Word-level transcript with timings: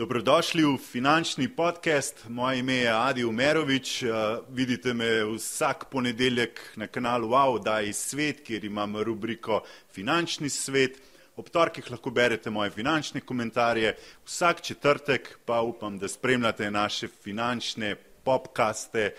Dobrodošli 0.00 0.64
v 0.64 0.78
finančni 0.80 1.44
podcast. 1.52 2.24
Moje 2.28 2.58
ime 2.58 2.74
je 2.74 2.88
Adi 2.88 3.24
Umerovič. 3.24 4.02
Uh, 4.02 4.08
vidite 4.48 4.94
me 4.94 5.24
vsak 5.36 5.84
ponedeljek 5.90 6.60
na 6.76 6.86
kanalu 6.86 7.28
Wow, 7.28 7.60
da 7.60 7.78
je 7.84 7.92
svet, 7.92 8.40
kjer 8.40 8.64
imam 8.64 8.96
rubriko 8.96 9.60
Finančni 9.92 10.48
svet. 10.48 10.96
Ob 11.36 11.50
torkih 11.52 11.90
lahko 11.90 12.10
berete 12.10 12.50
moje 12.50 12.70
finančne 12.70 13.20
komentarje, 13.20 13.92
vsak 14.24 14.62
četrtek 14.62 15.38
pa 15.44 15.60
upam, 15.60 15.98
da 15.98 16.08
spremljate 16.08 16.70
naše 16.70 17.08
finančne 17.08 17.94
popkaste. 18.24 19.12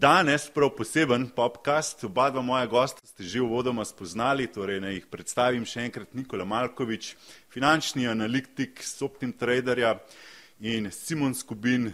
Danes 0.00 0.48
prav 0.48 0.70
poseben 0.76 1.26
popkast, 1.36 2.04
oba 2.04 2.30
dva 2.30 2.40
moja 2.42 2.64
gosta 2.66 3.04
ste 3.04 3.20
že 3.24 3.42
uvodoma 3.44 3.84
spoznali, 3.84 4.46
torej 4.48 4.78
naj 4.80 4.94
jih 4.94 5.08
predstavim 5.12 5.66
še 5.68 5.82
enkrat 5.84 6.14
Nikola 6.16 6.46
Malkovič, 6.48 7.10
finančni 7.52 8.06
analitik 8.08 8.80
s 8.80 9.02
Optim 9.04 9.34
Traderja 9.36 9.90
in 10.64 10.88
Simon 10.88 11.36
Skubin, 11.36 11.90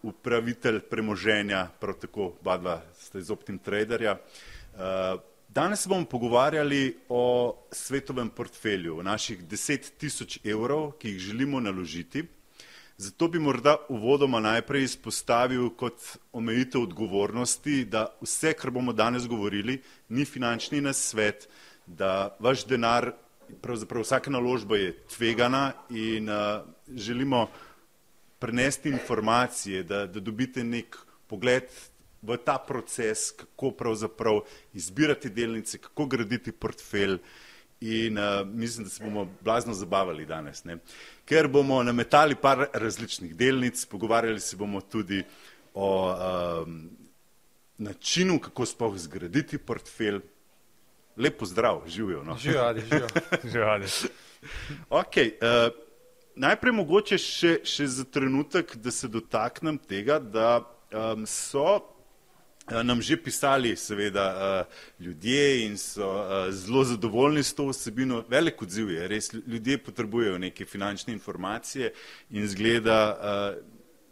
upravitelj 0.00 0.80
premoženja, 0.88 1.66
prav 1.80 1.98
tako 2.00 2.30
oba 2.30 2.56
dva 2.56 2.78
ste 2.96 3.20
z 3.20 3.36
Optim 3.36 3.58
Traderja. 3.60 4.16
Uh, 4.16 5.20
Danes 5.44 5.84
se 5.84 5.92
bomo 5.92 6.08
pogovarjali 6.08 6.96
o 7.12 7.52
svetovem 7.68 8.32
portfelju, 8.32 9.02
o 9.02 9.04
naših 9.04 9.44
deset 9.44 9.92
tisoč 10.00 10.38
evrov, 10.40 10.94
ki 10.96 11.12
jih 11.12 11.20
želimo 11.28 11.60
naložiti. 11.60 12.24
Zato 12.96 13.28
bi 13.28 13.38
morda 13.38 13.76
uvodoma 13.88 14.38
najprej 14.40 14.84
izpostavil 14.84 15.70
kot 15.74 15.98
omejitev 16.32 16.82
odgovornosti, 16.82 17.84
da 17.90 18.06
vse, 18.22 18.52
kar 18.54 18.70
bomo 18.70 18.92
danes 18.92 19.26
govorili, 19.26 19.80
ni 20.08 20.24
finančni 20.24 20.80
nasvet, 20.80 21.48
da 21.86 22.36
vaš 22.38 22.62
denar, 22.70 23.10
pravzaprav 23.62 24.06
vsaka 24.06 24.30
naložba 24.30 24.76
je 24.76 24.92
tvegana 25.16 25.72
in 25.90 26.30
uh, 26.30 26.62
želimo 26.94 27.48
prenesti 28.38 28.88
informacije, 28.88 29.82
da, 29.82 30.06
da 30.06 30.20
dobite 30.20 30.64
nek 30.64 30.96
pogled 31.26 31.66
v 32.22 32.36
ta 32.44 32.58
proces, 32.58 33.32
kako 33.36 33.70
pravzaprav 33.70 34.40
izbirati 34.72 35.30
delnice, 35.30 35.78
kako 35.78 36.06
graditi 36.06 36.52
portfelj 36.52 37.18
in 37.84 38.18
uh, 38.18 38.46
mislim, 38.46 38.84
da 38.84 38.90
se 38.90 39.04
bomo 39.04 39.28
blazno 39.40 39.74
zabavali 39.74 40.26
danes, 40.26 40.64
ne? 40.64 40.78
ker 41.24 41.48
bomo 41.48 41.82
nametali 41.82 42.34
par 42.34 42.66
različnih 42.72 43.36
delnic, 43.36 43.84
pogovarjali 43.86 44.40
se 44.40 44.56
bomo 44.56 44.80
tudi 44.80 45.22
o 45.74 46.14
um, 46.62 46.90
načinu, 47.78 48.38
kako 48.40 48.66
sploh 48.66 48.98
zgraditi 48.98 49.58
portfelj. 49.58 50.20
Lepo 51.16 51.46
zdrav, 51.46 51.82
živijo. 51.86 52.24
No? 52.24 52.36
Živali, 52.36 52.82
živali. 53.52 53.86
okay, 54.90 55.30
uh, 55.38 55.72
najprej 56.34 56.72
mogoče 56.72 57.18
še, 57.18 57.58
še 57.64 57.86
za 57.86 58.04
trenutek, 58.04 58.76
da 58.76 58.90
se 58.90 59.08
dotaknem 59.08 59.78
tega, 59.78 60.18
da 60.18 60.56
um, 60.90 61.26
so 61.26 61.78
Eh, 61.78 61.93
nam 62.82 63.02
že 63.02 63.16
pisali 63.16 63.76
seveda 63.76 64.26
eh, 64.28 65.04
ljudje 65.04 65.66
in 65.66 65.78
so 65.78 66.02
eh, 66.02 66.52
zelo 66.52 66.84
zadovoljni 66.84 67.42
s 67.42 67.54
to 67.54 67.68
vsebino. 67.68 68.24
Velik 68.28 68.62
odziv 68.62 68.90
je, 68.90 69.08
res 69.08 69.32
ljudje 69.46 69.78
potrebujejo 69.78 70.38
neke 70.38 70.64
finančne 70.64 71.12
informacije 71.12 71.92
in 72.30 72.48
zgleda 72.48 73.56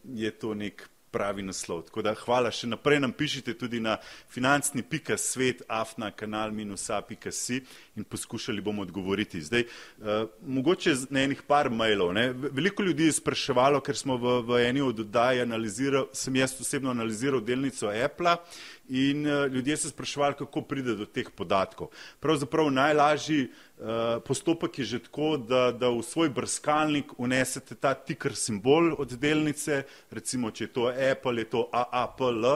je 0.05 0.31
to 0.31 0.55
nek 0.55 0.89
pravi 1.13 1.43
naslov. 1.43 1.83
Tako 1.89 2.03
da 2.03 2.15
hvala, 2.17 2.51
še 2.51 2.71
naprej 2.71 3.01
nam 3.05 3.13
pišite 3.13 3.55
tudi 3.59 3.81
na 3.81 3.99
financni.svet, 4.33 5.63
afna 5.69 6.11
kanal 6.11 6.53
minusa.si 6.57 7.61
in 7.97 8.05
poskušali 8.05 8.65
bomo 8.65 8.83
odgovoriti. 8.83 9.43
Zdaj, 9.43 9.65
uh, 9.65 10.27
mogoče 10.47 10.95
na 11.11 11.27
enih 11.27 11.43
par 11.47 11.71
mailov. 11.71 12.15
Ne? 12.17 12.29
Veliko 12.33 12.83
ljudi 12.83 13.11
je 13.11 13.19
spraševalo, 13.19 13.83
ker 13.85 13.99
smo 13.99 14.17
v, 14.17 14.39
v 14.49 14.63
eni 14.69 14.81
od 14.81 15.05
oddaj 15.05 15.43
analizirali, 15.45 16.09
sem 16.17 16.37
jaz 16.41 16.57
osebno 16.61 16.91
analiziral 16.91 17.45
delnico 17.45 17.93
Apple 17.93 18.37
in 18.89 19.27
uh, 19.27 19.47
ljudje 19.53 19.77
so 19.77 19.93
spraševali, 19.93 20.39
kako 20.41 20.65
pride 20.69 20.97
do 20.97 21.07
teh 21.07 21.29
podatkov. 21.31 21.93
Pravzaprav 22.21 22.71
najlažji 22.73 23.51
postopek 24.25 24.79
je 24.79 24.85
že 24.85 24.99
tako, 25.03 25.37
da, 25.37 25.73
da 25.73 25.89
v 25.91 26.03
svoj 26.03 26.29
brskalnik 26.31 27.13
unesete 27.19 27.75
ta 27.75 27.95
tikr 27.95 28.35
simbol 28.35 28.93
od 28.99 29.15
delnice, 29.19 29.83
recimo, 30.11 30.51
če 30.51 30.65
je 30.65 30.73
to 30.73 30.87
Apple, 30.91 31.43
je 31.43 31.49
to 31.51 31.67
AAPL 31.73 32.47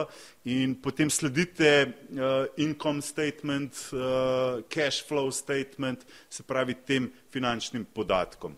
in 0.47 0.75
potem 0.81 1.09
sledite 1.09 1.71
uh, 1.83 2.47
income 2.57 3.01
statement, 3.01 3.75
uh, 3.91 4.63
cash 4.69 5.03
flow 5.03 5.31
statement, 5.31 6.05
se 6.29 6.43
pravi 6.43 6.77
tem 6.87 7.11
finančnim 7.31 7.85
podatkom. 7.93 8.55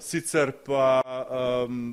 Sicer 0.00 0.52
pa 0.64 1.02
um, 1.68 1.92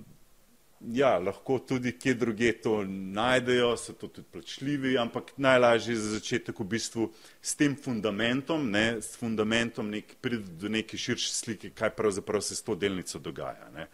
ja, 0.80 1.18
lahko 1.20 1.60
tudi 1.60 1.92
kje 2.00 2.14
druge 2.14 2.52
to 2.62 2.84
najdejo, 2.88 3.78
so 3.78 3.94
to 3.94 4.08
tudi 4.08 4.28
plačljivi, 4.32 4.98
ampak 4.98 5.32
najlažje 5.38 5.94
je 5.94 6.00
za 6.00 6.10
začetek 6.10 6.60
v 6.60 6.64
bistvu 6.64 7.10
s 7.42 7.56
tem 7.56 7.76
fundamentom, 7.76 8.70
ne, 8.72 9.02
s 9.02 9.18
fundamentom 9.18 9.90
nek, 9.90 10.16
priti 10.22 10.52
do 10.62 10.70
neke 10.70 10.98
širše 10.98 11.34
slike, 11.34 11.70
kaj 11.70 11.90
pravzaprav 11.90 12.42
se 12.42 12.56
s 12.56 12.64
to 12.64 12.76
delnico 12.76 13.20
dogaja. 13.20 13.70
Ne. 13.76 13.88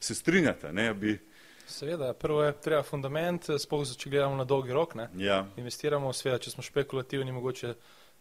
Se 0.00 0.14
strinjate? 0.14 0.72
Ne, 0.72 0.94
bi... 0.94 1.18
Seveda, 1.68 2.14
prvo 2.14 2.42
je 2.42 2.52
treba 2.64 2.82
fundament, 2.82 3.50
spoh 3.60 3.84
če 3.84 4.10
gledamo 4.10 4.36
na 4.36 4.44
dolgi 4.44 4.72
rok, 4.72 4.94
ne. 4.94 5.08
Ja. 5.20 5.42
Investiramo, 5.56 6.12
seveda, 6.16 6.38
če 6.38 6.54
smo 6.54 6.64
špekulativni, 6.64 7.32
mogoče 7.32 7.74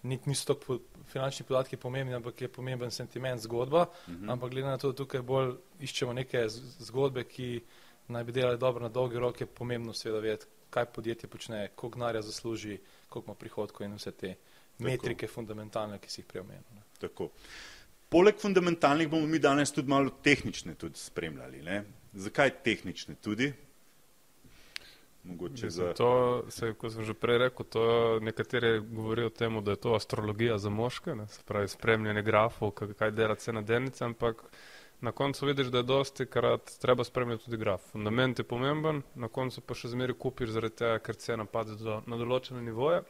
niso 0.04 0.54
tako 0.54 0.80
finančni 1.10 1.46
podatki 1.46 1.78
pomembni, 1.78 2.14
ampak 2.16 2.42
je 2.42 2.48
pomemben 2.48 2.92
sentiment, 2.92 3.42
zgodba, 3.42 3.82
uh 3.82 4.10
mhm. 4.14 4.26
-huh. 4.26 4.32
ampak 4.32 4.52
glede 4.52 4.68
na 4.68 4.78
to, 4.78 4.92
da 4.92 4.98
tukaj 4.98 5.22
bolj 5.22 5.56
iščemo 5.80 6.14
neke 6.14 6.46
zgodbe, 6.80 7.24
ki 7.24 7.62
naj 8.08 8.24
bi 8.24 8.32
delali 8.32 8.58
dobro 8.58 8.84
na 8.84 8.90
dolgi 8.90 9.20
rok, 9.20 9.42
je 9.42 9.48
pomembno 9.48 9.94
seveda 9.94 10.20
vedeti, 10.20 10.46
kaj 10.70 10.86
podjetje 10.86 11.30
počne, 11.30 11.68
koliko 11.76 11.98
gnarja 11.98 12.22
zasluži, 12.22 12.78
koliko 13.10 13.32
ima 13.32 13.36
prihodkov 13.36 13.86
in 13.86 13.96
vse 13.96 14.12
te 14.12 14.34
Tako. 14.34 14.84
metrike 14.84 15.28
fundamentalne, 15.28 16.00
ki 16.00 16.10
si 16.12 16.22
jih 16.22 16.26
preomenil. 16.26 16.84
Tako. 17.00 17.30
Poleg 18.10 18.40
fundamentalnih 18.40 19.10
bomo 19.10 19.28
mi 19.28 19.40
danes 19.40 19.72
tudi 19.72 19.90
malo 19.90 20.10
tehnične 20.24 20.76
tudi 20.76 21.00
spremljali. 21.00 21.62
Ne? 21.62 21.84
Zakaj 22.14 22.52
tehnične 22.64 23.16
tudi? 23.16 23.54
Mogoče 25.24 25.70
za 25.70 25.94
to, 25.94 26.44
se, 26.50 26.72
kot 26.80 26.94
sem 26.94 27.04
že 27.04 27.14
prej 27.14 27.38
rekel, 27.38 27.66
to 27.68 27.84
nekateri 28.24 28.80
govorijo 28.80 29.28
o 29.28 29.34
tem, 29.36 29.58
da 29.64 29.76
je 29.76 29.82
to 29.84 29.96
astrologija 29.96 30.58
za 30.58 30.70
moške, 30.70 31.16
ne? 31.16 31.28
se 31.28 31.42
pravi 31.46 31.68
spremljanje 31.68 32.22
grafov, 32.24 32.72
kaj 32.72 33.12
dela 33.12 33.36
cena 33.36 33.62
delnice, 33.62 34.06
ampak 34.06 34.46
na 35.02 35.12
koncu 35.12 35.46
vidiš, 35.46 35.68
da 35.68 35.78
je 35.78 35.84
dosti 35.84 36.26
krat 36.26 36.72
treba 36.82 37.04
spremljati 37.04 37.46
tudi 37.46 37.58
graf. 37.58 37.82
Fundament 37.92 38.40
je 38.40 38.44
pomemben, 38.44 39.02
na 39.16 39.28
koncu 39.28 39.62
pa 39.62 39.78
še 39.78 39.92
zmeri 39.94 40.16
kupiš 40.18 40.56
zaradi 40.56 40.82
tega, 40.82 41.00
ker 41.00 41.20
cena 41.22 41.46
pade 41.46 41.78
do, 41.78 42.02
na 42.08 42.18
določene 42.18 42.64
nivoje. 42.66 43.04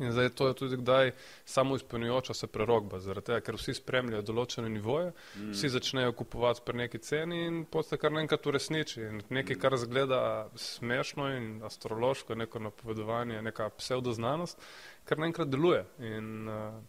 In 0.00 0.12
zdaj 0.12 0.28
to 0.28 0.46
je 0.48 0.54
tudi 0.56 0.76
kdaj 0.76 1.10
samo 1.44 1.76
izpolnjujoča 1.76 2.34
se 2.34 2.46
prerogba, 2.46 2.98
zaradi 2.98 3.26
tega, 3.26 3.40
ker 3.44 3.58
vsi 3.60 3.74
spremljajo 3.76 4.24
določene 4.24 4.70
nivoje, 4.72 5.10
mm. 5.36 5.50
vsi 5.52 5.68
začnejo 5.74 6.14
kupovati 6.16 6.64
pri 6.64 6.78
neki 6.80 7.00
ceni 7.04 7.42
in 7.44 7.58
potem 7.68 8.00
kar 8.00 8.14
naenkrat 8.16 8.48
uresniči. 8.48 9.02
In 9.10 9.20
nekaj, 9.28 9.58
kar 9.60 9.76
zgleda 9.76 10.22
smešno 10.56 11.28
in 11.36 11.50
astrološko, 11.68 12.38
neko 12.40 12.64
napovedovanje, 12.70 13.42
neka 13.44 13.68
pseudoznanost, 13.76 14.64
kar 15.04 15.20
naenkrat 15.20 15.52
deluje. 15.52 15.84
In, 16.00 16.48
uh, 16.48 16.80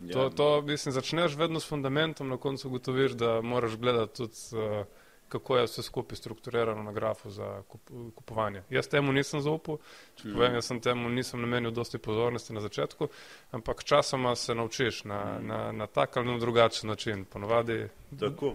Ja. 0.00 0.12
To, 0.12 0.30
to 0.30 0.62
mislim, 0.62 0.92
začneš 0.92 1.34
vedno 1.36 1.60
s 1.60 1.68
fundamentom, 1.68 2.28
na 2.28 2.36
koncu 2.36 2.68
ugotoviš, 2.68 3.12
da 3.12 3.40
moraš 3.40 3.76
gledati 3.76 4.16
tudi, 4.16 4.34
uh, 4.52 4.86
kako 5.28 5.56
je 5.56 5.64
vse 5.64 5.82
skupaj 5.82 6.16
strukturirano 6.16 6.82
na 6.82 6.92
grafu 6.92 7.30
za 7.30 7.62
kup, 7.68 7.90
kupovanje. 8.14 8.62
Jaz 8.70 8.88
temu 8.88 9.12
nisem 9.12 9.40
zaupal, 9.40 9.78
če 10.16 10.28
mm. 10.28 10.34
povem, 10.34 10.54
jaz 10.54 10.70
sem 10.70 10.80
temu 10.80 11.08
nisem 11.08 11.40
namenil 11.40 11.70
dosti 11.70 11.98
pozornosti 11.98 12.52
na 12.52 12.60
začetku, 12.60 13.08
ampak 13.50 13.84
časoma 13.84 14.36
se 14.36 14.54
naučiš 14.54 15.04
na, 15.04 15.24
mm. 15.24 15.46
na, 15.46 15.72
na 15.72 15.86
tak 15.86 16.16
ali 16.16 16.32
na 16.32 16.38
drugačen 16.38 16.88
način. 16.88 17.24
Ponovadi. 17.24 17.88
Tako. 18.20 18.54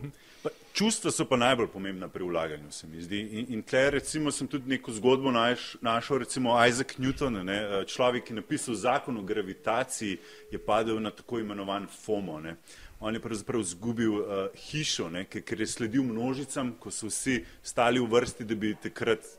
Čustva 0.73 1.11
so 1.11 1.25
pa 1.29 1.37
najbolj 1.37 1.67
pomembna 1.69 2.07
pri 2.09 2.25
vlaganju, 2.25 2.71
se 2.71 2.87
mi 2.87 3.01
zdi. 3.01 3.19
In, 3.21 3.45
in 3.49 3.61
tle 3.61 3.89
recimo 3.93 4.31
sem 4.31 4.47
tudi 4.49 4.69
neko 4.69 4.91
zgodbo 4.91 5.31
naš, 5.31 5.75
našel, 5.81 6.17
recimo 6.17 6.55
Isaac 6.65 6.95
Newton, 6.97 7.43
ne, 7.45 7.57
človek, 7.85 8.23
ki 8.25 8.33
je 8.33 8.37
napisal 8.39 8.75
zakon 8.75 9.17
o 9.17 9.21
gravitaciji, 9.21 10.17
je 10.51 10.57
padel 10.57 10.97
na 11.01 11.11
tako 11.11 11.39
imenovan 11.39 11.85
FOMO. 11.87 12.39
Ne. 12.39 12.55
On 12.99 13.13
je 13.13 13.21
pravzaprav 13.21 13.61
izgubil 13.61 14.15
uh, 14.15 14.47
hišo, 14.71 15.11
ne, 15.13 15.27
ker 15.29 15.61
je 15.61 15.67
sledil 15.67 16.07
množicam, 16.09 16.73
ko 16.79 16.89
so 16.89 17.11
vsi 17.11 17.43
stali 17.61 18.01
v 18.01 18.09
vrsti, 18.09 18.49
da 18.49 18.57
bi 18.57 18.73
takrat, 18.81 19.29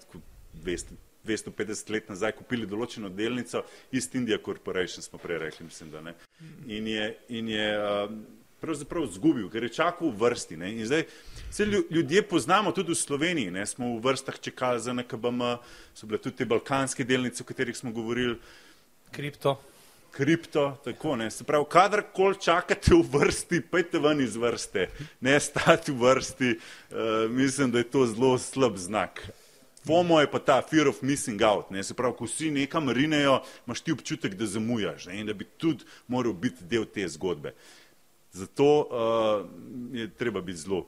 200, 0.54 1.00
250 1.26 1.90
let 1.90 2.14
nazaj, 2.14 2.36
kupili 2.38 2.70
določeno 2.70 3.10
delnico, 3.10 3.64
East 3.90 4.14
India 4.14 4.38
Corporation 4.38 5.02
smo 5.02 5.18
prej 5.18 5.42
rekli, 5.48 5.66
mislim, 5.66 5.90
da 5.90 6.04
ne. 6.04 6.14
In 6.70 6.86
je, 6.86 7.10
in 7.34 7.50
je 7.56 7.68
uh, 7.74 8.18
pravzaprav 8.64 9.06
zgubil, 9.12 9.50
ker 9.52 9.68
je 9.68 9.74
čakal 9.76 10.08
v 10.10 10.24
vrsti. 10.24 10.56
Ne? 10.60 10.72
In 10.72 10.88
zdaj 10.88 11.04
se 11.50 11.66
ljudje 11.66 12.22
poznamo 12.28 12.72
tudi 12.72 12.92
v 12.92 12.98
Sloveniji, 12.98 13.52
ne? 13.52 13.66
smo 13.66 13.92
v 13.94 14.00
vrstah 14.04 14.40
čekali 14.40 14.80
za 14.80 14.96
NKBM, 14.96 15.44
so 15.94 16.08
bile 16.08 16.18
tudi 16.18 16.40
te 16.40 16.48
balkanske 16.48 17.04
delnice, 17.04 17.44
o 17.44 17.46
katerih 17.46 17.76
smo 17.76 17.92
govorili. 17.92 18.40
Kripto. 19.12 19.60
kripto, 20.14 20.78
tako 20.84 21.16
ne. 21.16 21.30
Se 21.30 21.44
pravi, 21.44 21.64
kadarkoli 21.70 22.38
čakate 22.40 22.94
v 22.94 23.02
vrsti, 23.18 23.60
pejte 23.70 23.98
ven 23.98 24.20
iz 24.20 24.36
vrste, 24.36 24.88
ne 25.20 25.40
stati 25.40 25.92
v 25.92 25.98
vrsti, 25.98 26.50
uh, 26.54 27.30
mislim, 27.30 27.70
da 27.70 27.82
je 27.82 27.90
to 27.90 28.06
zelo 28.06 28.38
slab 28.38 28.78
znak. 28.78 29.20
FOMO 29.84 30.20
je 30.20 30.30
pa 30.30 30.38
ta 30.38 30.62
fear 30.62 30.88
of 30.88 31.02
missing 31.02 31.42
out, 31.42 31.70
ne. 31.70 31.82
se 31.84 31.94
pravi, 31.94 32.14
ko 32.16 32.24
vsi 32.24 32.50
nekam 32.50 32.88
rinejo, 32.90 33.42
imaš 33.66 33.80
ti 33.80 33.92
občutek, 33.92 34.34
da 34.34 34.46
zamujaš 34.46 35.06
ne, 35.06 35.18
in 35.20 35.26
da 35.26 35.34
bi 35.34 35.44
tudi 35.44 35.84
moral 36.08 36.32
biti 36.32 36.64
del 36.64 36.86
te 36.86 37.08
zgodbe. 37.08 37.52
Zato 38.34 38.64
uh, 38.66 39.46
je 39.94 40.08
treba 40.10 40.40
biti 40.40 40.58
zelo. 40.58 40.84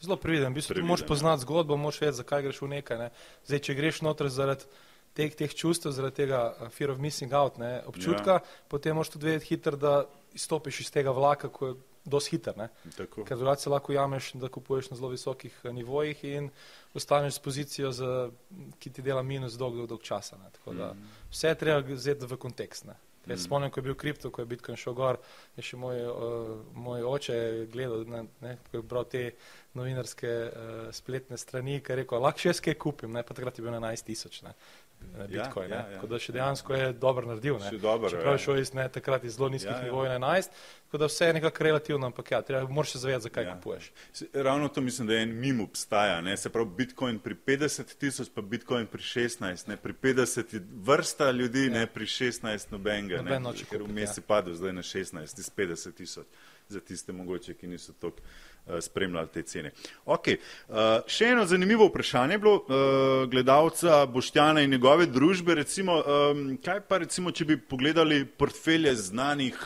Zelo 0.00 0.16
previden, 0.16 0.52
v 0.52 0.60
bistvu 0.60 0.84
moraš 0.84 1.06
poznati 1.06 1.42
zgodbo, 1.44 1.76
moraš 1.76 2.00
vedeti, 2.00 2.16
zakaj 2.16 2.42
greš 2.42 2.60
v 2.64 2.68
nekaj. 2.78 2.98
Ne. 2.98 3.08
Zdaj, 3.44 3.60
če 3.68 3.76
greš 3.76 4.00
noter 4.04 4.30
zaradi 4.32 4.64
teh, 5.12 5.34
teh 5.36 5.52
čustev, 5.52 5.92
zaradi 5.92 6.24
tega 6.24 6.40
uh, 6.50 6.70
fear 6.72 6.94
of 6.94 7.02
missing 7.04 7.36
out, 7.36 7.60
ne, 7.60 7.82
občutka, 7.86 8.40
ja. 8.40 8.64
potem 8.72 8.96
moraš 8.96 9.12
tudi 9.12 9.28
vedeti 9.28 9.52
hitro, 9.52 9.76
da 9.76 9.94
izstopiš 10.32 10.80
iz 10.86 10.90
tega 10.94 11.12
vlaka, 11.12 11.52
ko 11.52 11.72
je 11.72 11.76
dosti 12.04 12.36
hiter. 12.36 12.66
Ker 12.96 13.36
drugače 13.36 13.70
lahko 13.70 13.92
jameš, 13.92 14.32
da 14.40 14.48
kupuješ 14.48 14.90
na 14.90 14.96
zelo 14.96 15.12
visokih 15.12 15.60
uh, 15.64 15.72
nivojih 15.72 16.24
in 16.32 16.50
ostaneš 16.96 17.36
s 17.36 17.44
pozicijo, 17.44 17.92
za, 17.92 18.30
ki 18.80 18.90
ti 18.90 19.04
dela 19.04 19.22
minus 19.22 19.60
dolg, 19.60 19.76
dolg, 19.76 19.92
dolg 19.92 20.04
časa. 20.04 20.40
Mm. 20.40 21.08
Vse 21.28 21.52
je 21.52 21.60
treba 21.60 21.84
vzeti 21.92 22.28
v 22.28 22.40
kontekst. 22.40 22.88
Ne. 22.88 22.96
Jaz 23.24 23.38
mm. 23.38 23.44
spomnim, 23.46 23.70
ko 23.72 23.80
je 23.80 23.88
bil 23.88 23.96
kripto, 23.98 24.30
ko 24.30 24.42
je 24.42 24.50
Bitcoin 24.50 24.78
šel 24.80 24.96
gor, 24.98 25.18
je 25.56 25.64
še 25.64 25.78
moj, 25.80 26.00
uh, 26.10 26.50
moj 26.76 27.06
oče 27.08 27.36
gledal, 27.72 28.04
ne, 28.10 28.24
ne, 28.44 28.56
ko 28.68 28.78
je 28.78 28.82
bral 28.90 29.08
te 29.08 29.24
novinarske 29.74 30.30
uh, 30.30 30.72
spletne 30.94 31.38
strani, 31.40 31.80
ki 31.80 31.94
je 31.94 32.00
rekel, 32.02 32.20
lahko 32.22 32.44
še 32.44 32.52
jaz 32.52 32.62
kaj 32.64 32.76
kupim, 32.84 33.14
ne, 33.16 33.24
pa 33.26 33.36
takrat 33.36 33.58
je 33.58 33.64
bil 33.64 33.72
na 33.72 33.80
11 33.80 34.10
tisoč. 34.10 34.42
Ja, 35.18 35.26
Bitcoin. 35.26 35.70
Ja, 35.70 35.76
ja, 35.76 35.90
ja. 36.02 36.06
Da 36.10 36.18
še 36.18 36.32
dejansko 36.34 36.74
je 36.74 36.92
dobro 36.92 37.26
naredil. 37.28 37.58
Dobro, 37.82 38.10
Čeprav 38.10 38.34
je 38.34 38.40
šel 38.42 38.58
iz 38.58 38.72
ne, 38.74 38.88
takrat 38.90 39.24
iz 39.24 39.36
zelo 39.36 39.48
nizkih 39.48 39.70
ja, 39.70 39.76
ja. 39.78 39.84
nivojev 39.84 40.18
na 40.18 40.32
11, 40.32 40.56
tako 40.86 40.98
da 40.98 41.06
vse 41.06 41.28
je 41.28 41.36
nekako 41.36 41.64
relativno, 41.64 42.06
ampak 42.10 42.30
ja, 42.34 42.40
treba 42.42 42.68
moraš 42.68 42.92
se 42.92 42.98
zavedati, 42.98 43.22
zakaj 43.28 43.44
ja. 43.44 43.54
kupuješ. 43.54 43.90
Ravno 44.32 44.68
to 44.68 44.80
mislim, 44.80 45.06
da 45.08 45.14
je 45.14 45.22
en 45.22 45.36
mim 45.40 45.60
obstaja. 45.60 46.20
Ne? 46.20 46.36
Se 46.36 46.50
pravi, 46.50 46.70
Bitcoin 46.76 47.18
pri 47.18 47.36
50 47.46 47.94
tisoč, 47.98 48.32
pa 48.34 48.42
Bitcoin 48.42 48.86
pri 48.90 49.02
16, 49.02 49.68
ne? 49.68 49.76
pri 49.76 49.94
50 50.02 50.58
vrsta 50.88 51.30
ljudi, 51.30 51.66
ja. 51.66 51.78
ne 51.78 51.86
pri 51.86 52.06
16 52.06 52.72
nobenega. 52.74 53.22
Noben 53.22 53.42
ne? 53.42 53.54
Ker 53.70 53.86
vmes 53.86 54.10
ja. 54.10 54.18
je 54.18 54.26
padel 54.26 54.58
zdaj 54.58 54.72
na 54.72 54.82
16 54.82 55.38
iz 55.38 55.50
50 55.56 55.94
tisoč 55.94 56.26
za 56.68 56.80
tiste 56.80 57.12
mogoče, 57.12 57.54
ki 57.54 57.66
niso 57.66 57.92
toliko. 57.92 58.22
Eh, 58.66 58.80
spremljali 58.80 59.28
te 59.28 59.42
cene. 59.42 59.70
Okay. 60.08 60.38
Uh, 60.68 61.02
še 61.04 61.26
eno 61.34 61.42
zanimivo 61.44 61.84
vprašanje 61.90 62.32
je 62.32 62.40
bilo 62.40 62.54
uh, 62.56 63.26
gledalca 63.28 64.06
Boštjana 64.08 64.62
in 64.64 64.70
njegove 64.72 65.04
družbe. 65.06 65.58
Recimo, 65.58 65.98
kaj 66.64 66.80
pa 66.88 67.02
recimo, 67.02 67.28
če 67.28 67.44
bi 67.44 67.58
pogledali 67.60 68.22
portfelje 68.24 68.94
znanih 68.96 69.58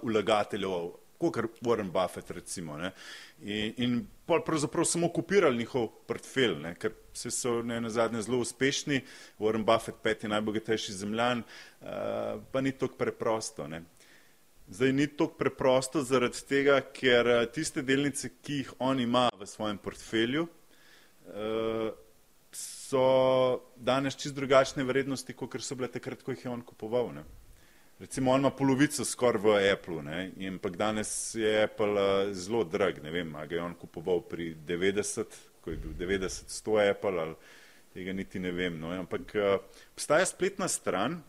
vlagateljev, 0.00 0.88
kot 1.20 1.36
je 1.36 1.44
Warren 1.68 1.90
Buffett 1.92 2.32
recimo, 2.32 2.78
ne? 2.80 2.94
in, 3.44 3.74
in 3.76 3.98
pravzaprav 4.24 4.88
samo 4.88 5.12
kopirali 5.12 5.60
njihov 5.60 5.90
portfelj, 6.08 6.56
ne? 6.62 6.72
ker 6.80 6.96
se 7.12 7.30
so 7.30 7.60
ne 7.62 7.80
na 7.80 7.92
zadnje 7.92 8.24
zelo 8.24 8.40
uspešni, 8.40 9.02
Warren 9.38 9.68
Buffett 9.68 10.00
peti 10.02 10.32
najbogatejši 10.32 10.96
zemljan, 10.96 11.44
pa 12.52 12.64
ni 12.64 12.72
tako 12.72 12.96
preprosto. 12.96 13.68
Ne? 13.68 13.84
Zdaj 14.68 14.92
ni 14.92 15.06
to 15.06 15.28
preprosto 15.30 16.02
zaradi 16.02 16.40
tega, 16.48 16.80
ker 16.80 17.28
eh, 17.30 17.44
tiste 17.54 17.84
delnice, 17.86 18.32
ki 18.42 18.56
jih 18.62 18.72
on 18.82 18.98
ima 19.00 19.28
v 19.38 19.46
svojem 19.46 19.78
portfelju, 19.78 20.48
eh, 21.30 21.92
so 22.50 23.02
danes 23.76 24.18
čist 24.18 24.34
drugačne 24.34 24.82
vrednosti, 24.84 25.36
kot 25.38 25.54
so 25.62 25.78
bile 25.78 25.90
takrat, 25.92 26.24
ko 26.26 26.34
jih 26.34 26.44
je 26.48 26.50
on 26.50 26.66
kupoval. 26.66 27.12
Ne. 27.14 27.22
Recimo, 28.00 28.34
on 28.34 28.42
ima 28.42 28.50
polovico 28.50 29.06
skoraj 29.06 29.42
v 29.44 29.56
Apple, 29.70 30.02
ne, 30.02 30.30
in 30.42 30.58
pa 30.58 30.74
danes 30.74 31.14
je 31.38 31.62
Apple 31.62 32.02
eh, 32.02 32.34
zelo 32.34 32.64
drag, 32.66 32.98
ne 33.06 33.14
vem, 33.14 33.34
a 33.38 33.46
ga 33.46 33.60
je 33.60 33.64
on 33.70 33.78
kupoval 33.78 34.26
pri 34.26 34.56
90, 34.66 35.42
ko 35.62 35.70
je 35.70 35.82
bil 35.84 35.94
90, 35.94 36.50
100 36.50 36.88
Apple, 36.90 37.20
ali 37.22 37.36
tega 37.94 38.12
niti 38.12 38.42
ne 38.42 38.50
vem. 38.50 38.82
No, 38.82 38.90
ampak 38.90 39.30
obstaja 39.94 40.26
spletna 40.26 40.66
stran, 40.68 41.20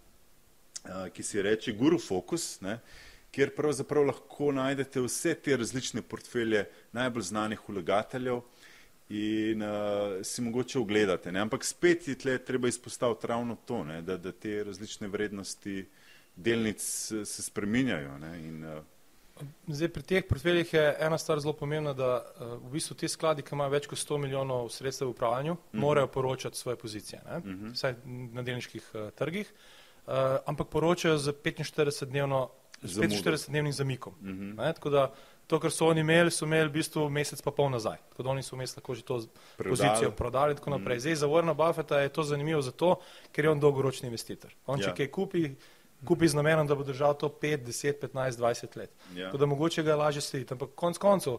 ki 1.14 1.24
se 1.24 1.42
reče 1.44 1.74
Guru 1.76 2.00
Focus, 2.00 2.56
ne, 2.64 2.80
kjer 3.38 3.52
pravzaprav 3.54 4.08
lahko 4.10 4.50
najdete 4.52 5.02
vse 5.06 5.36
te 5.46 5.58
različne 5.62 6.02
portfelje 6.02 6.64
najbolj 6.98 7.28
znanih 7.28 7.62
vlagateljev 7.70 8.42
in 9.14 9.62
uh, 9.62 9.70
si 10.26 10.42
mogoče 10.42 10.80
ogledate. 10.80 11.32
Ne? 11.32 11.44
Ampak 11.46 11.66
spet 11.66 12.08
je 12.08 12.16
tle 12.18 12.40
treba 12.42 12.68
izpostaviti 12.68 13.28
ravno 13.28 13.56
to, 13.66 13.84
ne? 13.84 14.02
Da, 14.02 14.18
da 14.18 14.32
te 14.32 14.64
različne 14.64 15.08
vrednosti 15.08 15.86
delnic 16.36 16.82
se 17.26 17.44
spreminjajo. 17.44 18.18
Ne? 18.18 18.34
In, 18.48 18.66
uh, 18.66 18.84
Zdaj, 19.68 19.94
pri 19.94 20.04
teh 20.04 20.26
portfeljih 20.26 20.74
je 20.74 20.84
ena 21.00 21.18
stvar 21.22 21.40
zelo 21.40 21.54
pomembna, 21.54 21.94
da 21.94 22.12
uh, 22.18 22.58
v 22.58 22.74
bistvu 22.74 22.98
ti 22.98 23.08
skladi, 23.08 23.46
ki 23.46 23.54
imajo 23.54 23.76
več 23.78 23.86
kot 23.86 24.02
100 24.02 24.18
milijonov 24.26 24.72
sredstev 24.74 25.12
v 25.12 25.14
upravljanju, 25.14 25.54
uh 25.54 25.58
mhm. 25.58 25.78
-huh. 25.78 25.82
morajo 25.86 26.08
poročati 26.08 26.58
svoje 26.58 26.78
pozicije, 26.78 27.22
uh 27.22 27.38
mhm. 27.46 27.66
-huh. 27.66 27.74
vsaj 27.74 27.96
na 28.34 28.42
delniških 28.42 28.92
uh, 28.94 29.10
trgih, 29.14 29.54
uh, 30.08 30.14
ampak 30.46 30.68
poročajo 30.68 31.18
z 31.18 31.34
45-dnevno 31.34 32.48
z 32.82 33.00
45-dnevnim 33.00 33.72
zamikom. 33.72 34.14
Uh 34.22 34.28
mhm. 34.28 34.58
-huh. 34.58 34.74
Tako 34.74 34.90
da 34.90 35.14
to, 35.48 35.60
kar 35.60 35.72
so 35.72 35.88
oni 35.88 36.00
imeli, 36.00 36.32
so 36.32 36.46
imeli 36.46 36.70
v 36.70 36.72
bistvu 36.72 37.10
mesec 37.10 37.42
pa 37.42 37.52
pol 37.52 37.70
nazaj. 37.70 37.98
Tako 38.10 38.24
da 38.24 38.30
oni 38.30 38.44
so 38.44 38.56
vmes 38.56 38.76
lahko 38.76 38.96
že 38.96 39.02
to 39.02 39.22
Predali. 39.58 39.70
pozicijo 39.70 40.12
prodali 40.12 40.52
in 40.52 40.58
tako 40.58 40.70
naprej. 40.70 40.84
Uh 40.84 40.88
mhm. 40.88 40.98
-huh. 40.98 41.02
Zdaj 41.02 41.16
za 41.16 41.28
Warna 41.28 41.54
Buffeta 41.54 42.00
je 42.00 42.10
to 42.10 42.24
zanimivo 42.24 42.62
zato, 42.62 42.96
ker 43.32 43.46
je 43.46 43.52
on 43.52 43.60
dolgoročni 43.60 44.08
investitor. 44.08 44.54
On 44.66 44.80
če 44.80 44.90
ja. 44.90 44.96
kaj 44.96 45.08
kupi, 45.08 45.56
kupi 46.06 46.28
z 46.28 46.34
namenom, 46.34 46.68
da 46.68 46.76
bo 46.76 46.84
držal 46.84 47.18
to 47.18 47.30
5, 47.30 47.58
10, 47.58 47.94
15, 48.02 48.32
20 48.32 48.78
let. 48.78 48.92
Ja. 49.16 49.26
Tako 49.26 49.38
da 49.38 49.46
mogoče 49.46 49.84
ga 49.84 49.90
je 49.90 49.96
lažje 49.96 50.22
slediti. 50.22 50.54
Ampak 50.54 50.70
konc 50.76 50.98
koncev, 50.98 51.38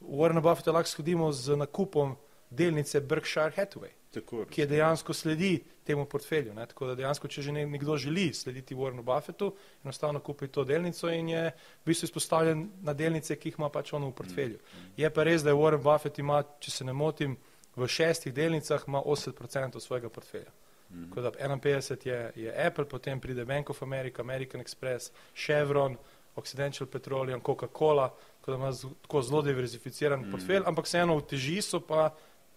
Warna 0.00 0.40
Buffeta 0.40 0.72
lahko 0.72 0.88
sledimo 0.88 1.32
z 1.32 1.56
nakupom 1.56 2.16
delnice 2.50 3.00
Berkshire 3.00 3.52
Hathaway. 3.56 3.99
Tako, 4.10 4.44
ki 4.50 4.60
je 4.60 4.66
dejansko 4.66 5.14
sledi 5.14 5.60
temu 5.86 6.04
portfelju. 6.04 6.54
Ne? 6.54 6.64
Tako 6.66 6.86
da 6.86 6.94
dejansko, 6.98 7.28
če 7.30 7.42
že 7.46 7.52
nekdo 7.52 7.94
želi 7.96 8.32
slediti 8.34 8.74
Warrenu 8.74 9.04
Buffettu, 9.06 9.52
enostavno 9.84 10.20
kupi 10.20 10.48
to 10.48 10.64
delnico 10.64 11.08
in 11.14 11.28
je 11.28 11.44
v 11.50 11.86
bistvu 11.86 12.08
izpostavljen 12.08 12.64
na 12.82 12.94
delnice, 12.94 13.36
ki 13.36 13.52
jih 13.52 13.58
ima 13.58 13.68
pač 13.70 13.92
on 13.94 14.08
v 14.08 14.12
portfelju. 14.18 14.58
Mm, 14.58 14.80
mm. 14.80 14.92
Je 14.96 15.10
pa 15.14 15.22
res, 15.22 15.44
da 15.46 15.54
je 15.54 15.58
Warren 15.60 15.82
Buffett 15.82 16.18
ima, 16.18 16.42
če 16.58 16.70
se 16.70 16.84
ne 16.84 16.92
motim, 16.92 17.36
v 17.76 17.86
šestih 17.86 18.34
delnicah 18.34 18.82
ima 18.88 19.02
80% 19.02 19.80
svojega 19.80 20.10
portfelja. 20.10 20.50
Mm. 20.90 21.04
Tako 21.08 21.20
da 21.20 21.30
51 21.30 22.06
je, 22.06 22.32
je 22.34 22.66
Apple, 22.66 22.88
potem 22.88 23.20
pride 23.20 23.44
Bank 23.44 23.70
of 23.70 23.82
America, 23.82 24.22
American 24.22 24.60
Express, 24.60 25.12
Chevron, 25.34 25.94
Occidental 26.34 26.86
Petroleum, 26.86 27.40
Coca-Cola, 27.46 28.08
tako 28.40 28.50
da 28.50 28.56
ima 28.56 28.72
tako 29.02 29.22
zelo 29.22 29.42
diverzificiran 29.42 30.20
mm. 30.26 30.30
portfelj, 30.34 30.66
ampak 30.66 30.90
vseeno 30.90 31.16
v 31.16 31.26
teži 31.30 31.60
so 31.62 31.80
pa 31.80 32.10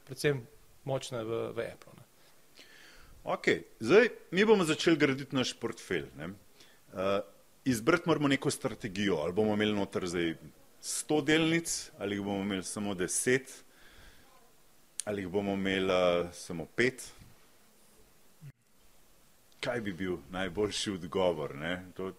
predvsem 0.06 0.42
močne 0.84 1.24
v, 1.24 1.52
v 1.56 1.68
Apple. 1.74 1.94
Ne. 1.98 2.04
Ok, 3.24 3.48
zdaj 3.80 4.10
mi 4.32 4.46
bomo 4.46 4.66
začeli 4.68 4.98
graditi 4.98 5.36
naš 5.36 5.54
portfelj. 5.60 6.10
Uh, 6.14 7.24
izbrati 7.66 8.04
moramo 8.06 8.28
neko 8.28 8.52
strategijo, 8.52 9.16
ali 9.16 9.34
bomo 9.34 9.54
imeli 9.54 9.74
noter 9.74 10.08
zdaj 10.08 10.36
100 10.82 11.24
delnic, 11.24 11.92
ali 11.98 12.16
jih 12.16 12.24
bomo 12.24 12.42
imeli 12.42 12.64
samo 12.64 12.94
10, 12.94 13.40
ali 15.06 15.22
jih 15.22 15.30
bomo 15.30 15.54
imeli 15.54 15.86
uh, 15.86 16.34
samo 16.34 16.68
5. 16.78 16.92
Kaj 19.60 19.82
bi 19.82 19.94
bil 19.94 20.18
najboljši 20.32 20.92
odgovor? 20.92 21.56
To... 21.96 22.12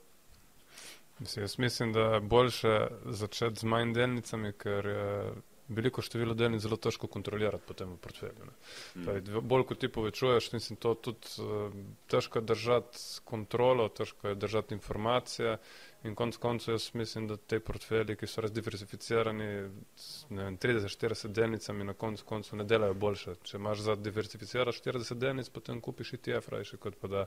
Mislim, 1.19 1.43
jaz 1.43 1.59
mislim, 1.59 1.93
da 1.93 2.01
je 2.01 2.21
boljše 2.21 2.87
začeti 3.05 3.61
z 3.61 3.65
manj 3.65 3.93
delnicami, 3.93 4.53
ker 4.53 4.87
uh, 4.87 5.37
veliko 5.69 6.03
število 6.03 6.35
delnic 6.35 6.61
zelo 6.61 6.77
težko 6.77 7.09
kontrolirati 7.09 7.65
potem 7.67 7.95
v 7.95 7.97
portfelju. 7.97 8.51
Mm. 8.97 9.41
Bolj 9.49 9.65
kot 9.71 9.81
ti 9.81 9.89
povečuješ, 9.89 10.51
mislim, 10.53 10.77
to 10.77 10.95
tudi 10.95 11.41
uh, 11.41 11.73
težko 12.11 12.39
je 12.39 12.49
držati 12.51 12.99
kontrolo, 13.25 13.89
težko 13.89 14.29
je 14.29 14.35
držati 14.35 14.75
informacije 14.75 15.57
in 16.05 16.15
konc 16.15 16.37
koncev 16.37 16.75
jaz 16.75 16.91
mislim, 16.93 17.29
da 17.29 17.37
te 17.37 17.61
portfelji, 17.65 18.17
ki 18.21 18.27
so 18.29 18.45
razdiversificirani 18.45 19.49
s 19.97 20.27
30-40 20.29 21.33
delnicami, 21.33 21.85
na 21.85 21.95
konc 21.97 22.23
koncu 22.23 22.57
ne 22.61 22.65
delajo 22.69 22.95
boljše. 22.95 23.35
Če 23.43 23.57
imaš 23.57 23.81
za 23.87 23.97
diversificirati 23.97 24.83
40 24.85 25.15
delnic, 25.19 25.49
potem 25.49 25.81
kupiš 25.81 26.13
ETF 26.19 26.53
rajši, 26.53 26.77
kot 26.77 27.01
pa 27.01 27.09
da 27.09 27.27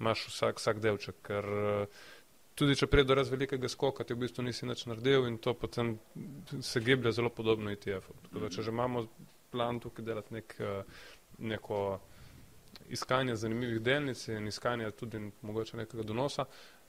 imaš 0.00 0.24
vsak, 0.30 0.62
vsak 0.62 0.80
delček, 0.80 1.20
ker 1.26 1.44
uh, 1.44 2.04
tudi 2.54 2.76
če 2.78 2.86
pride 2.86 3.08
do 3.10 3.18
res 3.18 3.30
velikega 3.32 3.68
skoka, 3.68 4.04
ti 4.04 4.14
v 4.14 4.24
bistvu 4.24 4.44
nisi 4.46 4.66
nič 4.66 4.86
naredil 4.86 5.28
in 5.28 5.38
to 5.42 5.54
potem 5.58 5.96
se 6.60 6.80
giblje 6.80 7.12
zelo 7.12 7.30
podobno 7.30 7.72
ETF-u. 7.74 8.14
Tako 8.28 8.42
da, 8.44 8.50
če 8.50 8.62
že 8.62 8.74
imamo 8.74 9.06
plan 9.54 9.80
tukaj 9.80 10.04
delati 10.04 10.34
nek, 10.34 10.54
eh, 10.60 10.82
neko 11.38 11.80
iskanje 12.94 13.36
zanimivih 13.36 13.80
delnic 13.82 14.28
in 14.28 14.46
iskanje 14.46 14.90
tudi 14.90 15.20
mogoče 15.42 15.76
nekega 15.76 16.02
donosa, 16.02 16.44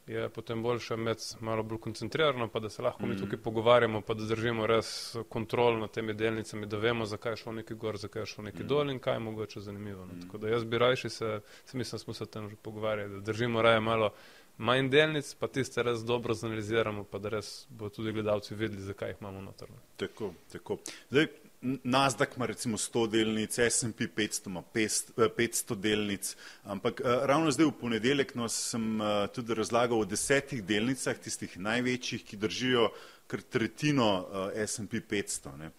je 0.08 0.30
potem 0.30 0.62
boljše 0.64 0.94
imeti 0.94 1.24
malo 1.40 1.64
bolj 1.64 1.80
koncentrirano, 1.80 2.48
pa 2.48 2.60
da 2.60 2.70
se 2.70 2.82
lahko 2.82 3.06
mi 3.06 3.14
mhm. 3.14 3.24
tukaj 3.24 3.40
pogovarjamo, 3.40 4.02
pa 4.02 4.14
da 4.14 4.26
držimo 4.26 4.68
res 4.68 5.16
kontrol 5.30 5.80
nad 5.80 5.92
temi 5.92 6.14
delnicami, 6.14 6.68
da 6.70 6.78
vemo, 6.78 7.06
zakaj 7.06 7.32
je 7.32 7.42
šlo 7.42 7.52
neki 7.52 7.74
gor, 7.74 7.98
zakaj 7.98 8.22
je 8.22 8.26
šlo 8.26 8.44
neki 8.44 8.64
mm. 8.64 8.68
dol 8.68 8.92
in 8.92 9.00
kaj 9.00 9.16
je 9.16 9.20
mogoče 9.20 9.60
zanimivo. 9.60 10.06
No. 10.06 10.22
Tako 10.22 10.38
da 10.38 10.50
jaz 10.50 10.64
bi 10.64 10.78
rajši 10.78 11.10
se, 11.10 11.40
se 11.66 11.78
mislim, 11.78 12.00
smo 12.00 12.14
se 12.14 12.24
o 12.24 12.28
tem 12.28 12.50
že 12.50 12.56
pogovarjali, 12.56 13.14
da 13.14 13.20
držimo 13.20 13.62
raje 13.62 13.80
malo 13.80 14.12
manj 14.58 14.90
delnic, 14.90 15.34
pa 15.40 15.48
tiste 15.48 15.84
res 15.84 16.04
dobro 16.06 16.34
zanaliziramo, 16.34 17.04
pa 17.04 17.20
da 17.20 17.30
res 17.38 17.66
bo 17.70 17.90
tudi 17.90 18.14
gledalci 18.16 18.56
vedeli, 18.56 18.84
zakaj 18.84 19.10
jih 19.14 19.22
imamo 19.22 19.42
noter. 19.42 19.70
ne. 19.70 19.82
Tako, 19.98 20.34
tako. 20.52 20.80
Zdaj, 21.10 21.28
Nasdaq 21.66 22.36
ima 22.36 22.46
recimo 22.46 22.78
100 22.78 23.08
delnic, 23.10 23.58
S&P 23.60 24.08
500 24.08 24.48
ima 24.48 24.62
500 24.74 25.30
500 25.38 25.76
delnic, 25.76 26.36
ampak 26.64 27.02
eh, 27.02 27.20
ravno 27.24 27.52
zdaj 27.52 27.66
v 27.66 27.72
ponedeljek 27.80 28.36
no, 28.36 28.50
sem 28.50 29.02
eh, 29.02 29.28
tudi 29.34 29.54
razlagal 29.54 30.00
o 30.00 30.06
desetih 30.06 30.64
delnicah, 30.64 31.18
tistih 31.18 31.58
največjih, 31.58 32.26
ki 32.26 32.38
držijo 32.38 32.90
kar 33.28 33.42
tretjino 33.42 34.10
eh, 34.54 34.68
S&P 34.68 35.02
500. 35.10 35.58
Ne. 35.58 35.72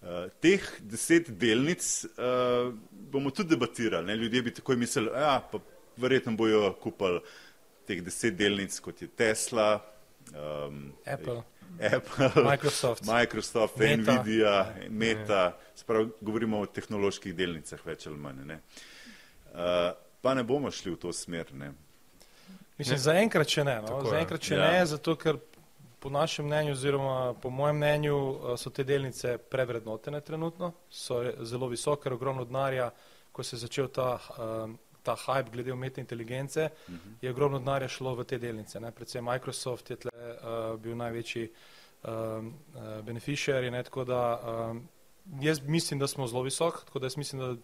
Uh, 0.00 0.30
teh 0.40 0.64
deset 0.88 1.26
delnic 1.36 1.84
uh, 2.16 2.70
bomo 3.12 3.28
tudi 3.30 3.52
debatirali. 3.52 4.06
Ne? 4.06 4.14
Ljudje 4.16 4.42
bi 4.42 4.54
takoj 4.56 4.76
mislili, 4.80 5.10
da 5.12 5.20
ja, 5.20 5.60
verjetno 6.00 6.32
bojo 6.40 6.72
kupili 6.80 7.20
teh 7.90 8.02
deset 8.06 8.38
delnic, 8.38 8.76
kot 8.84 9.02
je 9.02 9.08
Tesla, 9.08 9.72
um, 10.30 10.92
Apple, 11.04 11.42
Apple, 11.80 12.44
Microsoft. 12.46 13.04
Microsoft 13.08 13.76
Meta. 13.82 14.16
Nvidia, 14.22 14.54
Meta, 14.88 15.42
sprav, 15.78 16.08
govorimo 16.20 16.62
o 16.62 16.70
tehnoloških 16.70 17.34
delnicah, 17.36 17.82
več 17.86 18.06
ali 18.10 18.18
manj. 18.20 18.42
Ne? 18.48 18.60
Uh, 19.50 19.92
pa 20.22 20.34
ne 20.38 20.46
bomo 20.46 20.70
šli 20.70 20.94
v 20.94 21.00
to 21.02 21.12
smer. 21.16 21.50
Ne? 21.56 21.72
Mislim, 22.80 22.98
zaenkrat 22.98 23.48
še 23.50 23.64
ne. 23.66 23.76
No? 23.84 24.00
Zaenkrat 24.08 24.44
še 24.44 24.56
Ja. 24.56 24.70
ne, 24.70 24.84
zato 24.88 25.16
ker 25.20 25.40
po 26.00 26.10
našem 26.10 26.46
mnenju, 26.48 26.72
oziroma 26.72 27.34
po 27.42 27.50
mojem 27.50 27.76
mnenju, 27.76 28.16
eh, 28.16 28.56
so 28.56 28.70
te 28.70 28.84
delnice 28.84 29.38
prevrednotene 29.38 30.20
trenutno, 30.20 30.72
so 30.90 31.20
zelo 31.44 31.68
visoke, 31.68 32.08
ogromno 32.08 32.44
denarja, 32.44 32.90
ko 33.32 33.42
se 33.42 33.56
je 33.56 33.60
začel 33.60 33.88
ta, 33.88 34.16
eh, 34.16 34.76
ta 35.02 35.16
hype 35.16 35.50
glede 35.50 35.72
umetne 35.72 36.00
inteligence, 36.00 36.68
je 37.22 37.30
ogromno 37.30 37.58
denarja 37.58 37.88
šlo 37.88 38.14
v 38.14 38.24
te 38.24 38.38
delnice. 38.38 38.80
Ne? 38.80 38.92
Predvsem 38.92 39.24
Microsoft 39.24 39.90
je 39.90 39.96
tle, 39.96 40.12
uh, 40.12 40.80
bil 40.80 40.96
največji 40.96 41.46
um, 41.48 42.54
uh, 42.74 43.04
beneficiary, 43.06 43.70
ne? 43.70 43.82
tako 43.82 44.04
da 44.04 44.20
um, 44.40 44.88
jaz 45.40 45.60
mislim, 45.66 46.00
da 46.00 46.08
smo 46.08 46.26
zelo 46.26 46.42
visok, 46.42 46.84
tako 46.84 46.98
da 46.98 47.06
jaz 47.06 47.16
mislim, 47.16 47.40
da 47.40 47.54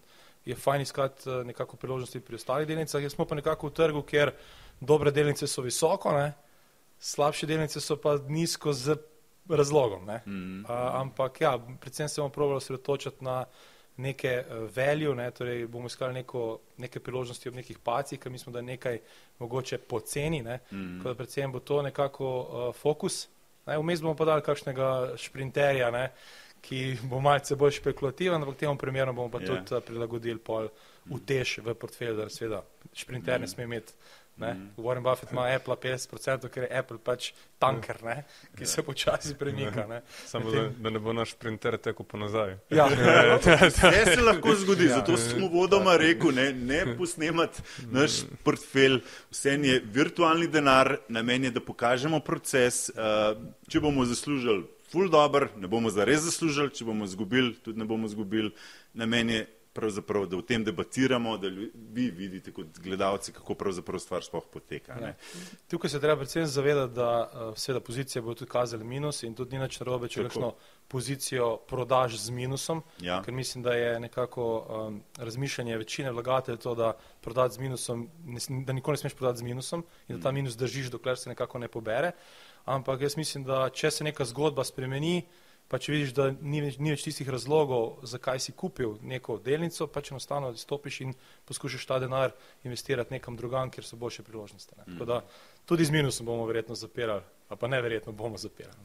je 0.44 0.54
fajn 0.54 0.82
iskati 0.82 1.30
uh, 1.30 1.46
nekako 1.46 1.76
priložnosti 1.76 2.20
pri 2.20 2.34
ostalih 2.34 2.68
delnicah. 2.68 3.02
Jaz 3.02 3.12
smo 3.12 3.24
pa 3.24 3.34
nekako 3.34 3.68
v 3.68 3.72
trgu, 3.72 4.02
kjer 4.02 4.32
dobre 4.80 5.10
delnice 5.10 5.46
so 5.46 5.62
visoko, 5.62 6.12
ne? 6.12 6.32
slabše 6.98 7.46
delnice 7.46 7.80
so 7.80 7.96
pa 8.00 8.16
nizko 8.28 8.72
z 8.72 8.96
razlogom. 9.48 10.06
Ne? 10.06 10.22
Mm. 10.26 10.64
Uh, 10.64 10.70
ampak 11.00 11.40
ja, 11.40 11.58
predvsem 11.80 12.08
se 12.08 12.20
bomo 12.20 12.32
probali 12.32 12.56
osredotočiti 12.56 13.24
na 13.24 13.44
neke 13.96 14.32
uh, 14.40 14.66
value, 14.76 15.14
ne? 15.14 15.30
torej 15.30 15.66
bomo 15.66 15.86
iskali 15.86 16.14
neko, 16.14 16.58
neke 16.82 17.00
priložnosti 17.00 17.48
ob 17.48 17.54
nekih 17.54 17.78
pacih, 17.78 18.20
ker 18.20 18.32
mislimo, 18.32 18.52
da 18.52 18.58
je 18.58 18.70
nekaj 18.72 18.98
mogoče 19.38 19.78
poceni, 19.78 20.42
ne? 20.42 20.58
Mm. 20.70 20.98
tako 20.98 21.08
da 21.08 21.14
predvsem 21.14 21.52
bo 21.52 21.60
to 21.60 21.82
nekako 21.82 22.32
uh, 22.40 22.74
fokus. 22.74 23.28
Ne? 23.66 23.78
Vmes 23.78 24.02
bomo 24.02 24.14
pa 24.14 24.24
dali 24.24 24.42
kakšnega 24.42 25.16
šprinterja, 25.16 25.90
ne? 25.90 26.10
ki 26.66 26.96
bo 27.06 27.20
malce 27.22 27.54
bolj 27.54 27.76
špekulativen, 27.78 28.42
ampak 28.42 28.56
temu 28.58 28.78
primeru 28.78 29.12
bomo 29.12 29.30
pa 29.30 29.38
Ja. 29.38 29.46
yeah. 29.46 29.64
tudi 29.64 29.76
uh, 29.76 29.84
prilagodili 29.84 30.38
pol 30.38 30.68
utež 31.10 31.58
v 31.62 31.74
portfelj, 31.74 32.16
da 32.16 32.28
seveda 32.28 32.62
šprinter 32.94 33.40
ne 33.40 33.46
sme 33.46 33.64
imeti. 33.64 33.94
Ne? 34.36 34.54
Mm. 34.54 34.70
Warren 34.76 35.02
Buffett 35.02 35.32
ima 35.32 35.46
Apple 35.48 35.74
50%, 35.82 36.48
ker 36.48 36.66
je 36.66 36.78
Apple 36.78 36.98
pač 36.98 37.30
tanker, 37.58 38.02
ne? 38.04 38.16
ki 38.58 38.66
se 38.68 38.82
počasi 38.82 39.34
premika. 39.34 39.86
Ne? 39.86 40.02
Samo 40.26 40.50
da, 40.50 40.68
da 40.68 40.90
ne 40.90 41.00
bo 41.00 41.12
naš 41.16 41.32
printer 41.40 41.78
tekel 41.80 42.04
po 42.04 42.20
nazaj. 42.20 42.56
Ja, 42.76 42.86
Vse 42.86 44.04
se 44.14 44.20
lahko 44.20 44.54
zgodi, 44.54 44.90
Ja. 44.90 44.98
zato 45.00 45.16
sem 45.16 45.44
uvodoma 45.44 45.96
rekel, 45.96 46.34
ne, 46.34 46.52
ne 46.52 46.96
posnemati 46.98 47.62
naš 47.90 48.20
portfelj, 48.44 49.00
vse 49.32 49.56
je 49.56 49.80
virtualni 49.92 50.46
denar, 50.52 50.96
namen 51.08 51.44
je, 51.44 51.50
da 51.50 51.60
pokažemo 51.60 52.20
proces. 52.20 52.90
Uh, 52.92 53.38
če 53.72 53.80
bomo 53.80 54.04
zaslužili 54.04 54.66
ful 54.92 55.08
dobr, 55.10 55.48
ne 55.56 55.68
bomo 55.68 55.90
zares 55.90 56.22
zaslužili, 56.28 56.70
če 56.74 56.84
bomo 56.84 57.04
izgubili, 57.04 57.54
tudi 57.64 57.78
ne 57.78 57.84
bomo 57.84 58.06
izgubili. 58.06 58.52
Namen 58.94 59.30
je 59.30 59.46
pravzaprav, 59.76 60.26
da 60.26 60.38
o 60.40 60.42
tem 60.42 60.64
debatiramo, 60.64 61.36
da 61.38 61.48
vi 61.74 62.08
vidite 62.10 62.52
kot 62.52 62.80
gledalci, 62.82 63.32
kako 63.36 63.54
pravzaprav 63.54 64.00
stvar 64.00 64.24
sploh 64.24 64.48
poteka. 64.52 64.96
Ne? 65.00 65.14
Tukaj 65.70 65.92
se 65.92 66.00
treba 66.00 66.16
predvsem 66.16 66.46
zavedati, 66.46 66.94
da 66.96 67.10
uh, 67.24 67.52
seveda 67.58 67.84
pozicije 67.84 68.22
bodo 68.22 68.40
tudi 68.40 68.50
kazali 68.50 68.84
minus 68.84 69.22
in 69.22 69.34
tudi 69.34 69.56
ni 69.56 69.62
nič 69.62 69.80
narobe, 69.80 70.08
če 70.08 70.26
kakšno 70.26 70.52
pozicijo 70.88 71.56
prodaš 71.68 72.16
z 72.24 72.30
minusom, 72.30 72.82
Ja. 73.00 73.20
ker 73.22 73.34
mislim, 73.34 73.62
da 73.64 73.74
je 73.74 74.00
nekako 74.00 74.44
um, 74.58 75.00
razmišljanje 75.18 75.76
večine 75.76 76.12
vlagateljev 76.12 76.58
to, 76.62 76.74
da 76.74 76.92
prodati 77.20 77.54
z 77.54 77.58
minusom, 77.58 78.08
ne, 78.24 78.40
da 78.64 78.72
nikoli 78.72 78.94
ne 78.94 79.04
smeš 79.04 79.14
prodati 79.14 79.38
z 79.38 79.42
minusom 79.42 79.84
in 80.08 80.16
da 80.16 80.22
ta 80.22 80.32
minus 80.32 80.56
držiš, 80.56 80.90
dokler 80.90 81.18
se 81.18 81.28
nekako 81.28 81.58
ne 81.58 81.68
pobere. 81.68 82.12
Ampak 82.64 83.00
jaz 83.00 83.16
mislim, 83.16 83.44
da 83.44 83.68
če 83.70 83.90
se 83.90 84.04
neka 84.04 84.24
zgodba 84.24 84.64
spremeni, 84.64 85.26
pa 85.68 85.78
če 85.78 85.92
vidiš, 85.92 86.12
da 86.14 86.28
ni, 86.30 86.60
več- 86.62 86.78
ni 86.78 86.92
več 86.92 87.02
tistih 87.02 87.28
razlogov, 87.28 88.04
zakaj 88.06 88.38
si 88.40 88.52
kupil 88.52 88.96
neko 89.02 89.38
delnico, 89.38 89.86
pač 89.86 90.12
enostavno 90.12 90.52
izstopiš 90.54 91.00
in 91.00 91.14
poskušaš 91.44 91.86
ta 91.86 91.98
denar 91.98 92.30
investirati 92.64 93.14
nekam 93.14 93.36
drugam, 93.36 93.70
kjer 93.70 93.84
so 93.84 93.96
boljše 93.96 94.22
priložnosti. 94.22 94.74
Ne. 94.78 94.84
Tako 94.92 95.04
da 95.04 95.20
tudi 95.66 95.84
z 95.84 95.90
minusom 95.90 96.26
bomo 96.26 96.46
verjetno 96.46 96.74
zapirali, 96.74 97.22
a 97.48 97.56
pa 97.56 97.66
neverjetno 97.68 98.12
bomo 98.12 98.38
zapirali. 98.38 98.76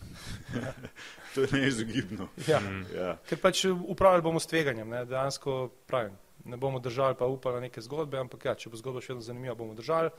To 1.36 1.42
je 1.42 1.48
neizogibno. 1.52 2.28
Ja. 2.48 2.60
Ja. 2.96 3.14
Ker 3.30 3.40
pač 3.40 3.62
upravljali 3.66 4.22
bomo 4.22 4.40
s 4.40 4.48
tveganjem, 4.48 4.90
ne, 4.90 5.06
dejansko 5.06 5.70
pravim, 5.88 6.18
ne 6.46 6.58
bomo 6.58 6.80
držali 6.80 7.16
pa 7.16 7.26
upali 7.26 7.56
na 7.56 7.62
neke 7.62 7.82
zgodbe, 7.82 8.18
ampak 8.18 8.46
ja, 8.46 8.56
če 8.56 8.70
bo 8.70 8.78
zgodba 8.78 9.02
še 9.02 9.14
vedno 9.14 9.24
zanimiva, 9.24 9.56
bomo 9.56 9.78
držali, 9.78 10.10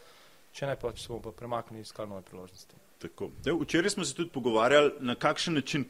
če 0.53 0.67
ne 0.67 0.77
pa, 0.77 0.93
če 0.93 1.03
se 1.03 1.09
bomo 1.09 1.21
pa 1.23 1.33
premaknili 1.33 1.83
in 1.83 1.85
iskali 1.85 2.09
nove 2.09 2.23
priložnosti. 2.23 2.79
Tako. 3.03 3.31
Ja, 3.45 3.55
včeraj 3.55 3.91
smo 3.91 4.05
se 4.05 4.15
tudi 4.15 4.31
pogovarjali, 4.31 4.91
na 5.01 5.15
kakšen 5.15 5.55
način 5.55 5.85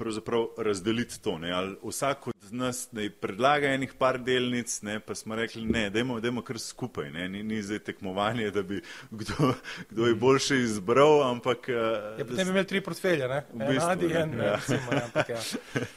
razdeliti 0.58 1.22
to. 1.22 1.38
Ne? 1.38 1.50
Ali 1.50 1.76
vsak 1.82 2.26
od 2.26 2.34
nas 2.50 2.88
ne 2.92 3.10
predlaga 3.10 3.66
enih 3.66 3.92
par 3.98 4.18
delnic, 4.18 4.82
ne? 4.82 5.00
pa 5.00 5.14
smo 5.14 5.34
rekli, 5.36 5.64
ne, 5.64 5.90
dajmo, 5.90 6.20
dajmo 6.20 6.42
kar 6.42 6.58
skupaj. 6.58 7.10
Ne? 7.10 7.28
Ni, 7.28 7.42
ni 7.42 7.62
zdaj 7.62 7.78
tekmovanje, 7.78 8.50
da 8.50 8.62
bi 8.62 8.80
kdo, 9.10 9.54
kdo 9.90 10.06
je 10.06 10.14
boljše 10.14 10.56
izbral, 10.56 11.22
ampak 11.30 11.68
eh, 11.68 11.74
Ja, 12.18 12.24
potem 12.24 12.46
bi 12.46 12.50
imeli 12.50 12.66
tri 12.66 12.80
portfelje, 12.80 13.28
ne? 13.28 13.44
V 13.52 13.68
bistvu, 13.68 13.90
Adi, 13.90 14.08
ne, 14.08 14.20
en, 14.20 14.38
ja. 14.38 14.54
recimo, 14.56 14.90
ne, 14.92 15.02
ampak 15.04 15.28
ja. 15.28 15.40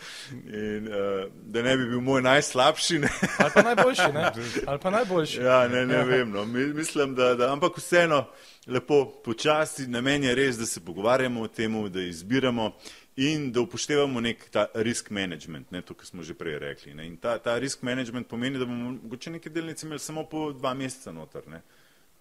in, 0.75 0.87
uh, 0.87 1.31
da 1.43 1.61
ne 1.61 1.77
bi 1.77 1.85
bil 1.85 2.01
moj 2.01 2.21
najslabši. 2.21 2.99
Ne? 2.99 3.09
Ali 3.39 3.51
pa 3.53 3.61
najboljši, 3.61 4.11
ne? 4.13 4.31
Ali 4.67 4.79
pa 4.79 4.89
najboljši. 4.89 5.41
Ja, 5.41 5.67
ne, 5.67 5.85
ne 5.85 6.03
vem. 6.03 6.31
No. 6.31 6.45
Mi- 6.45 6.73
Mislim, 6.73 7.15
da, 7.15 7.33
da, 7.35 7.53
ampak 7.53 7.77
vseeno 7.77 8.25
lepo 8.67 9.05
počasi, 9.23 9.87
namen 9.87 10.23
je 10.23 10.35
res, 10.35 10.57
da 10.57 10.65
se 10.65 10.85
pogovarjamo 10.85 11.41
o 11.41 11.47
tem, 11.47 11.89
da 11.89 12.01
izbiramo 12.01 12.71
in 13.15 13.51
da 13.51 13.61
upoštevamo 13.61 14.21
nek 14.21 14.49
ta 14.51 14.65
risk 14.73 15.09
management, 15.09 15.71
ne, 15.71 15.81
to, 15.81 15.93
kar 15.93 16.05
smo 16.05 16.23
že 16.23 16.33
prej 16.33 16.59
rekli. 16.59 16.93
Ne. 16.93 17.07
In 17.07 17.17
ta, 17.17 17.37
ta 17.39 17.57
risk 17.59 17.81
management 17.81 18.27
pomeni, 18.27 18.59
da 18.59 18.65
bomo 18.65 18.91
mogoče 18.91 19.31
neke 19.31 19.49
delnice 19.49 19.85
imeli 19.85 19.99
samo 19.99 20.25
po 20.25 20.51
dva 20.51 20.73
meseca 20.73 21.11
noter, 21.11 21.47
ne. 21.47 21.61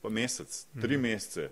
pa 0.02 0.08
mesec, 0.08 0.66
tri 0.80 0.98
mesece. 1.00 1.48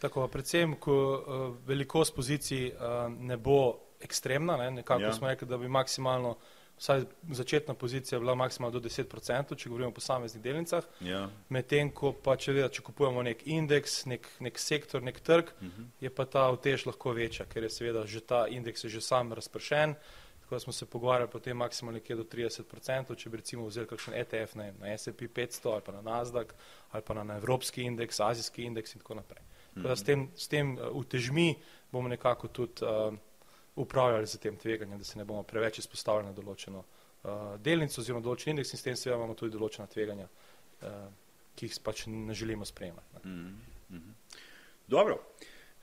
Tako, 0.00 0.28
predvsem, 0.28 0.76
ko 0.80 0.94
uh, 0.94 1.56
velikost 1.66 2.14
pozicij 2.14 2.68
uh, 2.70 3.08
ne 3.18 3.36
bo 3.36 3.80
ekstremna, 4.00 4.56
ne? 4.56 4.70
nekako 4.70 5.02
Ja. 5.02 5.12
smo 5.12 5.28
rekli, 5.28 5.48
da 5.48 5.58
bi 5.58 5.68
maksimalno, 5.68 6.36
vsaj 6.78 7.04
začetna 7.30 7.74
pozicija 7.74 8.18
bila 8.18 8.34
maksimalno 8.34 8.80
do 8.80 8.88
10%, 8.88 9.56
če 9.56 9.68
govorimo 9.68 9.90
o 9.90 9.94
posameznih 9.94 10.42
delnicah, 10.42 10.84
Ja. 11.00 11.28
medtem 11.48 11.90
ko 11.90 12.12
pa 12.12 12.36
če, 12.36 12.52
vedeti, 12.52 12.74
če 12.78 12.82
kupujemo 12.82 13.22
nek 13.22 13.46
indeks, 13.46 14.04
nek, 14.06 14.28
nek 14.40 14.58
sektor, 14.58 15.02
nek 15.02 15.20
trg, 15.20 15.52
uh 15.60 15.68
-huh. 15.68 15.86
je 16.00 16.10
pa 16.10 16.24
ta 16.24 16.50
utež 16.50 16.86
lahko 16.86 17.12
večja, 17.12 17.46
ker 17.46 17.62
je 17.62 17.70
seveda 17.70 18.06
že 18.06 18.20
ta 18.20 18.46
indeks 18.48 18.84
je 18.84 18.90
že 18.90 19.00
sam 19.00 19.32
razpršen. 19.32 19.94
Tako 20.40 20.54
da 20.54 20.60
smo 20.60 20.72
se 20.72 20.86
pogovarjali 20.86 21.30
potem 21.30 21.56
maksimalno 21.56 21.98
nekje 21.98 22.16
do 22.16 22.24
30%, 22.24 23.16
če 23.16 23.30
bi 23.30 23.36
recimo 23.36 23.66
vzeli 23.66 23.86
kakšen 23.86 24.14
ETF 24.14 24.54
ne, 24.54 24.72
na 24.78 24.98
S&P 24.98 25.28
500 25.28 25.72
ali 25.72 25.82
pa 25.82 25.92
na 25.92 26.02
Nasdaq 26.02 26.52
ali 26.90 27.02
pa 27.02 27.14
na, 27.14 27.24
na 27.24 27.36
evropski 27.36 27.82
indeks, 27.82 28.20
azijski 28.20 28.62
indeks 28.62 28.94
in 28.94 29.00
tako 29.00 29.14
naprej. 29.14 29.42
Tako 29.74 29.88
da 29.88 29.96
s 29.96 30.04
tem, 30.04 30.28
s 30.36 30.48
tem 30.48 30.78
uh, 30.78 30.88
utežmi 30.92 31.54
bomo 31.92 32.08
nekako 32.08 32.48
tudi 32.48 32.84
uh, 32.84 33.14
upravljali 33.76 34.26
z 34.26 34.38
tem 34.38 34.56
tveganjem, 34.56 34.98
da 34.98 35.04
se 35.04 35.18
ne 35.18 35.24
bomo 35.24 35.42
preveč 35.42 35.78
izpostavljali 35.78 36.30
na 36.30 36.36
določeno 36.36 36.84
uh, 36.84 37.32
delnico 37.60 38.00
oziroma 38.00 38.22
določen 38.22 38.54
indeks 38.54 38.72
in 38.72 38.80
s 38.80 38.86
tem 38.86 38.96
seveda 38.96 39.18
imamo 39.18 39.34
tudi 39.38 39.56
določena 39.56 39.88
tveganja, 39.90 40.28
uh, 40.28 41.08
ki 41.54 41.68
jih 41.68 41.80
pač 41.82 42.06
ne 42.10 42.34
želimo 42.34 42.66
sprejemati. 42.66 43.26
Ne. 43.26 44.00
Dobro. 44.90 45.18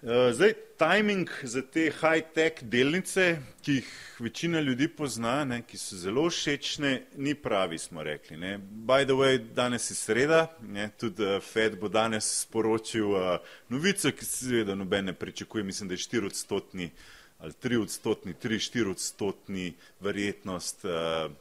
Uh, 0.01 0.31
zdaj, 0.33 0.55
timing 0.81 1.29
za 1.43 1.61
te 1.61 1.83
high-tech 1.93 2.63
delnice, 2.73 3.35
ki 3.61 3.75
jih 3.75 3.89
večina 4.23 4.63
ljudi 4.63 4.87
pozna, 4.87 5.43
ne, 5.45 5.59
ki 5.61 5.77
so 5.77 5.99
zelo 5.99 6.23
všečne, 6.31 6.93
ni 7.21 7.35
pravi, 7.37 7.77
smo 7.77 8.01
rekli. 8.03 8.39
Ne. 8.39 8.55
By 8.57 9.05
the 9.05 9.13
way, 9.19 9.37
danes 9.37 9.91
je 9.91 9.99
sreda, 9.99 10.47
ne, 10.65 10.87
tudi 10.97 11.27
uh, 11.27 11.37
Fed 11.43 11.77
bo 11.77 11.91
danes 11.91 12.31
sporočil 12.47 13.13
uh, 13.13 13.53
novico, 13.69 14.09
ki 14.09 14.25
se 14.25 14.47
seveda 14.47 14.75
noben 14.79 15.11
ne 15.11 15.13
pričakuje, 15.13 15.63
mislim, 15.63 15.91
da 15.91 15.99
je 15.99 16.07
4 16.07 16.31
odstotni 16.31 16.89
ali 17.41 17.53
3 17.53 17.81
odstotni, 17.81 18.33
3-4 18.33 18.91
odstotni 18.91 19.73
verjetnost, 19.99 20.85
uh, 20.85 21.31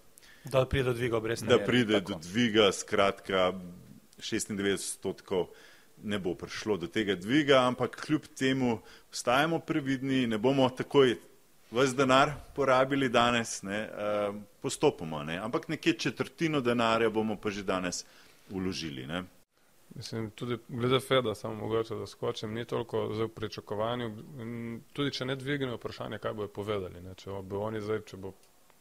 Da 0.44 0.64
pride 0.64 0.84
do 0.84 0.92
dviga 0.92 1.16
obrestne 1.16 1.48
da 1.48 1.54
mere, 1.54 1.66
pride 1.66 2.00
tako. 2.00 2.12
do 2.12 2.18
dviga, 2.18 2.72
skratka 2.72 3.52
96 4.18 4.72
odstotkov 4.74 5.46
ne 6.02 6.18
bo 6.18 6.34
prišlo 6.34 6.76
do 6.76 6.86
tega 6.88 7.14
dviga, 7.14 7.58
ampak 7.68 8.00
kljub 8.06 8.26
temu 8.38 8.78
ostajamo 9.12 9.58
previdni, 9.58 10.26
ne 10.26 10.38
bomo 10.38 10.68
takoj 10.68 11.16
vse 11.70 11.94
denar 11.96 12.32
porabili 12.56 13.08
danes, 13.08 13.62
ne, 13.62 13.82
uh, 13.84 14.34
postopoma, 14.62 15.24
ne, 15.24 15.36
ampak 15.38 15.68
nekje 15.68 15.92
četrtino 15.92 16.60
denarja 16.60 17.10
bomo 17.10 17.36
pa 17.36 17.50
že 17.50 17.62
danes 17.62 18.04
uložili. 18.50 19.06
Ne. 19.06 19.22
Mislim, 19.94 20.30
tudi 20.30 20.58
glede 20.68 21.00
Feda, 21.00 21.34
samo 21.34 21.54
mogoče, 21.54 21.94
da 21.94 22.06
skočim, 22.06 22.54
ni 22.54 22.64
toliko 22.64 23.08
zdaj 23.14 23.26
v 23.26 23.34
pričakovanju. 23.34 24.10
Tudi 24.92 25.10
če 25.10 25.24
ne 25.24 25.36
dvignejo 25.36 25.76
vprašanje, 25.80 26.18
kaj 26.18 26.34
bojo 26.38 26.48
povedali. 26.48 27.02
Ne? 27.02 27.14
Če 27.18 27.40
bo 27.42 27.64
oni 27.66 27.80
zdaj, 27.82 28.04
če 28.06 28.16
bo 28.16 28.32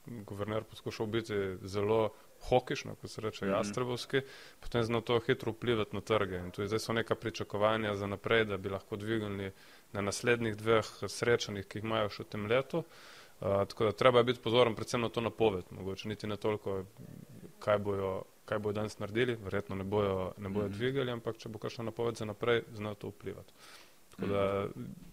guverner 0.06 0.64
poskušal 0.64 1.06
biti 1.06 1.34
zelo 1.62 2.10
hokišno, 2.50 2.96
kot 2.96 3.12
se 3.12 3.22
reče, 3.22 3.46
mm 3.46 3.50
-hmm. 3.50 3.58
jastrebovski, 3.58 4.22
potem 4.60 4.84
zna 4.84 5.02
to 5.02 5.20
hitro 5.20 5.52
vplivati 5.52 5.96
na 5.96 6.02
trge. 6.02 6.38
In 6.38 6.52
tu 6.52 6.68
zdaj 6.68 6.80
so 6.80 6.94
neka 6.94 7.16
pričakovanja 7.16 7.96
za 7.96 8.08
naprej, 8.08 8.46
da 8.46 8.58
bi 8.58 8.70
lahko 8.70 8.96
dvignili 8.96 9.52
na 9.94 10.02
naslednjih 10.02 10.56
dveh 10.56 10.86
srečanjih, 11.08 11.66
ki 11.66 11.78
jih 11.78 11.84
imajo 11.84 12.10
še 12.10 12.24
v 12.24 12.28
tem 12.28 12.46
letu. 12.46 12.78
Uh, 12.78 13.48
tako 13.68 13.84
da 13.84 13.92
treba 13.92 14.24
biti 14.24 14.40
pozoren 14.40 14.76
predvsem 14.76 15.02
na 15.02 15.10
to 15.10 15.22
napoved, 15.22 15.64
mogoče 15.72 16.08
niti 16.08 16.28
ne 16.28 16.38
toliko, 16.38 16.84
kaj 17.60 17.78
bojo 17.78 18.24
kaj 18.50 18.60
bojo 18.60 18.74
danes 18.74 19.00
naredili, 19.00 19.38
verjetno 19.44 19.76
ne 19.76 19.84
bojo, 19.84 20.32
ne 20.38 20.50
bojo 20.50 20.66
mm 20.66 20.72
-hmm. 20.72 20.78
dvigali, 20.78 21.12
ampak 21.12 21.38
če 21.38 21.50
bo 21.50 21.60
kakšna 21.60 21.84
napoved 21.84 22.16
za 22.16 22.26
naprej, 22.26 22.64
znajo 22.74 22.96
to 22.96 23.08
vplivati. 23.08 23.54
Tako 24.10 24.32
da 24.32 24.68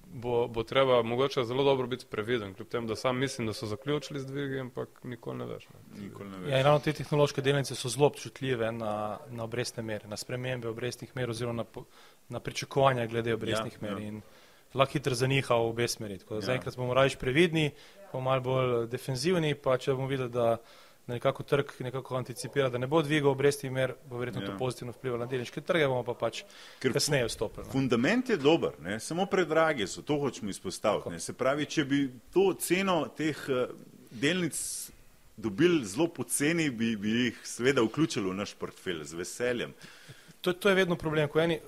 bo, 0.06 0.48
bo 0.48 0.62
treba 0.62 1.02
mogoče 1.02 1.44
zelo 1.44 1.64
dobro 1.64 1.86
biti 1.86 2.06
previden, 2.10 2.54
kljub 2.54 2.68
temu, 2.68 2.86
da 2.86 2.96
sam 2.96 3.18
mislim, 3.18 3.46
da 3.46 3.52
so 3.52 3.66
zaključili 3.66 4.20
z 4.20 4.26
dvigi, 4.26 4.60
ampak 4.60 4.88
nikoli 5.04 5.38
ne 5.38 5.46
veš. 5.46 5.68
Ne. 5.68 6.02
Nikoli 6.02 6.30
ne 6.30 6.38
veš. 6.38 6.52
Ja, 6.52 6.62
ravno 6.62 6.78
te 6.78 6.92
tehnološke 6.92 7.42
delnice 7.42 7.74
so 7.74 7.88
zelo 7.88 8.06
občutljive 8.06 8.72
na, 8.72 9.18
na 9.30 9.44
obrestne 9.44 9.82
mere, 9.82 10.08
na 10.08 10.16
spremembe 10.16 10.68
obrestnih 10.68 11.16
mer 11.16 11.30
oziroma 11.30 11.62
na, 11.62 11.82
na 12.28 12.40
pričakovanja 12.40 13.06
glede 13.06 13.34
obrestnih 13.34 13.72
ja, 13.72 13.78
mer. 13.82 14.02
Ja. 14.02 14.08
In 14.08 14.22
lahko 14.74 14.92
hitro 14.92 15.14
zaniha 15.14 15.54
v 15.54 15.68
obe 15.68 15.88
smeri. 15.88 16.18
Ja. 16.30 16.40
Zaenkrat 16.40 16.76
bomo 16.76 16.94
raje 16.94 17.16
previdni, 17.20 17.70
pa 18.12 18.20
malo 18.20 18.40
bolj 18.40 18.86
defenzivni, 18.86 19.54
pa 19.54 19.78
če 19.78 19.94
bomo 19.94 20.08
videli, 20.08 20.30
da 20.30 20.56
da 20.56 20.58
nekako 21.06 21.42
trg 21.42 21.70
nekako 21.80 22.16
anticipira, 22.16 22.68
da 22.68 22.78
ne 22.78 22.86
bo 22.86 23.02
dvigal 23.02 23.30
obresti 23.30 23.70
mer, 23.70 23.94
bo 24.08 24.18
verjetno 24.18 24.42
ja. 24.42 24.46
to 24.46 24.58
pozitivno 24.58 24.92
vplivalo 24.92 25.24
na 25.24 25.30
delniške 25.30 25.60
trge, 25.60 25.86
bomo 25.86 26.02
pa 26.04 26.14
pač 26.14 26.42
Ker 26.82 26.92
kasneje 26.92 27.28
vstopili. 27.28 27.66
Fundament 27.72 28.30
je 28.30 28.36
dober, 28.36 28.74
ne? 28.82 28.98
samo 29.00 29.26
predrage 29.26 29.86
so, 29.86 30.02
to 30.02 30.18
hočemo 30.20 30.50
izpostaviti. 30.50 31.20
Se 31.20 31.32
pravi, 31.32 31.66
če 31.66 31.84
bi 31.84 32.00
to 32.34 32.52
ceno 32.60 33.06
teh 33.16 33.46
uh, 33.48 33.70
delnic 34.10 34.58
dobili 35.36 35.84
zelo 35.84 36.08
poceni, 36.08 36.70
bi, 36.70 36.96
bi 36.96 37.10
jih 37.10 37.40
seveda 37.44 37.84
vključili 37.84 38.30
v 38.30 38.34
naš 38.34 38.54
portfelj 38.54 39.04
z 39.04 39.14
veseljem. 39.14 39.74
To, 40.40 40.52
to 40.52 40.68
je 40.68 40.74
vedno 40.74 40.96
problem, 40.96 41.28
ko 41.28 41.40
eni 41.40 41.60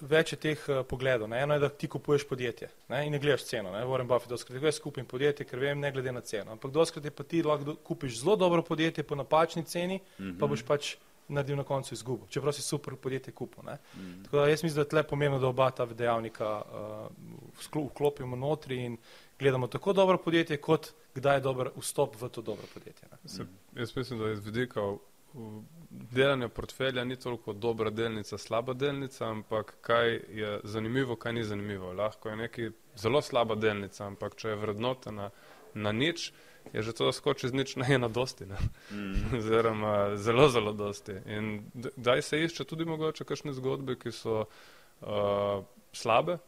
več 0.00 0.32
je 0.32 0.38
teh 0.40 0.68
uh, 0.68 0.82
pogledov. 0.88 1.28
Ne? 1.28 1.42
Eno 1.42 1.54
je, 1.54 1.60
da 1.60 1.68
ti 1.68 1.88
kupuješ 1.88 2.26
podjetje 2.28 2.68
ne? 2.88 3.06
in 3.06 3.12
ne 3.12 3.18
gledaš 3.18 3.44
ceno. 3.48 3.72
Ne? 3.72 3.84
Warren 3.88 4.08
Buffett, 4.10 4.30
doskrat 4.30 4.62
jaz 4.62 4.80
kupim 4.82 5.06
podjetje, 5.06 5.46
ker 5.46 5.60
vem, 5.62 5.80
ne 5.80 5.92
glede 5.92 6.12
na 6.12 6.20
ceno. 6.20 6.52
Ampak 6.56 6.72
doskrat 6.74 7.04
je 7.04 7.10
pa 7.10 7.24
ti 7.24 7.42
lahko 7.42 7.76
kupiš 7.84 8.20
zelo 8.20 8.36
dobro 8.36 8.62
podjetje 8.62 9.04
po 9.04 9.14
napačni 9.14 9.64
ceni, 9.64 9.98
mm 9.98 10.24
-hmm. 10.24 10.38
pa 10.40 10.46
boš 10.46 10.62
pač 10.62 10.96
naredil 11.28 11.56
na 11.56 11.64
koncu 11.64 11.94
izgubo, 11.94 12.26
čeprav 12.30 12.52
si 12.52 12.62
super 12.62 12.94
podjetje 12.96 13.32
kupil. 13.32 13.62
Mm 13.62 13.68
-hmm. 13.96 14.24
Tako 14.24 14.36
da 14.36 14.48
jaz 14.48 14.62
mislim, 14.62 14.74
da 14.74 14.80
je 14.80 14.88
tle 14.88 15.02
pomembno, 15.02 15.38
da 15.38 15.46
oba 15.46 15.70
ta 15.70 15.86
dejavnika 15.86 16.62
uh, 16.62 17.86
vklopimo 17.90 18.36
notri 18.36 18.84
in 18.84 18.96
gledamo 19.38 19.66
tako 19.66 19.92
dobro 19.92 20.18
podjetje, 20.18 20.56
kot 20.56 20.92
kdaj 21.14 21.36
je 21.36 21.40
dober 21.40 21.70
vstop 21.76 22.20
v 22.20 22.28
to 22.28 22.42
dobro 22.42 22.66
podjetje. 22.74 23.08
Se, 23.24 23.46
jaz 23.76 23.96
mislim, 23.96 24.18
da 24.18 24.28
je 24.28 24.36
z 24.36 24.44
vidika 24.44 24.80
delanje 25.90 26.48
portfelja 26.48 27.04
ni 27.04 27.16
toliko 27.16 27.52
dobra 27.52 27.90
delnica, 27.90 28.38
slaba 28.38 28.72
delnica, 28.72 29.26
ampak 29.26 29.76
kaj 29.80 30.12
je 30.12 30.60
zanimivo, 30.64 31.16
kaj 31.16 31.32
ni 31.32 31.44
zanimivo. 31.44 31.92
Lahko 31.92 32.28
je 32.28 32.36
neki 32.36 32.70
zelo 32.96 33.22
slaba 33.22 33.54
delnica, 33.54 34.06
ampak 34.06 34.36
če 34.36 34.48
je 34.48 34.56
vrednotena 34.56 35.30
na 35.74 35.92
nič, 35.92 36.32
je 36.72 36.82
že 36.82 36.92
to 36.92 37.12
skoči 37.12 37.48
z 37.48 37.52
nič 37.52 37.76
na 37.76 37.86
ena 37.88 38.08
dosti. 38.08 38.44
Mm. 38.90 39.36
Oziroma 39.38 40.16
zelo, 40.16 40.48
zelo 40.48 40.72
dosti. 40.72 41.12
In 41.26 41.70
daj 41.96 42.22
se 42.22 42.42
išče 42.42 42.64
tudi 42.64 42.84
mogoče 42.84 43.24
kakšne 43.24 43.52
zgodbe, 43.52 43.96
ki 43.96 44.12
so 44.12 44.44
uh, 44.46 45.62
slabe, 45.92 46.38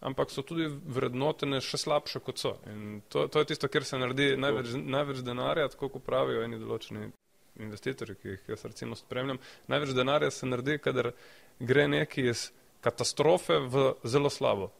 ampak 0.00 0.30
so 0.30 0.42
tudi 0.42 0.66
vrednotene 0.66 1.60
še 1.60 1.78
slabše 1.78 2.20
kot 2.24 2.38
so. 2.38 2.56
In 2.66 3.00
to, 3.08 3.28
to 3.28 3.38
je 3.38 3.52
tisto, 3.52 3.68
kjer 3.68 3.84
se 3.84 3.98
naredi 3.98 4.34
največ, 4.36 4.74
največ 4.82 5.22
denarja, 5.22 5.68
tako 5.68 5.92
kot 5.94 6.06
pravijo 6.06 6.42
eni 6.42 6.58
določeni 6.58 7.12
investitorji, 7.58 8.16
ki 8.22 8.28
jih 8.28 8.50
jaz 8.54 8.64
recimo 8.64 8.96
spremljam, 8.96 9.38
največ 9.68 9.94
denarja 9.96 10.30
se 10.30 10.46
naredi, 10.46 10.78
kadar 10.78 11.12
gre 11.58 11.88
neki 11.88 12.28
iz 12.30 12.48
katastrofe 12.80 13.58
v 13.58 13.92
zelo 14.04 14.30
slabo. 14.30 14.70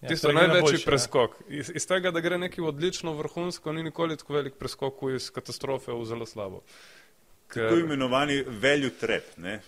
Ja, 0.00 0.08
Tisto 0.08 0.28
je 0.28 0.34
največji 0.34 0.60
najboljši, 0.60 0.86
preskok. 0.86 1.36
Iz, 1.48 1.70
iz 1.74 1.86
tega, 1.88 2.12
da 2.14 2.20
gre 2.20 2.38
neki 2.38 2.60
v 2.60 2.68
odlično 2.70 3.14
vrhunsko, 3.18 3.72
ni 3.72 3.82
nikoli 3.82 4.16
tako 4.16 4.36
velik 4.36 4.58
preskok 4.60 5.02
iz 5.14 5.30
katastrofe 5.34 5.92
v 5.92 6.04
zelo 6.04 6.26
slabo. 6.26 6.60
Uh, 6.60 6.99
Tako 7.54 7.74
imenovani 7.74 8.42
value 8.48 8.90
trap. 8.90 9.22
Ne? 9.36 9.60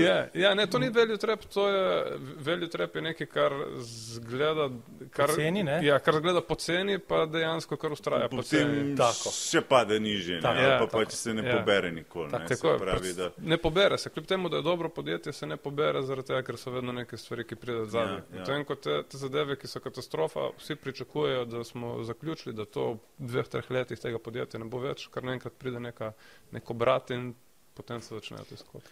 Ja, 0.00 0.26
ja, 0.34 0.54
ne, 0.54 0.66
to 0.66 0.78
ni 0.78 0.88
value 0.88 1.16
trap, 1.16 1.44
to 1.54 1.68
je 1.68 2.18
value 2.38 2.68
trap 2.68 2.96
je 2.96 3.02
nekaj, 3.02 3.26
kar 3.26 3.52
zgleda, 3.80 4.68
kar, 5.10 5.26
poceni, 5.26 5.64
ja, 5.82 5.98
kar 5.98 6.14
zgleda 6.14 6.40
poceni, 6.40 6.98
pa 6.98 7.26
dejansko 7.26 7.76
kar 7.76 7.92
ustraja 7.92 8.28
poceni. 8.28 8.96
Še 9.32 9.60
pade 9.68 10.00
niže, 10.00 10.40
ne, 10.44 10.62
ja, 10.62 10.78
pa 10.80 10.88
pač 10.92 11.16
se 11.16 11.34
ne 11.34 11.44
ja. 11.46 11.58
pobere 11.58 11.92
nikoli. 11.92 12.30
Tak, 12.32 12.44
ne, 12.44 12.48
tako, 12.52 12.76
pravi, 12.80 13.14
da... 13.16 13.30
ne 13.38 13.58
pobere 13.60 13.98
se, 13.98 14.12
kljub 14.12 14.28
temu, 14.28 14.48
da 14.52 14.60
je 14.60 14.66
dobro 14.68 14.88
podjetje, 14.88 15.32
se 15.32 15.46
ne 15.46 15.56
pobere 15.56 16.02
zaradi 16.02 16.32
tega, 16.32 16.42
ker 16.46 16.60
so 16.60 16.72
vedno 16.74 16.92
neke 16.92 17.20
stvari, 17.20 17.44
ki 17.48 17.60
pridejo 17.60 17.88
zadnje. 17.96 18.20
Ja, 18.32 18.38
ja. 18.38 18.48
Tem, 18.48 18.64
ko 18.68 18.76
te, 18.76 19.00
te 19.08 19.20
zadeve, 19.20 19.58
ki 19.60 19.70
so 19.70 19.80
katastrofa, 19.84 20.50
vsi 20.60 20.76
pričakujejo, 20.76 21.44
da 21.44 21.64
smo 21.64 21.96
zaključili, 22.04 22.56
da 22.56 22.64
to 22.64 22.90
v 23.18 23.32
dveh, 23.32 23.48
treh 23.48 23.70
letih 23.70 24.00
tega 24.00 24.20
podjetja 24.20 24.60
ne 24.60 24.68
bo 24.68 24.80
več, 24.84 25.08
kar 25.12 25.24
naenkrat 25.24 25.56
pride 25.58 25.80
neka, 25.80 26.12
neko 26.52 26.76
brat 26.76 26.93
vlagati 26.94 27.14
in 27.14 27.34
potem 27.74 28.00
se 28.00 28.14
začnejo 28.14 28.44
te 28.44 28.56
skoke. 28.56 28.88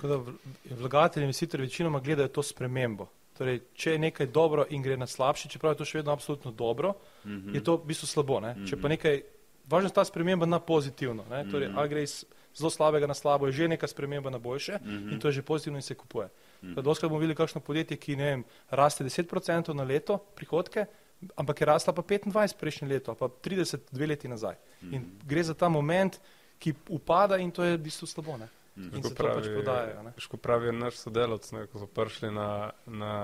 Vlagatelji 0.71 1.23
in 1.23 1.29
investitorji 1.29 1.67
večinoma 1.67 2.01
gledajo 2.01 2.29
to 2.29 2.43
spremembo. 2.43 3.09
Torej, 3.39 3.61
če 3.75 3.93
je 3.93 3.99
nekaj 3.99 4.27
dobro 4.27 4.67
in 4.71 4.83
gre 4.83 4.97
na 4.97 5.07
slabše, 5.07 5.49
čeprav 5.49 5.73
je 5.73 5.79
to 5.79 5.85
še 5.85 5.99
vedno 5.99 6.13
absolutno 6.13 6.51
dobro, 6.51 6.95
mm 7.25 7.31
-hmm. 7.31 7.55
je 7.55 7.65
to 7.65 7.77
v 7.77 7.87
bistvu 7.87 8.07
slabo. 8.07 8.41
Mm 8.41 8.45
-hmm. 8.45 8.69
Če 8.69 8.77
pa 8.77 8.81
mhm. 8.81 8.89
nekaj, 8.89 9.23
važno 9.69 9.89
je 9.89 9.95
ta 9.95 10.05
sprememba 10.05 10.47
na 10.47 10.59
pozitivno. 10.59 11.25
Ne? 11.31 11.45
Torej, 11.51 11.69
mm 11.69 11.75
-hmm. 11.75 11.79
ali 11.79 11.89
gre 11.89 12.03
iz 12.03 12.25
zelo 12.55 12.71
slabega 12.71 13.07
na 13.07 13.15
slabo, 13.15 13.47
je 13.47 13.53
že 13.53 13.69
neka 13.69 13.87
sprememba 13.87 14.31
na 14.31 14.39
boljše 14.39 14.79
mm 14.83 14.91
-hmm. 14.91 15.13
in 15.13 15.21
to 15.21 15.29
je 15.29 15.33
že 15.33 15.43
pozitivno 15.43 15.79
in 15.79 15.83
se 15.83 15.95
kupuje. 15.95 16.29
Mm 16.63 16.69
-hmm. 16.69 16.83
Doskrat 16.83 17.11
bomo 17.11 17.21
videli 17.21 17.37
kakšno 17.37 17.61
podjetje, 17.61 17.97
ki 17.97 18.17
ne 18.17 18.25
vem, 18.25 18.45
raste 18.71 19.05
10% 19.05 19.75
na 19.75 19.83
leto 19.83 20.19
prihodke, 20.19 20.87
ampak 21.37 21.61
je 21.61 21.67
rasla 21.67 21.93
pa 21.93 22.03
25 22.03 22.57
prejšnje 22.61 22.89
leto, 22.89 23.15
pa 23.15 23.27
30 23.27 23.79
dve 23.93 24.07
leti 24.07 24.29
nazaj. 24.29 24.55
Mm 24.55 24.89
-hmm. 24.89 24.95
In 24.95 25.19
gre 25.27 25.43
za 25.43 25.55
ta 25.55 25.69
moment, 25.69 26.21
ki 26.63 26.75
upada 26.95 27.41
in 27.43 27.51
to 27.51 27.65
je 27.67 27.77
v 27.77 27.83
bistvu 27.83 28.07
slabo. 28.07 28.39
Ne? 28.39 28.49
Mm. 28.77 28.97
In 28.97 29.03
se 29.03 29.15
pravi, 29.15 29.35
to 29.35 29.41
pač 29.41 29.51
prodajajo. 29.53 30.13
Ko 30.31 30.37
pravi 30.37 30.73
naš 30.73 31.03
sodelovec, 31.03 31.51
ko 31.73 31.83
so 31.83 31.87
prišli 31.91 32.31
na, 32.33 32.71
na, 32.87 33.15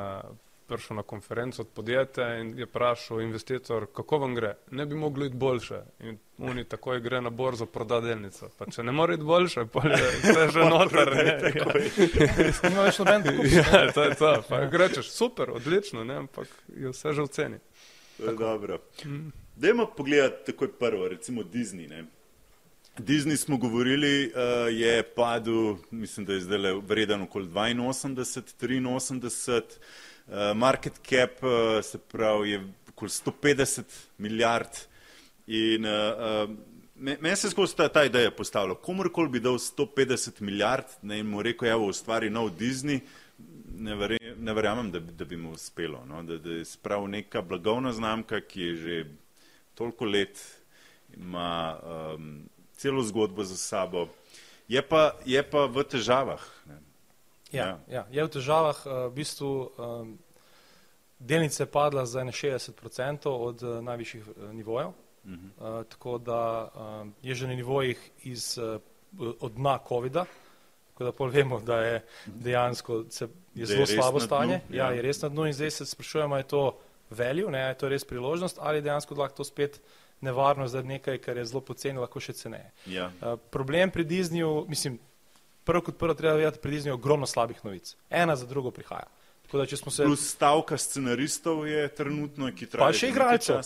prišel 0.68 0.98
na 0.98 1.04
konferenco 1.06 1.62
od 1.62 1.70
podjetja 1.74 2.26
in 2.40 2.50
je 2.58 2.66
vprašal 2.66 3.22
investitor, 3.24 3.86
kako 3.94 4.18
vam 4.18 4.34
gre, 4.34 4.56
ne 4.70 4.86
bi 4.86 4.98
mogli 4.98 5.30
iti 5.30 5.36
boljše. 5.36 5.80
In 6.10 6.18
oni 6.38 6.64
takoj 6.64 7.00
gre 7.00 7.20
na 7.20 7.30
borzo 7.30 7.66
proda 7.66 8.00
delnico. 8.04 8.50
Pa 8.58 8.66
če 8.66 8.82
ne 8.82 8.92
more 8.92 9.14
iti 9.14 9.24
boljše, 9.24 9.66
pa 9.72 9.86
je 9.88 10.02
vse 10.18 10.48
že 10.52 10.68
noter. 10.68 11.14
Nima 12.68 12.84
več 12.90 12.98
noben 12.98 13.24
kupca. 13.30 13.56
Ja, 13.56 13.86
to 13.92 14.04
je 14.04 14.14
to. 14.20 14.34
Pa 14.50 14.64
grečeš, 14.66 15.14
super, 15.14 15.54
odlično, 15.56 16.04
ne? 16.04 16.20
ampak 16.26 16.52
je 16.76 16.92
vse 16.92 17.14
že 17.16 17.24
v 17.24 17.34
ceni. 17.38 17.64
Dobro. 18.18 18.82
Mm. 19.06 19.32
Dajmo 19.56 19.86
pogledati 19.96 20.52
takoj 20.52 20.72
prvo, 20.78 21.08
recimo 21.08 21.42
Disney. 21.42 21.88
Ne? 21.88 22.04
Disney 23.00 23.36
smo 23.36 23.56
govorili, 23.56 24.26
uh, 24.26 24.32
je 24.78 25.02
padel, 25.02 25.76
mislim, 25.90 26.26
da 26.26 26.32
je 26.32 26.40
zdaj 26.40 26.72
vreden 26.72 27.22
okoli 27.22 27.46
82, 27.46 28.44
83, 28.60 29.62
uh, 30.26 30.56
market 30.56 30.92
cap 31.08 31.42
uh, 31.42 31.84
se 31.84 31.98
pravi 31.98 32.50
je 32.50 32.72
okoli 32.88 33.08
150 33.08 33.82
milijard 34.18 34.68
in 35.46 35.84
uh, 35.84 35.90
uh, 36.48 36.56
meni 36.98 37.36
se 37.36 37.50
skozi 37.50 37.76
ta, 37.76 37.88
ta 37.88 38.04
ideja 38.04 38.30
postavila, 38.30 38.74
komorkoli 38.74 39.28
bi 39.28 39.40
dal 39.40 39.54
150 39.54 40.40
milijard 40.40 40.84
ne, 41.02 41.18
in 41.18 41.26
mu 41.26 41.42
rekel, 41.42 41.68
evo, 41.68 41.86
ustvari 41.86 42.30
nov 42.30 42.50
Disney, 42.58 43.00
ne, 43.78 43.94
verje, 43.94 44.34
ne 44.38 44.54
verjamem, 44.54 44.90
da, 44.90 45.00
da 45.00 45.24
bi 45.24 45.36
mu 45.36 45.52
uspelo, 45.52 46.04
no, 46.08 46.22
da, 46.22 46.38
da 46.38 46.50
je 46.50 46.64
sprav 46.64 47.06
neka 47.08 47.42
blagovna 47.42 47.92
znamka, 47.92 48.40
ki 48.40 48.62
je 48.62 48.76
že 48.76 49.04
toliko 49.74 50.04
let 50.04 50.42
ima 51.16 51.78
um, 51.82 52.48
celo 52.78 53.02
zgodbo 53.02 53.44
za 53.44 53.56
sabo. 53.56 54.06
Je 54.68 54.82
pa, 54.82 55.18
je 55.26 55.42
pa 55.42 55.66
v 55.66 55.82
težavah. 55.82 56.42
Ja, 56.68 56.78
ja. 57.52 57.78
ja, 57.88 58.06
je 58.12 58.24
v 58.24 58.32
težavah. 58.38 58.78
Eh, 58.86 59.04
v 59.08 59.12
bistvu 59.18 59.50
um, 59.50 60.18
delnice 61.18 61.62
je 61.62 61.66
padla 61.66 62.06
za 62.06 62.22
61% 62.22 63.28
od 63.28 63.62
uh, 63.62 63.80
najvišjih 63.82 64.28
uh, 64.28 64.52
nivojev. 64.52 64.88
Uh 64.88 65.30
-huh. 65.30 65.80
uh, 65.80 65.86
tako 65.88 66.18
da 66.18 66.70
um, 66.74 67.14
je 67.22 67.34
že 67.34 67.46
na 67.46 67.54
nivojih 67.54 68.10
iz, 68.22 68.58
uh, 68.58 68.80
od 69.40 69.52
dna 69.52 69.78
COVID-a, 69.88 70.24
Tako 70.98 71.04
da 71.04 71.12
pol 71.12 71.28
vemo, 71.30 71.60
da 71.60 71.76
je 71.78 72.04
dejansko 72.26 73.04
se, 73.10 73.24
je 73.54 73.60
je 73.60 73.66
zelo 73.66 73.80
res 73.80 73.90
slabo 73.90 74.18
na 74.18 74.18
dnu, 74.18 74.26
stanje. 74.26 74.60
Ja, 74.70 74.84
ja. 74.84 74.90
je 74.90 75.02
res 75.02 75.22
na 75.22 75.28
dnu 75.28 75.46
in 75.46 75.52
zdaj 75.52 75.70
se 75.70 75.86
sprašujemo, 75.86 76.36
je 76.36 76.42
to 76.42 76.78
value, 77.10 77.50
ne, 77.50 77.58
je 77.68 77.74
to 77.78 77.88
res 77.88 78.04
priložnost 78.04 78.58
ali 78.60 78.82
dejansko 78.82 79.14
lahko 79.14 79.36
to 79.36 79.44
spet 79.44 79.80
nevarno 80.20 80.68
za 80.68 80.82
nekaj, 80.82 81.18
kar 81.18 81.36
je 81.36 81.44
zelo 81.44 81.60
poceni, 81.60 81.98
lahko 81.98 82.20
še 82.20 82.32
ceneje. 82.32 82.70
Ja. 82.86 83.10
Uh, 83.20 83.36
problem 83.50 83.90
pri 83.90 84.04
Disneyju, 84.04 84.64
mislim, 84.68 84.98
prvo 85.64 85.84
kot 85.86 85.98
prvo 85.98 86.14
treba 86.14 86.36
vedeti, 86.36 86.62
pri 86.62 86.76
Disneyju 86.76 86.94
je 86.94 86.98
ogromno 86.98 87.26
slabih 87.26 87.64
novic. 87.64 87.94
Ena 88.10 88.36
za 88.36 88.46
drugo 88.46 88.70
prihaja. 88.70 89.06
Tako 89.48 89.58
da 89.58 89.66
če 89.66 89.76
smo 89.80 89.90
se, 89.90 90.04
Plus 90.04 90.26
stavka 90.34 90.76
scenaristov 90.78 91.62
je 91.68 91.86
trenutno, 91.96 92.50
ki 92.52 92.66
traja. 92.68 92.84
Pa 92.84 92.92
še 92.92 93.08
igralcev. 93.08 93.62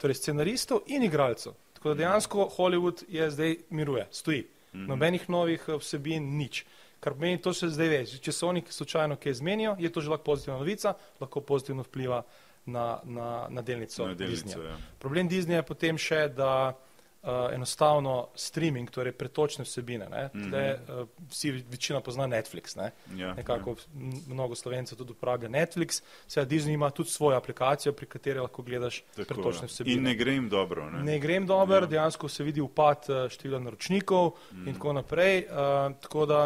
torej 0.00 0.14
scenaristov 0.14 0.86
in 0.86 1.02
igralcev. 1.04 1.52
Tako 1.76 1.92
da 1.92 1.94
dejansko 1.94 2.48
Hollywood 2.56 3.04
je 3.08 3.30
zdaj 3.30 3.56
miruje, 3.70 4.06
stoji. 4.10 4.46
Nobenih 4.72 5.28
novih 5.28 5.64
eh, 5.68 5.76
vsebin, 5.78 6.24
nič. 6.38 6.64
Kar 7.00 7.14
pomeni, 7.14 7.38
to 7.42 7.52
se 7.54 7.68
zdaj 7.70 7.88
ve. 7.88 8.00
Če 8.06 8.32
se 8.32 8.46
oni 8.46 8.62
slučajno 8.70 9.16
kaj 9.20 9.36
zmenijo, 9.38 9.76
je 9.78 9.90
to 9.92 10.00
že 10.00 10.10
lahko 10.10 10.24
pozitivna 10.24 10.58
novica, 10.58 10.94
lahko 11.20 11.40
pozitivno 11.40 11.84
vpliva 11.86 12.22
na, 12.68 13.00
na, 13.04 13.30
na 13.48 13.62
delnico, 13.62 14.06
Na 14.06 14.14
delnico, 14.14 14.44
Disneyja. 14.44 14.68
ja. 14.70 14.76
Problem 15.00 15.28
Disneyja 15.28 15.62
je 15.62 15.66
potem 15.66 15.98
še, 15.98 16.28
da 16.28 16.52
uh, 16.70 17.30
enostavno 17.54 18.28
streaming, 18.38 18.90
torej 18.92 19.12
pretočne 19.12 19.64
vsebine, 19.64 20.06
ne, 20.08 20.26
tle, 20.30 20.62
uh, 20.76 21.08
vsi 21.32 21.50
večina 21.70 22.00
pozna 22.00 22.26
Netflix, 22.26 22.76
ne, 22.76 22.90
Ja, 23.16 23.32
nekako 23.34 23.74
m- 23.96 24.20
mnogo 24.28 24.54
slovencev 24.54 24.98
tudi 25.00 25.16
uporablja 25.16 25.48
Netflix, 25.48 26.02
seveda 26.26 26.50
Disney 26.52 26.76
ima 26.76 26.90
tudi 26.90 27.10
svojo 27.10 27.36
aplikacijo, 27.40 27.92
pri 27.92 28.06
kateri 28.06 28.40
lahko 28.40 28.62
gledaš 28.62 29.00
Tako, 29.16 29.34
pretočne 29.34 29.64
ja. 29.64 29.72
vsebine. 29.72 29.96
In 29.96 30.02
ne 30.04 30.14
gre 30.14 30.36
jim 30.36 30.48
dobro. 30.48 30.90
Ne? 30.90 31.02
Ne 31.02 31.18
grem 31.18 31.46
dober, 31.46 31.82
ja. 31.82 31.92
dejansko 31.96 32.28
se 32.28 32.44
vidi 32.44 32.60
upad 32.60 33.08
eh, 33.08 33.28
števila 33.28 33.60
naročnikov 33.60 34.34
mm. 34.52 34.68
in 34.68 34.74
tako 34.74 34.92
naprej. 34.92 35.46
Uh, 35.48 35.96
tako 36.04 36.26
da 36.26 36.40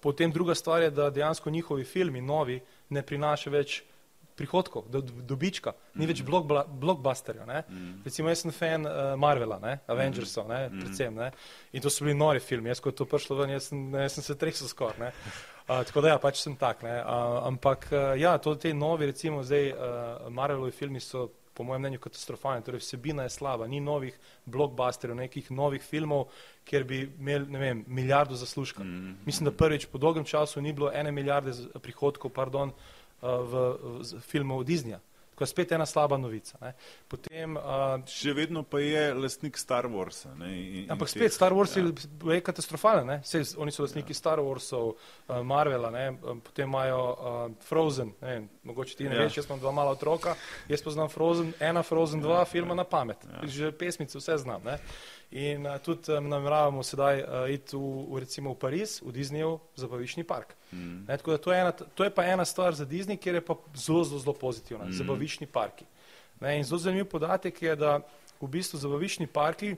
potem 0.00 0.30
druga 0.32 0.54
stvar 0.54 0.82
je, 0.82 0.90
da 0.90 1.10
dejansko 1.10 1.50
njihovi 1.50 1.84
filmi, 1.84 2.20
novi, 2.20 2.60
ne 2.88 3.02
prinaša 3.02 3.50
več 3.50 3.82
prihodkov, 4.36 4.88
do, 4.90 5.00
do- 5.00 5.22
dobička, 5.22 5.72
ni 5.94 6.08
več 6.10 6.22
blokbla- 6.26 6.64
blockbusterja. 6.66 7.46
Mm. 7.68 8.02
Recimo 8.04 8.32
jaz 8.32 8.42
sem 8.42 8.54
fan 8.54 8.86
uh, 8.86 9.14
Marvela, 9.20 9.60
ne? 9.62 9.76
Avengersov, 9.90 10.48
ne? 10.50 10.66
predvsem. 10.74 11.14
Ne? 11.14 11.30
In 11.72 11.84
to 11.84 11.92
so 11.92 12.06
bili 12.06 12.16
nori 12.18 12.42
filmi, 12.42 12.72
jaz 12.72 12.82
ko 12.82 12.90
je 12.90 12.98
to 12.98 13.06
prišlo 13.10 13.38
ven, 13.38 13.54
jaz 13.54 13.70
sem, 13.70 13.84
jaz 13.94 14.18
sem 14.18 14.26
se 14.26 14.36
tresel 14.38 14.70
skoraj. 14.70 15.14
Uh, 15.64 15.80
tako 15.86 16.02
da 16.04 16.14
ja, 16.14 16.18
pač 16.22 16.42
sem 16.42 16.58
tak. 16.58 16.82
ne. 16.82 16.98
Uh, 16.98 17.38
ampak 17.52 17.86
uh, 17.92 18.10
ja, 18.18 18.34
to 18.42 18.56
te 18.58 18.74
novi, 18.74 19.12
recimo 19.12 19.44
zdaj 19.46 19.70
uh, 19.70 20.26
Marvelovi 20.34 20.74
filmi 20.74 21.00
so 21.00 21.28
po 21.54 21.62
mojem 21.62 21.84
mnenju 21.84 22.00
katastrofalni, 22.02 22.64
torej 22.66 22.80
vsebina 22.82 23.28
je 23.28 23.30
slaba, 23.30 23.68
ni 23.70 23.78
novih 23.78 24.16
blockbusterjev, 24.50 25.14
nekih 25.20 25.52
novih 25.54 25.84
filmov, 25.86 26.24
kjer 26.66 26.82
bi 26.82 26.98
imeli, 27.06 27.46
ne 27.46 27.60
vem, 27.62 27.84
milijardo 27.86 28.34
zaslužka. 28.34 28.82
Mm. 28.82 29.12
Mislim, 29.22 29.46
da 29.46 29.52
prvič 29.54 29.86
po 29.86 30.00
dolgem 30.02 30.26
času 30.26 30.58
ni 30.58 30.72
bilo 30.74 30.90
ene 30.90 31.12
milijarde 31.14 31.54
prihodkov, 31.78 32.34
pardon, 32.34 32.74
uh, 32.74 33.03
v, 33.24 33.52
v 33.98 34.04
z- 34.04 34.20
filmov 34.22 34.64
Disneyja. 34.64 35.00
Tako 35.30 35.42
je 35.42 35.48
spet 35.48 35.72
ena 35.72 35.82
slaba 35.82 36.14
novica. 36.14 36.54
Ne. 36.60 36.76
Potem, 37.10 37.56
uh, 37.56 37.98
Še 38.06 38.30
vedno 38.32 38.62
pa 38.62 38.78
je 38.78 39.08
lastnik 39.14 39.58
Star 39.58 39.82
Warsa. 39.84 40.30
Ne? 40.38 40.46
In, 40.54 40.84
Ampak 40.86 41.08
in 41.08 41.10
spet 41.10 41.26
teh- 41.26 41.34
Star 41.34 41.50
Wars 41.50 41.74
ja. 41.74 41.82
je, 41.82 42.38
katastrofalen? 42.40 43.10
Sej, 43.20 43.56
oni 43.56 43.74
so 43.74 43.82
lastniki 43.82 44.14
ja. 44.14 44.14
Star 44.14 44.38
Warsov, 44.38 44.92
uh, 44.94 45.40
Marvela, 45.42 45.90
ne? 45.90 46.04
Potem 46.38 46.68
imajo 46.68 47.00
uh, 47.02 47.16
Frozen, 47.60 48.14
ne? 48.22 48.36
mogoče 48.62 48.94
ti 48.94 49.04
ne 49.04 49.10
Ja. 49.10 49.16
ja. 49.16 49.26
veš, 49.26 49.36
jaz 49.36 49.50
imam 49.50 49.58
dva 49.58 49.72
mala 49.72 49.90
otroka, 49.90 50.36
jaz 50.70 50.78
poznam 50.80 51.10
Frozen, 51.10 51.50
ena 51.60 51.82
Frozen, 51.82 52.22
dva 52.22 52.44
filma 52.44 52.74
na 52.74 52.86
pamet, 52.86 53.18
ja. 53.26 53.42
že 53.42 53.72
pesmice 53.72 54.14
vse 54.14 54.38
znam. 54.38 54.62
Ne? 54.62 54.78
In 55.34 55.66
uh, 55.66 55.78
tudi 55.82 56.12
um, 56.14 56.28
nameravamo 56.30 56.82
sedaj 56.86 57.20
uh, 57.22 57.48
iti 57.50 57.74
v, 57.74 57.86
v, 58.06 58.20
recimo 58.22 58.52
v 58.54 58.58
Pariz, 58.62 59.00
v 59.02 59.10
Disneyjev 59.10 59.56
zabaviščni 59.74 60.22
park. 60.22 60.54
Mm. 60.70 61.08
Ne, 61.08 61.16
to 61.18 61.50
je, 61.50 61.58
ena, 61.58 61.72
to 61.74 62.06
je 62.06 62.12
pa 62.14 62.26
ena 62.30 62.44
stvar 62.46 62.76
za 62.78 62.86
Disney, 62.86 63.18
kjer 63.18 63.40
je 63.40 63.42
pa 63.42 63.56
zelo, 63.74 64.04
zelo, 64.06 64.20
zelo 64.22 64.34
pozitivna, 64.38 64.86
mm. 64.86 64.94
zabaviščni 65.00 65.50
parki. 65.50 65.88
Ne, 66.38 66.54
in 66.60 66.62
zelo 66.62 66.78
zanimiv 66.78 67.08
podatek 67.10 67.58
je, 67.62 67.74
da 67.74 67.96
v 68.38 68.50
bistvu 68.50 68.78
zabaviščni 68.78 69.26
parki 69.26 69.72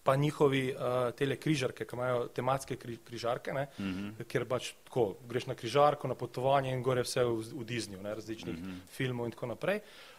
pa 0.00 0.14
njihovi 0.16 0.62
uh, 0.72 1.10
tele 1.12 1.36
križarke, 1.36 1.84
ki 1.84 1.96
imajo 1.98 2.22
tematske 2.32 2.78
kri, 2.80 2.96
križarke, 3.04 3.52
ne, 3.52 3.66
mm 3.76 3.90
-hmm. 3.90 4.24
kjer 4.24 4.46
pač 4.48 4.72
tako 4.88 5.18
greš 5.28 5.46
na 5.46 5.54
križarko, 5.54 6.08
na 6.08 6.16
potovanje 6.16 6.72
in 6.72 6.82
gore 6.82 7.04
vse 7.04 7.24
v, 7.24 7.36
v 7.52 7.66
Disneyju, 7.68 8.00
ne, 8.02 8.14
različnih 8.14 8.56
mm 8.56 8.64
-hmm. 8.64 8.80
filmov 8.88 9.26
in 9.26 9.36
tako 9.36 9.46
naprej. 9.46 9.76
Uh, 9.76 10.09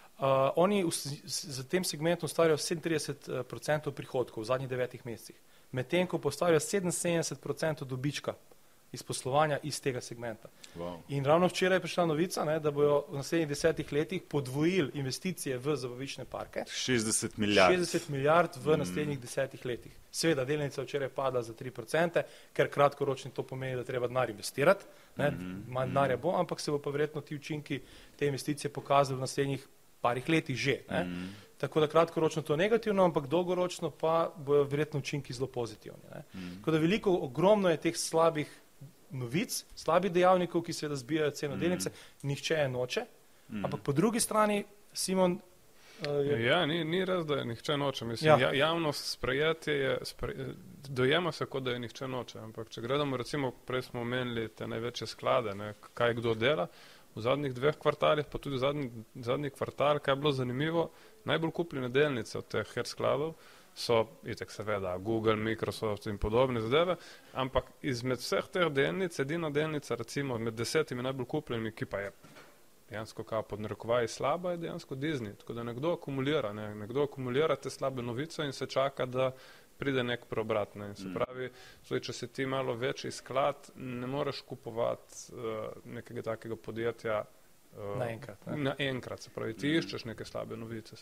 oni 0.55 0.83
v, 0.83 0.91
s- 0.91 1.45
za 1.45 1.63
tem 1.63 1.83
segmentom 1.83 2.25
ustvarjajo 2.25 2.57
37% 2.57 3.91
prihodkov 3.91 4.43
v 4.43 4.45
zadnjih 4.45 4.69
devetih 4.69 5.05
mesecih, 5.05 5.35
medtem 5.71 6.07
ko 6.07 6.17
postavljajo 6.17 6.59
77% 6.59 7.83
dobička 7.85 8.33
iz 8.91 9.03
poslovanja 9.03 9.59
iz 9.63 9.81
tega 9.81 10.01
segmenta. 10.01 10.49
Wow. 10.77 10.97
In 11.09 11.25
ravno 11.25 11.47
včeraj 11.47 11.77
je 11.77 11.81
prišla 11.81 12.05
novica, 12.05 12.43
ne, 12.45 12.59
da 12.59 12.71
bojo 12.71 13.05
v 13.09 13.21
naslednjih 13.21 13.47
desetih 13.49 13.93
letih 13.93 14.21
podvojili 14.29 14.91
investicije 14.99 15.57
v 15.57 15.75
zabaviščne 15.75 16.25
parke. 16.25 16.65
60 16.67 17.37
milijard. 17.37 17.79
60 17.79 18.09
milijard 18.09 18.57
v 18.59 18.77
naslednjih 18.77 19.19
desetih 19.19 19.65
letih. 19.65 19.95
Seveda, 20.11 20.45
delnica 20.45 20.83
včeraj 20.83 21.07
je 21.07 21.15
padla 21.15 21.41
za 21.41 21.53
3%, 21.53 22.23
ker 22.53 22.67
kratkoročno 22.69 23.31
to 23.31 23.43
pomeni, 23.43 23.75
da 23.79 23.83
treba 23.83 24.07
denar 24.11 24.29
investirati, 24.29 24.85
ne, 25.17 25.31
manj 25.67 25.87
denarja 25.87 26.17
bo, 26.17 26.35
ampak 26.35 26.59
se 26.59 26.71
bo 26.71 26.79
pa 26.79 26.91
verjetno 26.91 27.21
ti 27.21 27.35
učinki 27.35 27.79
te 28.19 28.27
investicije 28.27 28.73
pokazali 28.73 29.17
v 29.17 29.21
naslednjih 29.21 29.67
parih 30.01 30.29
letih 30.29 30.57
že. 30.57 30.81
Ne. 30.89 31.05
Tako 31.57 31.79
da 31.79 31.87
kratkoročno 31.87 32.41
to 32.41 32.55
negativno, 32.57 33.03
ampak 33.05 33.27
dolgoročno 33.27 33.89
pa 33.89 34.33
bojo 34.37 34.63
verjetno 34.63 34.99
učinki 34.99 35.33
zelo 35.33 35.47
pozitivni. 35.47 35.99
Ne. 36.13 36.23
Tako 36.57 36.71
da 36.71 36.77
veliko, 36.77 37.13
ogromno 37.21 37.69
je 37.69 37.77
teh 37.77 37.97
slabih 37.97 38.49
novic, 39.11 39.65
slabih 39.75 40.11
dejavnikov, 40.11 40.63
ki 40.63 40.73
seveda 40.73 40.95
zbijajo 40.95 41.31
ceno 41.31 41.55
delnice, 41.57 41.91
nihče 42.23 42.53
je 42.53 42.67
noče, 42.69 43.05
ampak 43.63 43.81
po 43.83 43.91
drugi 43.91 44.19
strani 44.19 44.63
Simon 44.93 45.31
uh, 45.31 46.25
je 46.25 46.45
Ja, 46.45 46.65
ni, 46.65 46.83
ni 46.83 47.05
res, 47.05 47.25
da 47.25 47.35
je 47.35 47.45
nihče 47.45 47.77
noče. 47.77 48.05
Mislim, 48.05 48.27
Ja. 48.29 48.37
ja. 48.39 48.47
Ja, 48.47 48.53
javnost 48.53 49.11
sprejetje 49.11 49.73
je, 49.73 49.97
spre, 50.03 50.33
dojema 50.87 51.31
se, 51.31 51.45
kot 51.45 51.63
da 51.63 51.71
je 51.71 51.79
nihče 51.79 52.07
noče. 52.07 52.39
Ampak 52.39 52.69
če 52.69 52.81
gledamo, 52.81 53.17
recimo, 53.17 53.51
prej 53.51 53.81
smo 53.81 54.01
omenili 54.01 54.47
te 54.49 54.67
največje 54.67 55.07
sklade, 55.07 55.55
ne, 55.55 55.73
kaj 55.93 56.13
kdo 56.13 56.33
dela. 56.35 56.67
V 57.15 57.21
zadnjih 57.21 57.53
dveh 57.53 57.75
kvartalih, 57.75 58.25
pa 58.31 58.39
tudi 58.39 58.57
zadnji, 58.57 58.91
zadnji 59.15 59.49
kvartal, 59.49 59.99
kaj 59.99 60.13
je 60.13 60.19
bilo 60.21 60.31
zanimivo, 60.31 60.91
najbolj 61.25 61.51
kupljene 61.51 61.89
delnice 61.89 62.37
od 62.37 62.47
teh 62.47 62.67
her 62.75 62.87
skladov 62.87 63.33
so, 63.75 64.05
itek 64.27 64.51
seveda, 64.51 64.97
Google, 64.97 65.35
Microsoft 65.35 66.07
in 66.07 66.17
podobne 66.17 66.61
zadeve, 66.61 66.95
ampak 67.33 67.71
izmed 67.81 68.19
vseh 68.19 68.47
teh 68.51 68.69
delnic, 68.69 69.19
edina 69.19 69.49
delnica, 69.49 69.95
recimo 69.95 70.37
med 70.37 70.53
desetimi 70.53 71.03
najbolj 71.03 71.27
kupljenimi, 71.35 71.71
ki 71.71 71.85
pa 71.85 71.99
je 71.99 72.11
dejansko 72.91 73.23
kao 73.23 73.41
pod 73.41 73.59
narekovaji 73.59 74.07
slaba, 74.07 74.51
je 74.51 74.57
dejansko 74.57 74.95
Disney. 74.95 75.35
Tako 75.39 75.53
da 75.53 75.63
nekdo 75.63 75.93
akumulira, 75.93 76.53
ne? 76.53 76.75
nekdo 76.75 77.03
akumulira 77.03 77.55
te 77.55 77.69
slabe 77.69 78.01
novice 78.01 78.43
in 78.45 78.53
se 78.53 78.65
čaka, 78.65 79.05
da 79.05 79.31
pride 79.81 80.05
nek 80.05 80.29
preobrat. 80.29 80.77
Ne? 80.77 80.93
In 80.93 80.95
Se 80.95 81.09
pravi, 81.13 81.49
tudi 81.87 82.05
če 82.07 82.13
si 82.13 82.29
ti 82.29 82.45
malo 82.45 82.77
večji 82.77 83.11
sklad, 83.11 83.73
ne 83.75 84.07
moreš 84.07 84.43
kupovati 84.47 85.33
uh, 85.33 85.69
nekega 85.97 86.31
takega 86.33 86.57
podjetja. 86.57 87.23
Uh, 87.71 87.95
Naenkrat, 88.01 88.45
ne. 88.45 88.57
Naenkrat, 88.65 89.23
se 89.23 89.31
pravi, 89.31 89.55
ti 89.55 89.69
iščeš 89.79 90.03
neke 90.09 90.25
slabe 90.27 90.57
novice, 90.59 90.97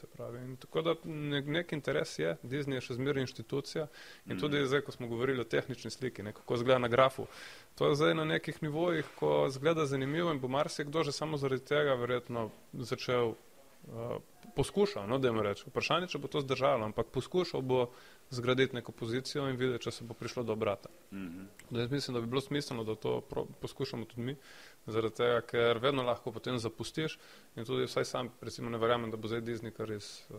tako 0.62 0.84
da 0.86 0.94
nek, 1.04 1.48
nek 1.50 1.72
interes 1.74 2.12
je, 2.20 2.36
Disney 2.46 2.78
je 2.78 2.84
še 2.86 2.98
zmeraj 3.00 3.26
inštitucija 3.26 3.88
in 4.30 4.38
tudi 4.38 4.62
zdaj, 4.70 4.84
ko 4.86 4.94
smo 4.94 5.10
govorili 5.10 5.42
o 5.42 5.48
tehnični 5.50 5.90
sliki, 5.90 6.22
ne, 6.28 6.36
kako 6.38 6.60
izgleda 6.60 6.78
na 6.84 6.92
grafu, 6.94 7.26
to 7.74 7.90
je 7.90 7.98
zdaj 7.98 8.14
na 8.22 8.28
nekih 8.36 8.62
nivojih, 8.62 9.10
ko 9.18 9.48
zgleda 9.50 9.88
zanimivo 9.90 10.30
in 10.30 10.44
bo 10.44 10.52
marsikdo 10.54 11.02
že 11.04 11.16
samo 11.16 11.42
zaradi 11.42 11.66
tega 11.72 11.98
verjetno 11.98 12.52
začel 12.86 13.34
uh, 13.34 14.20
poskušal, 14.56 15.10
no, 15.10 15.18
da 15.18 15.34
jim 15.34 15.42
rečem. 15.42 15.74
Vprašanje, 15.74 16.14
če 16.14 16.22
bo 16.22 16.30
to 16.30 16.46
zdržalo, 16.46 16.86
ampak 16.86 17.10
poskušal 17.16 17.66
bo 17.66 17.88
zgraditi 18.30 18.76
neko 18.76 18.92
pozicijo 18.92 19.48
in 19.50 19.58
videti, 19.58 19.84
če 19.84 19.92
se 19.92 20.04
bo 20.04 20.14
prišlo 20.14 20.44
do 20.44 20.54
obrata. 20.54 20.90
Mhm. 21.12 21.46
Da 21.70 21.82
jaz 21.82 21.92
mislim, 21.92 22.16
da 22.16 22.22
bi 22.22 22.28
bilo 22.28 22.42
smiselno, 22.42 22.84
da 22.84 22.96
to 22.96 23.22
poskušamo 23.62 24.06
tudi 24.06 24.22
mi, 24.22 24.36
zaradi 24.88 25.16
tega, 25.16 25.42
ker 25.42 25.78
vedno 25.78 26.02
lahko 26.02 26.32
potem 26.32 26.58
zapustiš 26.58 27.20
in 27.56 27.66
tudi 27.66 27.86
vsaj 27.86 28.06
sam, 28.06 28.30
recimo, 28.42 28.70
ne 28.70 28.78
verjamem, 28.78 29.12
da 29.12 29.18
bo 29.18 29.28
zdaj 29.28 29.42
Disney 29.42 29.72
kar 29.72 29.88
res 29.88 30.24
uh, 30.30 30.38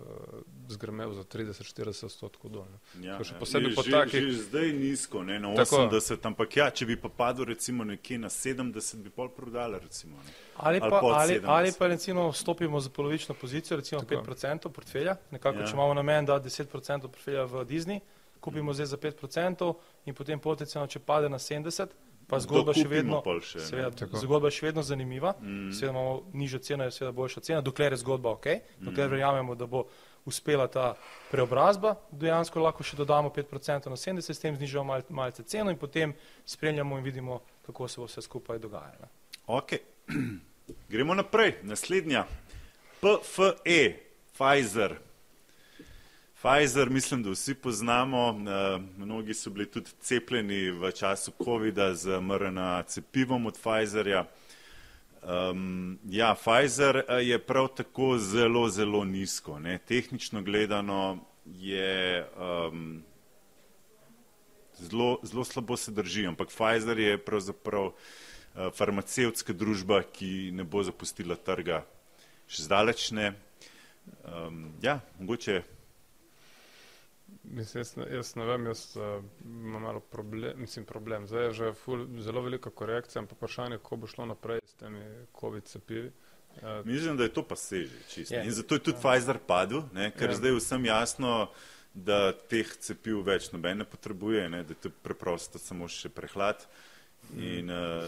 zgrmel 0.69 1.13
za 1.13 1.23
30-40 1.25 2.05
odstotkov 2.05 2.51
dol. 2.51 2.65
ne. 2.65 3.07
Ja, 3.07 3.19
še 3.21 3.35
ja. 3.35 3.39
posebej 3.39 3.71
Je 3.71 3.77
po 3.77 3.83
že, 3.83 3.91
takih- 3.93 4.27
že 4.27 4.43
zdaj 4.43 4.73
nizko, 4.73 5.23
ne, 5.23 5.39
na 5.39 5.55
Tako. 5.55 5.77
80, 5.87 6.27
ampak 6.27 6.57
ja, 6.57 6.71
če 6.71 6.87
bi 6.87 6.97
pa 6.97 7.09
padel 7.09 7.45
recimo 7.45 7.85
nekje 7.85 8.19
na 8.19 8.29
70, 8.29 8.75
bi 8.99 9.11
pol 9.11 9.29
prodala 9.29 9.79
recimo. 9.79 10.17
Ne. 10.17 10.33
Ali 10.57 10.81
Ali 10.81 10.91
pa, 10.91 10.99
ali, 10.99 11.35
70. 11.35 11.47
ali 11.47 11.73
pa 11.73 11.87
recimo 11.87 12.31
vstopimo 12.31 12.81
za 12.81 12.91
polovično 12.91 13.35
pozicijo, 13.35 13.77
recimo 13.77 14.01
Tako. 14.01 14.25
5% 14.25 14.69
portfelja, 14.69 15.17
nekako 15.31 15.57
Ja. 15.57 15.61
ja. 15.61 15.67
če 15.67 15.75
imamo 15.75 15.95
namen 15.95 16.25
dati 16.25 16.49
10% 16.49 16.67
portfelja 17.03 17.45
v 17.45 17.65
Disney, 17.65 18.01
kupimo 18.41 18.73
zdaj 18.73 18.87
za 18.87 18.97
5% 18.97 19.75
in 20.07 20.15
potem 20.15 20.41
potencijalno, 20.41 20.89
če 20.89 20.99
pade 20.99 21.29
na 21.29 21.39
70, 21.39 21.87
pa 22.31 22.39
zgodba 22.41 22.75
še 22.77 22.87
vedno, 22.89 23.19
še, 23.43 23.65
seveda, 23.67 23.91
Tako. 24.05 24.21
zgodba 24.23 24.51
je 24.51 24.57
še 24.61 24.67
vedno 24.69 24.85
zanimiva, 24.87 25.35
mm. 25.41 25.73
seveda 25.75 25.93
imamo 25.97 26.15
nižjo 26.33 26.61
ceno, 26.63 26.87
je 26.87 26.95
seveda 26.95 27.13
boljša 27.17 27.43
cena, 27.49 27.65
dokler 27.67 27.97
je 27.97 28.01
zgodba 28.05 28.37
ok, 28.37 28.47
dokler 28.79 29.09
mm. 29.09 29.15
verjamemo, 29.17 29.57
da 29.59 29.67
bo 29.71 29.85
uspela 30.29 30.69
ta 30.71 30.93
preobrazba, 31.31 31.97
dejansko 32.13 32.63
lahko 32.63 32.87
še 32.87 32.99
dodamo 33.01 33.33
5% 33.35 33.91
na 33.91 33.99
70, 33.99 34.31
s 34.31 34.43
tem 34.43 34.57
znižamo 34.57 34.85
mal, 34.93 35.05
malce 35.09 35.43
ceno 35.49 35.73
in 35.73 35.81
potem 35.81 36.15
spremljamo 36.47 36.99
in 37.01 37.05
vidimo, 37.05 37.41
kako 37.67 37.89
se 37.89 38.01
bo 38.01 38.07
vse 38.07 38.23
skupaj 38.23 38.63
dogajalo. 38.63 39.11
Ok, 39.51 39.81
gremo 40.93 41.17
naprej. 41.19 41.59
Naslednja. 41.67 42.27
PFE, 43.01 43.81
Pfizer. 44.37 45.01
Pfizer, 46.41 46.91
mislim, 46.91 47.23
da 47.23 47.31
vsi 47.31 47.55
poznamo, 47.55 48.29
uh, 48.29 48.83
mnogi 48.99 49.35
so 49.35 49.51
bili 49.51 49.67
tudi 49.67 49.91
cepljeni 50.01 50.71
v 50.71 50.93
času 50.93 51.33
COVID-a 51.45 51.95
z 51.95 52.21
mRNA 52.21 52.83
cepivom 52.83 53.47
od 53.47 53.59
Pfizerja. 53.61 54.25
Um, 55.23 55.99
ja, 56.09 56.35
Pfizer 56.35 56.97
eh, 56.97 57.05
je 57.15 57.39
prav 57.39 57.69
tako 57.69 58.19
zelo, 58.19 58.69
zelo 58.69 59.05
nizko. 59.05 59.59
Ne. 59.59 59.79
Tehnično 59.79 60.43
gledano 60.43 61.19
je 61.47 62.27
um, 62.39 63.03
zelo, 64.79 65.19
zelo 65.23 65.45
slabo 65.45 65.77
se 65.77 65.93
drži, 65.93 66.27
ampak 66.27 66.49
Pfizer 66.49 66.99
je 66.99 67.19
pravzaprav 67.19 67.85
uh, 67.85 67.95
farmacevtska 68.75 69.53
družba, 69.53 70.03
ki 70.03 70.51
ne 70.55 70.65
bo 70.65 70.83
zapustila 70.83 71.37
trga 71.37 71.85
še 72.51 72.65
zdaleč 72.67 73.11
ne. 73.15 73.35
Um, 74.25 74.73
ja, 74.83 74.99
mogoče 75.21 75.61
Mislim, 77.51 77.81
jaz, 77.81 77.97
ne- 77.97 78.07
jaz 78.15 78.35
ne 78.37 78.45
vem, 78.47 78.67
jaz 78.67 78.97
uh, 78.97 79.25
imam 79.45 79.83
malo 79.83 80.01
problem, 80.01 80.61
mislim 80.61 80.85
problem. 80.85 81.27
Zdaj 81.27 81.45
je 81.45 81.53
že 81.53 81.73
ful, 81.75 82.07
zelo 82.19 82.43
velika 82.43 82.71
korekcija, 82.71 83.21
ampak 83.21 83.39
vprašanje, 83.39 83.79
kako 83.79 83.97
bo 83.97 84.07
šlo 84.07 84.27
naprej 84.27 84.61
s 84.65 84.75
temi 84.75 85.03
COVID 85.41 85.65
cepivi. 85.65 86.13
Uh, 86.57 86.87
Mislim, 86.87 87.17
da 87.17 87.23
je 87.23 87.33
to 87.33 87.43
pa 87.43 87.57
seže 87.57 87.99
čisto. 88.09 88.35
Je. 88.35 88.45
In 88.45 88.51
zato 88.53 88.75
je 88.75 88.79
tudi 88.81 88.99
Pfizer 88.99 89.39
padel, 89.47 89.83
ne, 89.93 90.11
ker 90.11 90.29
Ja. 90.29 90.31
je 90.31 90.37
zdaj 90.37 90.53
vsem 90.53 90.85
jasno, 90.85 91.51
da 91.95 92.33
teh 92.33 92.77
cepiv 92.77 93.25
več 93.27 93.51
noben 93.53 93.79
ne 93.79 93.85
potrebuje, 93.85 94.49
ne, 94.49 94.63
da 94.63 94.73
je 94.73 94.81
to 94.81 94.91
preprosto 95.03 95.59
samo 95.59 95.89
še 95.89 96.09
prehlad. 96.09 96.67
In, 97.37 97.71
uh, 97.71 98.03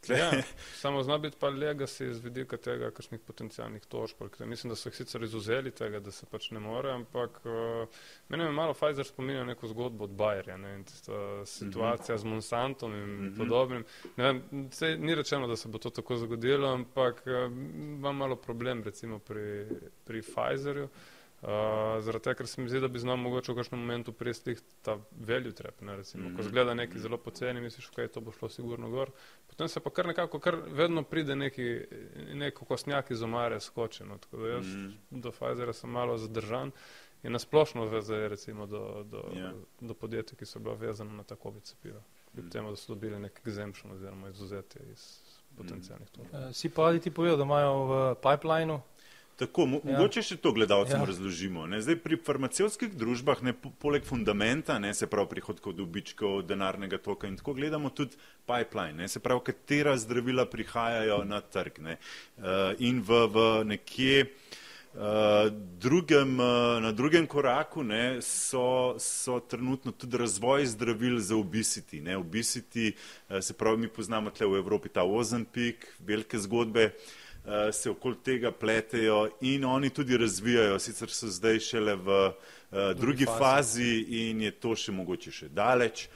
tle, 0.00 0.18
ja, 0.18 0.30
samo 0.82 1.02
zna 1.02 1.18
biti 1.18 1.36
pa 1.40 1.50
legacy 1.50 2.12
z 2.12 2.20
vidika 2.24 2.56
tega, 2.56 2.90
kakšnih 2.90 3.20
potencijalnih 3.20 3.82
tožb. 3.86 4.22
Mislim, 4.46 4.70
da 4.70 4.76
so 4.76 4.88
jih 4.88 4.96
sicer 4.96 5.22
izuzeli 5.22 5.70
tega, 5.70 6.00
da 6.00 6.10
se 6.10 6.26
pač 6.26 6.50
ne 6.50 6.60
more, 6.60 6.90
ampak 6.92 7.40
uh, 7.44 7.88
meni 8.28 8.44
me 8.44 8.50
malo 8.52 8.74
Pfizer 8.74 9.06
spominja 9.06 9.44
neko 9.44 9.68
zgodbo 9.68 10.04
od 10.04 10.10
Bayerja 10.10 10.56
ne, 10.56 10.74
in 10.74 10.84
tista 10.84 11.46
situacija 11.46 12.18
z 12.18 12.24
Monsantom 12.24 12.94
in 12.94 13.08
Mhm. 13.26 13.36
podobnim. 13.38 13.84
Ne 14.16 14.24
vem, 14.24 14.68
sej, 14.70 14.98
ni 14.98 15.14
rečeno, 15.14 15.46
da 15.46 15.56
se 15.56 15.68
bo 15.68 15.78
to 15.78 15.90
tako 15.90 16.16
zgodilo, 16.16 16.68
ampak 16.68 17.22
uh, 17.26 17.52
imam 17.98 18.16
malo 18.16 18.36
problem 18.36 18.82
recimo 18.82 19.18
pri, 19.18 19.66
pri 20.04 20.22
Pfizerju. 20.22 20.84
Uh, 20.84 20.90
zaradi 21.42 22.22
tega, 22.22 22.34
ker 22.34 22.46
se 22.46 22.60
mi 22.60 22.68
zdi, 22.68 22.80
da 22.80 22.88
bi 22.88 22.98
znal 22.98 23.16
mogoče 23.16 23.52
v 23.52 23.56
kakšnem 23.56 23.80
momentu 23.80 24.12
presti 24.12 24.54
ta 24.82 24.94
value 25.12 25.52
trap, 25.52 25.80
ne, 25.80 25.96
recimo, 25.96 26.28
mm. 26.28 26.36
ko 26.36 26.42
Mhm. 26.42 26.48
zgleda 26.48 26.74
neki 26.74 26.98
zelo 26.98 27.16
poceni, 27.18 27.60
misliš, 27.60 27.88
ok, 27.88 28.08
to 28.08 28.20
bo 28.20 28.32
šlo 28.32 28.48
sigurno 28.48 28.90
gor, 28.90 29.10
potem 29.46 29.68
se 29.68 29.80
pa 29.80 29.90
kar 29.90 30.06
nekako, 30.06 30.38
kar 30.38 30.56
vedno 30.68 31.02
pride 31.02 31.36
neki, 31.36 31.80
neko 32.34 32.64
kostnjak 32.64 33.10
iz 33.10 33.22
omare 33.22 33.60
skočeno, 33.60 34.18
tako 34.18 34.36
da 34.36 34.48
jaz 34.48 34.66
Mhm. 34.66 34.90
do 35.12 35.30
Pfizera 35.32 35.72
sem 35.72 35.90
malo 35.90 36.18
zadržan 36.18 36.70
in 37.22 37.32
nasplošno 37.32 38.00
zdaj 38.00 38.28
recimo 38.28 38.66
do, 38.66 39.02
do, 39.04 39.24
Ja. 39.34 39.52
do 39.80 39.94
podjetij, 39.94 40.36
ki 40.36 40.46
so 40.46 40.58
bila 40.58 40.74
vezana 40.76 41.12
na 41.12 41.22
ta 41.22 41.36
COVID 41.36 41.62
cepiva, 41.62 42.00
kljub 42.26 42.44
Mhm. 42.44 42.50
temu, 42.50 42.70
da 42.70 42.76
so 42.76 42.94
dobili 42.94 43.18
nek 43.18 43.40
exemption 43.44 43.92
oziroma 43.92 44.28
izuzetje 44.28 44.80
iz 44.92 45.18
potencijalnih 45.56 46.08
tožb. 46.10 46.26
Uh, 46.32 46.52
si 46.52 46.68
pa 46.68 46.82
ali 46.82 47.00
ti 47.00 47.10
povedal, 47.10 47.36
da 47.36 47.44
imajo 47.44 47.84
v 47.84 48.14
pipelineu 48.16 48.80
Tako, 49.36 49.66
mo 49.66 49.80
Ja. 49.84 49.96
mogoče 49.96 50.22
še 50.22 50.36
to 50.36 50.52
gledalcem 50.52 51.00
Ja. 51.00 51.06
razložimo. 51.06 51.66
Ne? 51.66 51.80
Zdaj 51.80 51.96
pri 52.04 52.16
farmacevskih 52.16 52.92
družbah, 52.92 53.42
ne, 53.42 53.52
po, 53.52 53.70
poleg 53.70 54.04
fundamenta, 54.04 54.78
ne, 54.78 54.94
se 54.94 55.06
pravi 55.06 55.28
prihodkov, 55.28 55.72
dobičkov, 55.72 56.42
denarnega 56.44 56.98
toka 56.98 57.26
in 57.26 57.36
tako 57.36 57.54
gledamo 57.54 57.90
tudi 57.90 58.16
pipeline, 58.46 58.92
ne, 58.92 59.08
se 59.08 59.20
pravi, 59.20 59.40
katera 59.44 59.96
zdravila 59.96 60.44
prihajajo 60.46 61.24
na 61.24 61.40
trg. 61.40 61.78
Ne. 61.80 61.96
Uh, 62.38 62.76
in 62.78 63.00
v, 63.00 63.26
v 63.32 63.64
nekje 63.64 64.26
uh, 64.94 65.48
drugem, 65.80 66.36
uh, 66.38 66.78
na 66.84 66.92
drugem 66.92 67.26
koraku 67.26 67.82
ne, 67.82 68.20
so, 68.20 68.94
so 69.00 69.40
trenutno 69.40 69.92
tudi 69.92 70.16
razvoj 70.20 70.66
zdravil 70.66 71.18
za 71.18 71.36
obesity. 71.36 72.02
Ne. 72.04 72.16
Obesity, 72.16 72.92
uh, 73.30 73.40
se 73.40 73.56
pravi, 73.56 73.76
mi 73.78 73.88
poznamo 73.88 74.30
tle 74.30 74.46
v 74.46 74.60
Evropi 74.60 74.92
ta 74.92 75.02
Ozempik, 75.02 75.88
velike 76.04 76.38
zgodbe 76.38 76.92
uh, 76.92 77.21
se 77.72 77.90
okoli 77.90 78.16
tega 78.24 78.52
pletejo 78.54 79.28
in 79.40 79.64
oni 79.64 79.90
tudi 79.90 80.16
razvijajo, 80.16 80.78
sicer 80.78 81.10
so 81.10 81.26
zdaj 81.26 81.58
šele 81.58 81.96
v 81.96 82.18
uh, 82.26 82.92
drugi 82.96 83.26
fazi. 83.26 83.38
fazi 83.38 84.28
in 84.28 84.42
je 84.42 84.50
to 84.50 84.76
še 84.78 84.92
mogoče 84.92 85.32
še 85.32 85.48
daleč. 85.48 86.06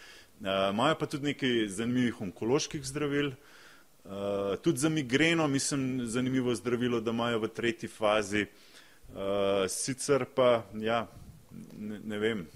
Uh, 0.41 0.71
imajo 0.71 0.99
pa 1.01 1.07
tudi 1.11 1.33
nekaj 1.33 1.67
zanimivih 1.69 2.21
onkoloških 2.29 2.85
zdravil, 2.87 3.33
uh, 3.33 4.55
tudi 4.63 4.79
za 4.79 4.89
migreno, 4.89 5.49
mislim, 5.49 6.07
zanimivo 6.07 6.55
zdravilo, 6.55 7.01
da 7.01 7.11
imajo 7.11 7.43
v 7.43 7.49
tretji 7.49 7.89
fazi. 7.89 8.47
Uh, 9.11 9.67
sicer 9.69 10.25
pa, 10.35 10.63
ja, 10.79 11.07
ne, 11.75 12.01
ne 12.05 12.19
vem. 12.19 12.47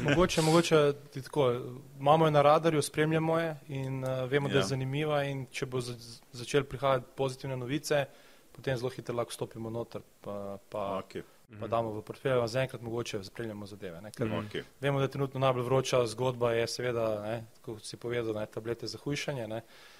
Mogoče, 0.00 0.42
mogoče 0.42 0.92
tako, 1.14 1.52
imamo 1.98 2.26
jo 2.26 2.30
na 2.30 2.42
radarju, 2.42 2.82
spremljamo 2.82 3.40
jo 3.40 3.54
in 3.68 4.04
uh, 4.04 4.30
vemo, 4.30 4.48
da 4.48 4.54
Ja. 4.54 4.60
je 4.60 4.66
zanimiva 4.66 5.22
in 5.24 5.46
če 5.46 5.66
bo 5.66 5.80
za, 5.80 5.94
začel 6.32 6.64
prihajati 6.64 7.06
pozitivne 7.16 7.56
novice, 7.56 8.04
potem 8.52 8.76
zelo 8.76 8.90
hitro 8.90 9.14
lahko 9.14 9.32
stopimo 9.32 9.70
noter, 9.70 10.00
pa, 10.20 10.58
pa, 10.68 11.02
Okay. 11.02 11.22
pa 11.60 11.66
damo 11.66 11.90
v 11.90 12.02
portfelj, 12.02 12.40
a 12.42 12.46
zaenkrat 12.46 12.82
mogoče 12.82 13.24
spremljamo 13.24 13.66
zadeve. 13.66 14.00
Ne? 14.00 14.10
Ker 14.10 14.26
Okay. 14.28 14.62
vemo, 14.80 14.98
da 14.98 15.04
je 15.04 15.10
trenutno 15.10 15.40
najbolj 15.40 15.62
vroča 15.62 16.06
zgodba 16.06 16.52
je 16.52 16.66
seveda, 16.66 17.22
ne, 17.22 17.44
kot 17.62 17.84
si 17.84 17.96
povedal, 17.96 18.34
ne, 18.34 18.46
tablete 18.46 18.86
za 18.86 18.98
hujšanje, 18.98 19.48
ne, 19.48 19.56
uh, 19.56 19.95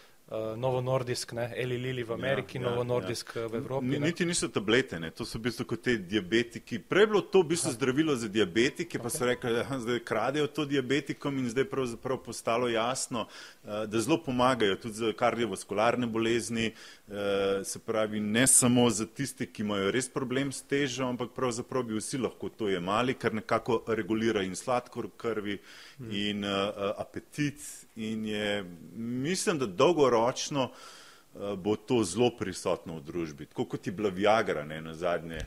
Novo 0.57 0.81
Nordisk, 0.81 1.33
ne, 1.33 1.53
Eli 1.57 1.79
Lili 1.79 2.03
v 2.03 2.13
Ameriki, 2.13 2.59
Ja, 2.59 2.63
ja, 2.63 2.67
ja, 2.67 2.71
Novo 2.71 2.85
Nordisk 2.85 3.37
ja. 3.37 3.47
v 3.47 3.55
Evropi. 3.55 3.87
Ne. 3.87 3.99
Niti 3.99 4.25
niso 4.27 4.49
tablete, 4.49 4.99
ne. 5.01 5.11
to 5.11 5.25
so 5.25 5.39
v 5.39 5.47
bistvu 5.47 5.67
kot 5.71 5.85
te 5.87 5.95
diabetiki. 6.03 6.81
Prej 6.83 7.07
je 7.07 7.11
bilo 7.13 7.23
to 7.23 7.45
v 7.45 7.55
bistvu 7.55 7.71
zdravilo 7.71 8.17
za 8.19 8.27
diabetike, 8.29 8.99
pa 8.99 9.07
so 9.07 9.23
rekli, 9.23 9.53
da 9.55 9.79
zdaj 9.79 10.03
kradejo 10.03 10.51
to 10.51 10.67
diabetikom 10.67 11.39
in 11.39 11.47
zdaj 11.47 11.69
pravzaprav 11.71 12.19
postalo 12.27 12.67
jasno, 12.69 13.29
eh, 13.31 13.87
da 13.87 14.03
zelo 14.03 14.19
pomagajo 14.19 14.75
tudi 14.83 14.99
za 14.99 15.13
kardiovaskularne 15.13 16.11
bolezni, 16.11 16.73
eh, 16.75 17.63
se 17.65 17.79
pravi 17.79 18.21
ne 18.21 18.47
samo 18.47 18.91
za 18.91 19.07
tiste, 19.07 19.47
ki 19.47 19.63
imajo 19.63 19.95
res 19.95 20.11
problem 20.11 20.51
s 20.53 20.67
težo, 20.67 21.07
ampak 21.07 21.39
pravzaprav 21.39 21.87
bi 21.87 22.03
vsi 22.03 22.19
lahko 22.19 22.51
to 22.51 22.67
jemali, 22.69 23.15
ker 23.15 23.35
nekako 23.35 23.85
regulira 23.87 24.43
in 24.43 24.59
sladkor 24.59 25.07
krvi 25.17 25.61
in 26.11 26.45
uh, 26.45 26.75
apetit 26.99 27.86
in 27.97 28.27
je, 28.27 28.65
mislim, 28.97 29.59
da 29.59 29.67
dolgoročno 29.67 30.71
uh, 30.71 31.55
bo 31.59 31.77
to 31.77 32.05
zelo 32.05 32.31
prisotno 32.39 32.97
v 32.97 33.01
družbi, 33.01 33.47
tako 33.47 33.65
kot 33.65 33.87
je 33.87 33.93
bila 33.93 34.09
Viagra, 34.09 34.65
ne, 34.65 34.81
na 34.81 34.95
zadnje, 34.95 35.39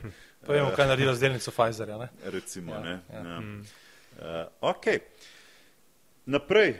Pa 0.46 0.52
vemo, 0.52 0.70
kaj 0.76 0.86
naredi 0.86 1.06
razdelnico 1.06 1.50
Pfizerja. 1.50 1.98
Ne? 1.98 2.08
recimo, 2.24 2.74
Ja, 2.74 2.80
ne. 2.80 3.00
ja. 3.12 3.20
Ja. 3.20 3.38
Uh, 3.40 4.48
ok. 4.60 4.86
Naprej, 6.30 6.74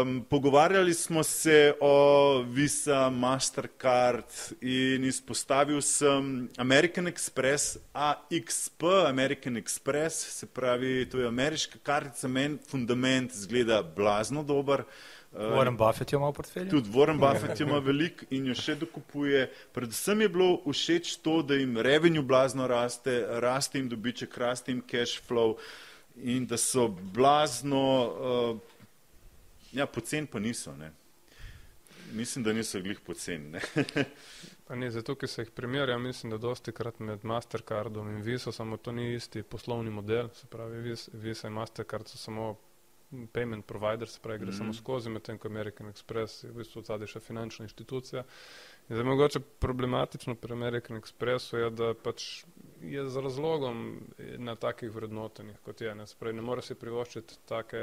um, 0.00 0.24
pogovarjali 0.30 0.94
smo 0.94 1.22
se 1.22 1.74
o 1.80 2.38
Visa, 2.48 3.10
Mastercard 3.10 4.24
in 4.60 5.04
izpostavil 5.04 5.82
sem 5.82 6.48
American 6.56 7.08
Express, 7.08 7.76
AXP, 7.92 8.82
American 9.08 9.56
Express, 9.56 10.14
se 10.38 10.46
pravi, 10.46 11.08
to 11.10 11.20
je 11.20 11.28
ameriška 11.28 11.78
kartica, 11.82 12.28
meni 12.28 12.56
fundament 12.70 13.32
zgleda 13.34 13.82
blazno 13.96 14.42
dober. 14.42 14.80
Uh, 15.32 15.40
Warren 15.40 15.76
Buffett 15.76 16.12
jo 16.12 16.18
ima 16.18 16.28
v 16.28 16.32
portfelju. 16.32 16.70
Tudi 16.70 16.90
Warren 16.90 17.20
Buffett 17.26 17.60
jo 17.60 17.66
ima 17.66 17.78
veliko 17.84 18.24
in 18.30 18.48
jo 18.48 18.56
še 18.56 18.78
dokupuje. 18.80 19.44
Predvsem 19.76 20.24
je 20.24 20.28
bilo 20.28 20.56
všeč 20.64 21.18
to, 21.20 21.42
da 21.42 21.60
jim 21.60 21.76
revenue 21.76 22.24
blazno 22.24 22.66
raste, 22.66 23.26
raste 23.44 23.78
jim 23.78 23.92
dobiček, 23.92 24.40
raste 24.40 24.72
jim 24.72 24.80
cash 24.80 25.20
flow 25.28 25.58
in 26.22 26.46
da 26.46 26.56
so 26.56 26.88
blazno, 26.88 27.84
uh, 28.08 28.69
ja, 29.72 29.86
pocen 29.86 30.26
pa 30.26 30.38
niso. 30.38 30.76
Ne. 30.76 30.92
Mislim, 32.12 32.44
da 32.44 32.52
niso 32.52 32.80
glih 32.80 33.00
pocen. 33.00 33.50
Ne. 33.50 33.60
Ne, 34.70 34.86
zato, 34.90 35.16
ker 35.18 35.28
se 35.28 35.42
jih 35.42 35.48
primerja, 35.50 35.96
mislim, 35.98 36.30
da 36.30 36.36
dosti 36.38 36.70
krat 36.72 37.00
med 37.02 37.24
Mastercardom 37.26 38.08
in 38.08 38.20
Viso, 38.22 38.52
samo 38.54 38.76
to 38.76 38.92
ni 38.92 39.14
isti 39.14 39.42
poslovni 39.42 39.90
model, 39.90 40.28
se 40.34 40.46
pravi, 40.46 40.82
Vis- 40.84 41.08
Visa 41.12 41.48
in 41.48 41.56
Mastercard 41.56 42.06
so 42.08 42.18
samo 42.18 42.52
payment 43.32 43.66
provider, 43.66 44.08
se 44.08 44.20
pravi, 44.22 44.38
gre 44.38 44.50
mm. 44.50 44.58
samo 44.58 44.72
skozi, 44.72 45.10
medtem 45.10 45.38
ko 45.38 45.48
American 45.48 45.90
Express 45.90 46.44
je 46.44 46.50
v 46.50 46.62
bistvu 46.62 46.82
zadaj 46.86 47.10
še 47.10 47.22
finančna 47.24 47.66
inštitucija. 47.66 48.22
In 48.88 48.94
zdaj 48.94 49.06
mogoče 49.06 49.40
problematično 49.58 50.36
pri 50.38 50.54
American 50.54 51.00
Expressu 51.00 51.58
je, 51.58 51.70
da 51.74 51.90
pač 51.94 52.44
je 52.80 53.08
z 53.10 53.24
razlogom 53.26 53.82
na 54.38 54.54
takih 54.54 54.94
vrednotenjih, 54.94 55.58
kot 55.66 55.82
je, 55.82 55.94
ne, 55.94 56.06
se 56.06 56.14
pravi, 56.18 56.38
ne 56.38 56.46
more 56.46 56.62
si 56.62 56.78
privoščiti 56.78 57.42
take, 57.50 57.82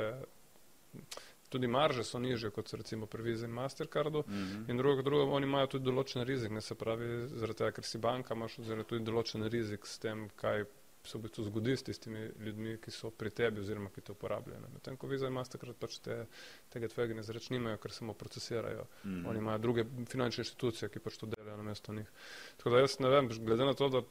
tudi 1.50 1.68
marže 1.68 2.04
so 2.04 2.20
niže, 2.20 2.50
kot 2.50 2.68
so 2.68 2.78
recimo 2.78 3.06
pri 3.06 3.24
Visa 3.24 3.46
in 3.46 3.52
Mastercardu, 3.52 4.24
Mhm. 4.28 4.66
In 4.68 4.78
drugo, 4.78 5.02
drugo, 5.02 5.32
oni 5.32 5.46
imajo 5.46 5.68
tudi 5.68 5.86
določen 5.86 6.24
rizik, 6.24 6.52
ne 6.52 6.62
se 6.62 6.76
pravi, 6.76 7.06
zaradi 7.30 7.58
tega, 7.58 7.72
ker 7.72 7.84
si 7.86 7.98
banka, 8.00 8.34
imaš 8.34 8.60
oziroma 8.60 8.84
tudi 8.84 9.04
določen 9.04 9.44
rizik 9.46 9.86
s 9.86 9.98
tem, 9.98 10.30
kaj 10.36 10.66
se 11.04 11.18
v 11.18 11.22
bistvu 11.22 11.44
zgodi 11.46 11.72
s 11.72 11.84
tistimi 11.84 12.20
ljudmi, 12.38 12.78
ki 12.78 12.92
so 12.92 13.10
pri 13.10 13.30
tebi 13.32 13.62
oziroma 13.62 13.88
ki 13.90 14.02
te 14.02 14.12
uporabljajo. 14.12 14.60
ne. 14.60 14.68
Medtem 14.70 14.98
ko 14.98 15.08
Visa 15.08 15.28
ima 15.28 15.40
takrat 15.42 15.78
pač 15.78 16.00
te, 16.00 16.26
tega 16.70 16.88
tveganja 16.88 17.24
zreč 17.24 17.48
nimajo, 17.50 17.78
ker 17.78 17.92
samo 17.92 18.14
procesirajo. 18.14 18.84
Mhm. 19.06 19.26
Oni 19.26 19.40
imajo 19.40 19.58
druge 19.58 19.86
finančne 20.06 20.42
institucije, 20.42 20.90
ki 20.90 21.00
pač 21.00 21.16
to 21.16 21.26
delajo 21.28 21.58
namesto 21.58 21.94
njih. 21.94 22.10
Tako 22.58 22.70
da 22.70 22.80
jaz 22.80 23.00
ne 23.00 23.10
vem, 23.10 23.30
glede 23.30 23.66
na 23.66 23.74
to, 23.74 23.88
da 23.90 24.02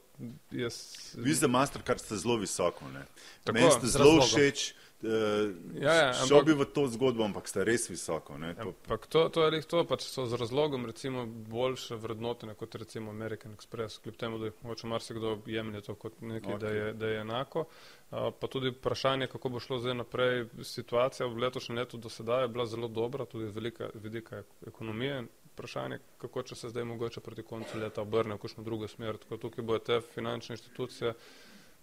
jaz. 0.52 0.78
Visa 1.16 1.46
Mastercard 1.48 2.00
ste 2.00 2.16
zelo 2.16 2.36
visoko. 2.36 2.88
ne. 2.88 3.04
Tako, 3.44 3.52
Meni 3.52 3.70
ste 3.72 3.86
zelo 3.88 4.04
razlogom. 4.16 4.28
všeč. 4.30 4.74
Uh, 5.06 5.50
Ja, 5.76 5.92
ja, 5.94 6.12
šel 6.14 6.38
ampak- 6.38 6.46
bi 6.46 6.54
v 6.54 6.64
to 6.66 6.86
zgodbo, 6.88 7.22
ampak 7.22 7.46
ste 7.46 7.62
res 7.62 7.84
visoko. 7.86 8.34
Ne, 8.36 8.54
to, 8.54 8.60
Ampak 8.62 9.06
to, 9.06 9.28
to 9.28 9.44
je 9.44 9.50
res 9.50 9.66
to, 9.66 9.84
pač 9.84 10.02
so 10.02 10.26
z 10.26 10.34
razlogom 10.34 10.82
recimo 10.84 11.22
boljše 11.26 11.94
vrednotene 11.96 12.54
kot 12.54 12.74
recimo 12.74 13.10
American 13.10 13.54
Express, 13.54 13.98
kljub 13.98 14.16
temu, 14.16 14.38
da 14.38 14.50
mogoče 14.62 14.86
marsikdo 14.86 15.38
jemlje 15.46 15.80
to 15.82 15.94
kot 15.96 16.20
nekaj, 16.20 16.54
okay. 16.54 16.58
da, 16.58 16.68
je, 16.70 16.92
da 16.94 17.06
je 17.06 17.20
enako. 17.20 17.66
Uh, 18.06 18.32
pa 18.32 18.46
tudi 18.46 18.70
vprašanje, 18.70 19.26
kako 19.26 19.48
bo 19.48 19.60
šlo 19.60 19.78
zdaj 19.78 19.94
naprej. 19.96 20.44
Situacija 20.64 21.26
v 21.26 21.38
letošnjem 21.38 21.78
letu 21.78 21.96
do 21.96 22.08
sedaj 22.08 22.42
je 22.42 22.48
bila 22.48 22.66
zelo 22.66 22.88
dobra, 22.90 23.24
tudi 23.24 23.44
velika 23.46 23.90
vidika 23.94 24.36
ek- 24.38 24.68
ekonomije. 24.68 25.24
Vprašanje, 25.48 25.98
kako 26.18 26.42
če 26.42 26.54
se 26.54 26.68
zdaj 26.68 26.84
mogoče 26.84 27.20
proti 27.20 27.42
koncu 27.42 27.78
leta 27.78 28.02
obrne 28.02 28.34
v 28.34 28.38
kakšno 28.38 28.62
drugo 28.62 28.88
smer. 28.88 29.16
Tako 29.16 29.36
tukaj 29.38 29.64
bojo 29.64 29.78
te 29.80 30.00
finančne 30.02 30.52
institucije 30.52 31.14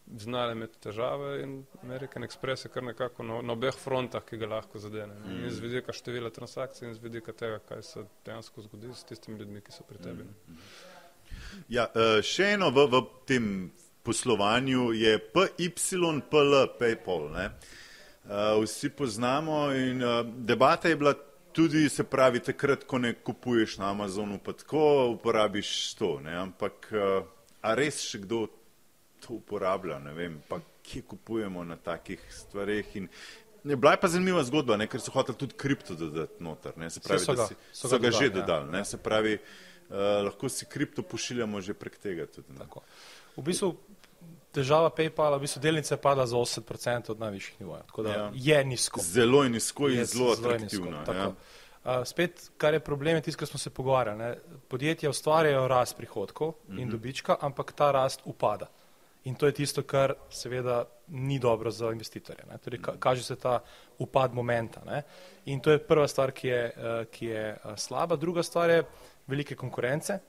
znale 0.08 0.52
imeti 0.52 0.80
težave 0.80 1.42
in 1.44 1.66
American 1.84 2.24
Express 2.24 2.66
je 2.66 2.70
kar 2.70 2.84
nekako 2.84 3.24
na, 3.24 3.42
na 3.42 3.54
obeh 3.54 3.76
frontah, 3.76 4.24
ki 4.26 4.38
ga 4.38 4.48
lahko 4.48 4.80
zadene. 4.80 5.13
Mm. 5.13 5.44
In 5.44 5.52
z 5.52 5.60
vidika 5.60 5.94
števila 5.94 6.30
transakcij 6.30 6.88
in 6.88 6.96
z 6.96 7.04
vidika 7.04 7.34
tega, 7.34 7.60
kaj 7.60 7.82
se 7.84 8.06
dejansko 8.26 8.62
zgodi 8.62 8.94
s 8.94 9.04
tistimi 9.04 9.39
ljudmi, 9.39 9.62
ki 9.62 9.72
so 9.72 9.84
pri 9.88 9.98
tebi. 10.04 10.24
Mm. 10.24 10.60
Ja, 11.70 11.88
eh, 11.96 12.22
še 12.22 12.54
eno 12.58 12.70
v, 12.74 12.88
v 12.92 13.04
tem 13.28 13.46
poslovanju 14.04 14.92
je 14.94 15.18
PYPL, 15.20 16.66
PayPal. 16.80 17.30
Ne? 17.32 17.46
Eh, 17.50 18.56
Vsi 18.63 18.89
poznamo 18.89 19.70
in 19.72 20.02
eh, 20.02 20.24
debata 20.24 20.89
je 20.89 20.98
bila 21.00 21.13
tudi, 21.54 21.89
se 21.89 22.04
pravi, 22.04 22.39
takrat, 22.39 22.84
ko 22.84 22.98
ne 22.98 23.13
kupuješ 23.13 23.78
na 23.78 23.92
Amazonu, 23.94 24.39
pa 24.44 24.54
tako 24.58 25.13
uporabiš 25.13 25.94
to. 25.96 26.18
Ne? 26.20 26.34
Ampak 26.34 26.89
a 27.63 27.76
res 27.78 28.02
še 28.04 28.24
kdo 28.26 28.48
to 29.23 29.33
uporablja, 29.33 29.99
ne 29.99 30.13
vem, 30.13 30.41
pa 30.49 30.59
kje 30.83 31.01
kupujemo 31.03 31.63
na 31.63 31.75
takih 31.77 32.19
stvareh. 32.31 32.95
In, 32.95 33.09
Ne, 33.63 33.75
bila 33.75 33.91
je 33.91 33.97
pa 33.97 34.07
zanimiva 34.07 34.41
zgodba, 34.43 34.75
ne, 34.77 34.88
ker 34.88 34.99
so 34.99 35.12
hoteli 35.12 35.38
tudi 35.38 35.55
kripto 35.55 35.95
dodati 35.95 36.43
noter. 36.43 36.73
Ne, 36.77 36.89
se 36.89 36.99
pravi, 36.99 37.19
so 37.19 37.33
ga- 37.33 37.45
si, 37.47 37.55
so 37.71 37.88
so 37.88 37.95
ga 37.95 38.01
ga 38.01 38.12
že 38.12 38.27
dodali, 38.27 38.36
ja. 38.36 38.41
dodali. 38.41 38.71
Ne, 38.71 38.86
se 38.86 38.97
pravi, 38.97 39.33
uh, 39.33 39.95
lahko 40.25 40.49
si 40.49 40.65
kripto 40.65 41.01
pošiljamo 41.01 41.62
že 41.62 41.73
prek 41.73 41.95
tega. 41.97 42.25
Tudi. 42.27 42.51
V 43.38 43.41
bistvu 43.41 43.69
težava 44.51 44.89
PayPala, 44.89 45.38
v 45.38 45.41
bistvu 45.41 45.62
delnice 45.62 45.95
pada 45.97 46.25
za 46.25 46.36
80% 46.36 47.09
od 47.09 47.19
najvišjih 47.19 47.62
nivojev. 47.62 47.83
Tako 47.86 48.03
da 48.03 48.09
Ja. 48.12 48.31
je 48.36 48.63
nizko. 48.65 48.99
Zelo 49.01 49.43
je 49.43 49.49
nizko 49.49 49.88
in 49.88 49.97
Je 49.97 50.05
zelo 50.05 50.36
zelo 50.36 50.49
atraktivno. 50.49 50.99
nizko. 50.99 51.13
Ja. 51.13 51.27
Uh, 51.27 52.03
spet, 52.03 52.51
kar 52.57 52.73
je 52.73 52.79
problem, 52.79 53.15
je 53.15 53.21
tisto, 53.21 53.39
kar 53.39 53.47
smo 53.47 53.59
se 53.59 53.69
pogovarjali. 53.69 54.19
Ne? 54.19 54.38
Podjetja 54.67 55.09
ustvarjajo 55.09 55.67
rast 55.67 55.95
prihodkov 55.95 56.47
uh 56.49 56.55
-huh. 56.67 56.81
in 56.81 56.89
dobička, 56.89 57.38
ampak 57.39 57.71
ta 57.71 57.91
rast 57.91 58.21
upada. 58.25 58.67
In 59.23 59.36
to 59.36 59.47
je 59.47 59.55
tisto, 59.55 59.83
kar 59.88 60.13
seveda 60.29 60.83
ni 61.07 61.39
dobro 61.39 61.71
za 61.71 61.91
investitorje. 61.91 62.45
Ne? 62.49 62.57
Torej, 62.57 62.81
ka, 62.81 62.97
kaže 62.99 63.23
se 63.23 63.36
ta 63.36 63.62
upad 63.99 64.33
momenta. 64.33 64.81
Ne? 64.86 65.01
In 65.45 65.59
to 65.59 65.71
je 65.71 65.79
prva 65.79 66.07
stvar, 66.07 66.31
ki 66.31 66.47
je, 66.47 66.63
uh, 66.75 67.05
ki 67.12 67.25
je 67.25 67.45
uh, 67.55 67.75
slaba. 67.79 68.15
Druga 68.15 68.43
stvar 68.43 68.69
je 68.69 68.83
velike 69.27 69.55
konkurence. 69.55 70.19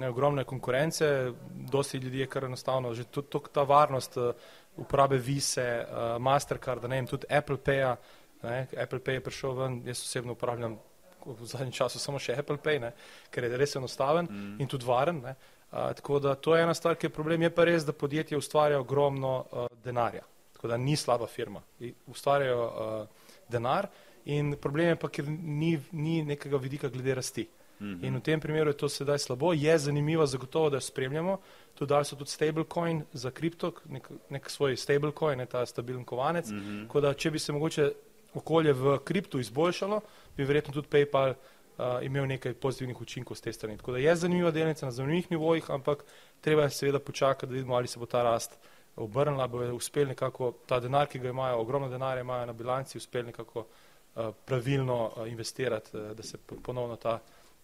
Ne, 0.00 0.08
ogromne 0.08 0.44
konkurence, 0.44 1.32
dosti 1.70 1.98
ljudi 1.98 2.18
je 2.18 2.26
kar 2.26 2.44
enostavno, 2.44 2.94
že 2.94 3.04
tudi 3.04 3.28
tuk- 3.28 3.50
ta 3.52 3.62
varnost 3.62 4.16
uh, 4.16 4.32
uporabe 4.76 5.18
Vise, 5.18 5.86
Mastercarda, 6.18 6.88
ne 6.88 6.96
vem, 6.96 7.06
tudi 7.06 7.26
Apple 7.28 7.56
Paya, 7.56 7.96
ne, 8.42 8.66
Apple 8.82 8.98
Pay 9.04 9.18
je 9.18 9.20
prišel 9.20 9.52
ven, 9.58 9.82
jaz 9.84 10.00
osebno 10.00 10.32
uporabljam 10.32 10.78
v 11.26 11.46
zadnjem 11.46 11.72
času 11.72 11.98
samo 11.98 12.18
še 12.18 12.38
Apple 12.38 12.56
Pay, 12.62 12.80
ne, 12.80 12.92
ker 13.30 13.44
je 13.44 13.56
res 13.60 13.76
enostaven 13.76 14.28
mm. 14.30 14.54
in 14.62 14.70
tudi 14.70 14.88
varen. 14.88 15.20
Ne, 15.24 15.34
uh, 15.72 15.92
tako 15.96 16.18
da 16.18 16.34
to 16.34 16.56
je 16.56 16.62
ena 16.62 16.74
stvar, 16.74 16.96
ki 16.96 17.06
je 17.06 17.10
problem, 17.10 17.42
je 17.42 17.50
pa 17.54 17.64
res, 17.64 17.84
da 17.84 17.92
podjetje 17.92 18.38
ustvarja 18.38 18.80
ogromno 18.80 19.44
uh, 19.52 19.66
denarja, 19.84 20.22
tako 20.52 20.68
da 20.68 20.76
ni 20.76 20.96
slaba 20.96 21.26
firma, 21.26 21.62
I- 21.80 21.94
ustvarjajo 22.06 22.64
uh, 22.66 23.06
denar 23.48 23.88
in 24.24 24.56
problem 24.60 24.88
je 24.88 24.96
pa, 24.96 25.08
ker 25.08 25.24
ni, 25.28 25.80
ni 25.92 26.22
nekega 26.24 26.56
vidika 26.56 26.88
glede 26.88 27.14
rasti. 27.14 27.48
Mhm. 27.80 28.04
In 28.04 28.16
v 28.16 28.20
tem 28.20 28.40
primeru 28.40 28.70
je 28.70 28.76
to 28.76 28.88
sedaj 28.88 29.18
slabo. 29.18 29.52
Je 29.52 29.78
zanimivo, 29.78 30.26
zagotovo, 30.26 30.70
da 30.70 30.76
jo 30.76 30.80
spremljamo. 30.80 31.38
Tudi 31.74 31.88
dali 31.88 32.04
so 32.04 32.16
tudi 32.16 32.30
stablecoin 32.30 33.02
za 33.12 33.30
kripto, 33.30 33.72
nek, 33.88 34.10
nek 34.30 34.50
svoj 34.50 34.76
stablecoin, 34.76 35.38
ne 35.38 35.46
ta 35.46 35.66
stabilen 35.66 36.04
kovanec. 36.04 36.50
Mm 36.50 36.60
-hmm. 36.60 36.86
Tako 36.86 37.00
da, 37.00 37.14
če 37.14 37.30
bi 37.30 37.38
se 37.38 37.52
mogoče 37.52 37.92
okolje 38.34 38.72
v 38.72 38.98
kriptu 39.04 39.38
izboljšalo, 39.38 40.00
bi 40.36 40.44
verjetno 40.44 40.74
tudi 40.74 40.88
PayPal 40.88 41.34
uh, 41.80 42.04
imel 42.04 42.26
nekaj 42.28 42.54
pozitivnih 42.54 43.00
učinkov 43.00 43.36
z 43.36 43.40
te 43.40 43.52
strani. 43.52 43.76
Tako 43.76 43.92
da 43.92 43.98
je 43.98 44.16
zanimiva 44.16 44.50
delnica 44.50 44.86
na 44.86 44.92
zanimivih 44.92 45.30
nivojih, 45.30 45.70
ampak 45.70 46.04
treba 46.40 46.62
je 46.62 46.70
seveda 46.70 46.98
počakati, 46.98 47.46
da 47.46 47.52
vidimo, 47.54 47.74
ali 47.74 47.88
se 47.88 47.98
bo 47.98 48.06
ta 48.06 48.22
rast 48.22 48.58
obrnila, 48.96 49.48
bo 49.48 49.64
uspel 49.74 50.08
nekako 50.08 50.52
ta 50.66 50.80
denar, 50.80 51.06
ki 51.08 51.18
ga 51.18 51.28
imajo, 51.28 51.60
ogromno 51.60 51.88
denarja 51.88 52.20
imajo 52.20 52.46
na 52.46 52.52
bilanci, 52.52 52.98
uspel 52.98 53.24
nekako 53.26 53.64
uh, 53.64 54.34
pravilno 54.44 55.12
uh, 55.16 55.28
investirati, 55.28 55.96
uh, 55.96 56.10
da 56.16 56.22
se 56.22 56.38
po- 56.38 56.60
ponovno 56.62 56.96
ta 56.96 57.18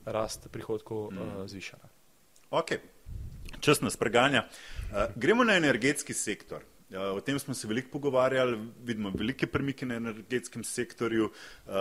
rast 0.05 0.49
prihodkov 0.53 1.13
mm. 1.13 1.19
uh, 1.19 1.47
zviša. 1.47 1.77
ne. 1.83 1.89
Ok, 2.51 2.71
čas 3.61 3.81
nas 3.81 3.97
preganja. 3.97 4.47
Uh, 4.47 4.97
gremo 5.17 5.45
na 5.45 5.57
energetski 5.57 6.15
sektor. 6.15 6.63
Uh, 6.87 7.17
o 7.17 7.21
tem 7.21 7.39
smo 7.39 7.55
se 7.55 7.67
veliko 7.67 7.91
pogovarjali, 7.91 8.59
vidimo 8.85 9.11
velike 9.11 9.47
premike 9.47 9.87
na 9.87 9.97
energetskem 9.99 10.65
sektorju, 10.65 11.25
uh, 11.67 11.73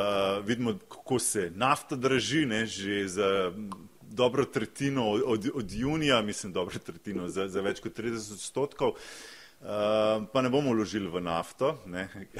vidimo, 0.46 0.74
kako 0.89 1.20
se 1.20 1.52
nafta 1.56 1.96
draži, 1.96 2.46
ne, 2.46 2.65
že 2.65 3.08
za 3.08 3.52
dobro 4.02 4.46
tretjino 4.46 5.10
od, 5.10 5.22
od, 5.26 5.50
od 5.54 5.72
junija, 5.72 6.22
mislim, 6.22 6.54
dobro 6.54 6.80
tretjino 6.80 7.30
za, 7.30 7.48
za 7.48 7.62
več 7.62 7.84
kot 7.86 8.00
30 8.00 8.34
odstotkov. 8.34 8.98
Uh, 9.62 10.26
pa 10.34 10.41
ne 10.41 10.50
bomo 10.50 10.74
vložili 10.74 11.08
v 11.10 11.22
nafto. 11.22 11.76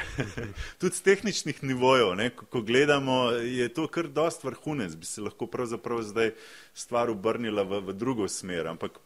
Tudi 0.82 0.96
z 0.96 1.06
tehničnih 1.06 1.64
nivojev, 1.64 2.16
ne, 2.18 2.32
ko, 2.34 2.66
gledamo, 2.66 3.30
je 3.46 3.70
to 3.70 3.86
kar 3.88 4.10
dost 4.10 4.44
vrhunec, 4.44 4.98
bi 4.98 5.06
se 5.06 5.22
lahko 5.22 5.46
pravzaprav 5.46 6.02
zdaj 6.02 6.34
stvar 6.74 7.14
obrnila 7.14 7.62
v, 7.62 7.86
v 7.86 7.94
drugo 7.94 8.28
smer, 8.28 8.74
ampak 8.74 8.98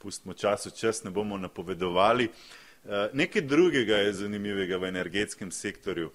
pustimo 0.00 0.32
čas 0.32 0.66
v 0.72 0.76
čas, 0.76 1.04
ne 1.04 1.12
bomo 1.12 1.36
napovedovali. 1.36 2.32
Uh, 2.32 2.63
nekaj 3.12 3.42
drugega 3.42 3.96
je 3.96 4.12
zanimivega 4.12 4.78
v 4.78 4.90
energetskem 4.92 5.50
sektorju. 5.50 6.12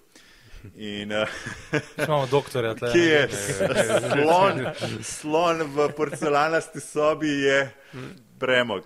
In, 0.76 1.12
uh, 1.12 1.28
Imamo 2.04 2.28
doktorja 2.28 2.74
tle. 2.76 2.92
Kje 2.92 3.02
je 3.02 3.28
slon, 4.24 4.66
slon 5.04 5.64
v 5.76 5.90
porcelanasti 5.96 6.80
sobi, 6.80 7.30
je 7.30 7.70
premog. 8.40 8.84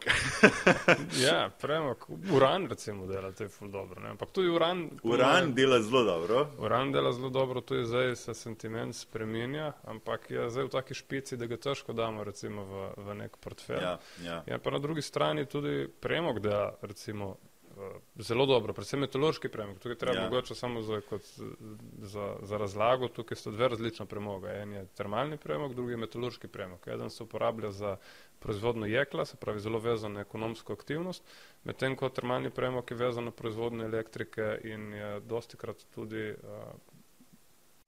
Ja, 1.26 1.50
premok, 1.62 2.06
uran 2.32 2.68
recimo 2.70 3.08
dela 3.08 3.32
to 3.32 3.44
je 3.44 3.50
ful 3.50 3.70
dobro, 3.72 4.02
ne? 4.02 4.10
ampak 4.10 4.32
tudi 4.32 4.50
uran. 4.50 4.90
Uran 5.04 5.54
dela 5.54 5.82
zelo 5.82 6.04
dobro. 6.04 6.48
Uran 6.58 6.92
dela 6.92 7.14
zelo 7.14 7.30
dobro, 7.30 7.62
tudi 7.62 7.86
zdaj 7.86 8.16
se 8.16 8.34
sentiment 8.34 8.96
spreminja, 8.96 9.72
ampak 9.84 10.30
je 10.32 10.50
zdaj 10.50 10.66
v 10.66 10.70
taki 10.70 10.94
špici, 10.94 11.38
da 11.38 11.46
ga 11.46 11.58
težko 11.58 11.94
damo 11.94 12.24
recimo 12.24 12.66
v, 12.66 12.92
v 12.98 13.16
nek 13.16 13.38
portfelj. 13.38 13.82
Ja, 13.82 13.98
ja. 14.24 14.44
Ja, 14.48 14.60
pa 14.60 14.72
na 14.72 14.80
drugi 14.80 15.02
strani 15.02 15.46
tudi 15.46 15.88
premog 16.00 16.40
dela 16.40 16.76
recimo 16.82 17.38
eh, 17.38 17.53
zelo 18.16 18.46
dobro, 18.46 18.74
predvsem 18.74 19.00
metalurški 19.00 19.50
premog. 19.50 19.80
Tukaj 19.80 19.96
treba 19.98 20.18
Ja. 20.18 20.24
mogoče 20.24 20.56
samo 20.56 20.82
za, 20.82 21.02
kot, 21.02 21.22
za, 21.98 22.36
za 22.42 22.58
razlago, 22.58 23.08
tukaj 23.08 23.36
sta 23.36 23.52
dve 23.52 23.68
različna 23.68 24.06
premoga. 24.06 24.52
En 24.54 24.74
je 24.74 24.86
termalni 24.86 25.38
premog, 25.38 25.74
drugi 25.74 25.94
je 25.94 25.98
metalurški 25.98 26.48
premog. 26.48 26.88
Eden 26.88 27.10
se 27.10 27.24
uporablja 27.24 27.72
za 27.72 27.98
proizvodno 28.40 28.86
jekla, 28.86 29.26
se 29.26 29.38
pravi 29.38 29.60
zelo 29.60 29.80
vezan 29.80 30.14
na 30.14 30.22
ekonomsko 30.22 30.74
aktivnost, 30.74 31.24
medtem 31.64 31.96
ko 31.96 32.10
termalni 32.10 32.50
premog 32.50 32.92
je 32.92 32.98
vezan 32.98 33.26
na 33.26 33.32
proizvodno 33.32 33.84
elektrike 33.84 34.60
in 34.64 34.94
je 34.94 35.20
dosti 35.20 35.58
krat 35.58 35.86
tudi 35.96 36.32
uh, 36.32 36.38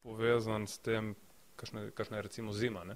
povezan 0.03 0.67
s 0.67 0.79
tem, 0.79 1.15
kakšna, 1.55 1.89
kakšna 1.95 2.17
je 2.17 2.21
recimo 2.21 2.53
zima. 2.53 2.83
Ne? 2.83 2.95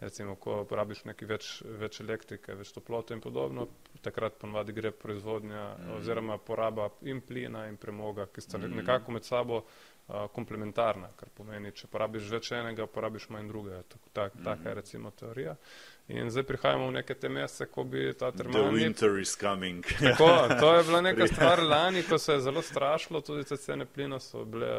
Recimo, 0.00 0.34
ko 0.36 0.64
porabiš 0.68 1.04
nekaj 1.08 1.28
več, 1.28 1.50
več 1.80 2.00
elektrike, 2.04 2.54
več 2.54 2.72
toplote 2.76 3.16
in 3.16 3.22
podobno, 3.24 3.68
takrat 4.04 4.38
ponovadi 4.40 4.74
gre 4.76 4.92
proizvodnja 4.92 5.66
mm. 5.72 5.92
oziroma 5.98 6.38
poraba 6.38 6.90
in 7.08 7.20
plina 7.20 7.66
in 7.70 7.76
premoga, 7.80 8.26
ki 8.26 8.44
sta 8.44 8.58
mm. 8.58 8.76
nekako 8.82 9.16
med 9.16 9.24
sabo 9.24 9.62
uh, 9.62 10.26
komplementarna, 10.32 11.08
kar 11.16 11.32
pomeni, 11.36 11.72
če 11.72 11.88
porabiš 11.92 12.28
več 12.36 12.52
enega, 12.58 12.86
porabiš 12.86 13.30
manj 13.32 13.48
drugega. 13.48 13.82
Tak, 13.88 14.08
tak, 14.12 14.36
mm. 14.36 14.44
Taka 14.50 14.68
je 14.68 14.78
recimo 14.82 15.14
teorija. 15.16 15.56
In 16.08 16.30
zdaj 16.30 16.44
prihajamo 16.46 16.90
v 16.90 16.98
neke 17.00 17.16
te 17.18 17.28
mesece, 17.32 17.66
ko 17.72 17.82
bi 17.84 18.12
ta 18.14 18.30
The 18.30 18.44
termalni 18.44 18.84
winter 18.84 19.18
is 19.18 19.32
coming. 19.40 19.82
Tako, 20.04 20.60
to 20.60 20.74
je 20.76 20.84
bila 20.90 21.00
neka 21.08 21.26
stvar 21.32 21.62
lani, 21.62 22.04
ko 22.06 22.18
se 22.18 22.36
je 22.36 22.40
zelo 22.40 22.62
strašilo, 22.62 23.20
tudi 23.20 23.48
te 23.48 23.56
cene 23.56 23.88
plina 23.88 24.20
so 24.20 24.44
bile 24.44 24.70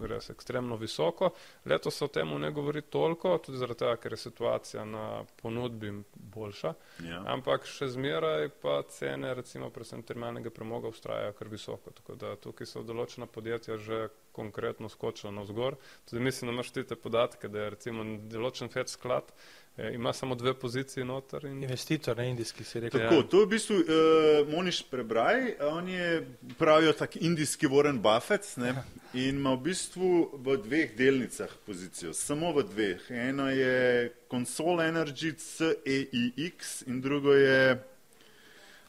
res 0.00 0.30
ekstremno 0.30 0.76
visoko. 0.76 1.30
Letos 1.64 1.96
se 1.96 2.04
o 2.04 2.08
tem 2.08 2.34
ne 2.40 2.50
govori 2.50 2.82
toliko, 2.82 3.36
tudi 3.38 3.58
zaradi 3.58 3.84
tega, 3.84 3.96
ker 4.02 4.12
je 4.12 4.20
situacija 4.20 4.84
na 4.84 5.24
ponudbi 5.42 5.92
boljša. 6.14 6.74
Ja. 7.06 7.22
Ampak 7.32 7.66
še 7.70 7.88
zmeraj 7.94 8.50
pa 8.62 8.80
cene, 8.92 9.34
recimo, 9.34 9.70
predvsem 9.70 10.02
termalnega 10.06 10.50
premoga, 10.50 10.92
ustrajajo 10.92 11.36
kar 11.38 11.52
visoko. 11.52 11.94
Tako 11.96 12.18
da 12.20 12.36
tukaj 12.40 12.68
so 12.70 12.84
določena 12.86 13.26
podjetja 13.26 13.78
že 13.78 14.08
konkretno 14.36 14.88
skočila 14.92 15.32
navzgor. 15.32 15.78
Tudi 16.10 16.22
mislim, 16.22 16.50
da 16.50 16.56
imaš 16.58 16.70
ti 16.70 16.84
te 16.84 16.96
podatke, 16.96 17.48
da 17.48 17.64
je 17.64 17.70
recimo 17.76 18.04
določen 18.28 18.68
FED 18.72 18.92
sklad, 18.92 19.32
eh, 19.76 19.94
ima 19.94 20.12
samo 20.12 20.34
dve 20.34 20.54
poziciji 20.54 21.04
noter. 21.04 21.44
In... 21.44 21.62
Investitor, 21.62 22.16
ne 22.16 22.30
indijski, 22.30 22.64
si 22.64 22.80
rekel. 22.80 23.00
Tako, 23.00 23.22
to 23.22 23.40
je 23.40 23.46
v 23.46 23.48
bistvu 23.48 23.76
uh, 23.76 24.48
Moniš 24.52 24.82
prebraj, 24.90 25.54
on 25.60 25.88
je 25.88 26.26
pravijo 26.58 26.92
tak 26.92 27.16
indijski 27.16 27.66
Warren 27.66 28.00
Buffett 28.00 28.56
ne, 28.56 28.74
in 29.14 29.36
ima 29.36 29.54
v 29.54 29.60
bistvu 29.70 30.30
v 30.32 30.56
dveh 30.64 30.96
delnicah 30.96 31.50
pozicijo, 31.66 32.12
samo 32.12 32.52
v 32.52 32.64
dveh. 32.70 33.10
Ena 33.10 33.50
je 33.50 34.12
Console 34.30 34.88
Energy 34.88 35.34
CEIX 35.36 36.82
in 36.86 37.00
drugo 37.00 37.32
je 37.32 37.82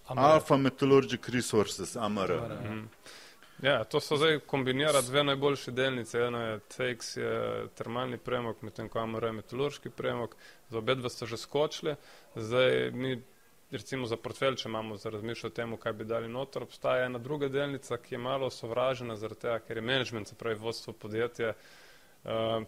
Amar. 0.07 0.31
Alpha 0.31 0.57
Metallurgic 0.57 1.29
Resources, 1.29 1.95
AMR. 1.95 2.31
Amar, 2.31 2.31
ja. 2.31 2.75
Ja, 3.61 3.83
to 3.83 3.99
so 3.99 4.17
zdaj 4.17 4.39
kombinira 4.39 5.01
dve 5.01 5.23
najboljši 5.23 5.71
delnice. 5.71 6.19
Ena 6.19 6.43
je 6.43 6.59
TX, 6.59 7.17
je 7.17 7.67
termalni 7.75 8.17
premog, 8.17 8.55
medtem 8.61 8.89
ko 8.89 8.99
AMR 8.99 9.23
je 9.23 9.31
metalurški 9.31 9.89
premog. 9.89 10.35
Za 10.69 10.77
obe 10.77 10.95
dve 10.95 11.09
so 11.09 11.25
že 11.25 11.37
skočili. 11.37 11.95
Zdaj 12.35 12.91
mi, 12.91 13.23
recimo 13.71 14.05
za 14.05 14.17
portfelj, 14.17 14.55
če 14.61 14.69
imamo 14.69 14.97
za 14.97 15.09
razmišljati 15.09 15.53
o 15.53 15.55
tem, 15.55 15.77
kaj 15.77 15.93
bi 15.93 16.05
dali 16.05 16.29
noter, 16.29 16.63
obstaja 16.63 17.05
ena 17.05 17.19
druga 17.19 17.49
delnica, 17.49 17.97
ki 17.97 18.15
je 18.15 18.19
malo 18.19 18.49
sovražena 18.49 19.15
zaradi 19.15 19.41
tega, 19.41 19.59
ker 19.59 19.77
je 19.77 19.81
management, 19.89 20.27
se 20.27 20.35
pravi 20.35 20.55
vodstvo 20.55 20.93
podjetja. 20.93 21.53
Uh, 22.23 22.63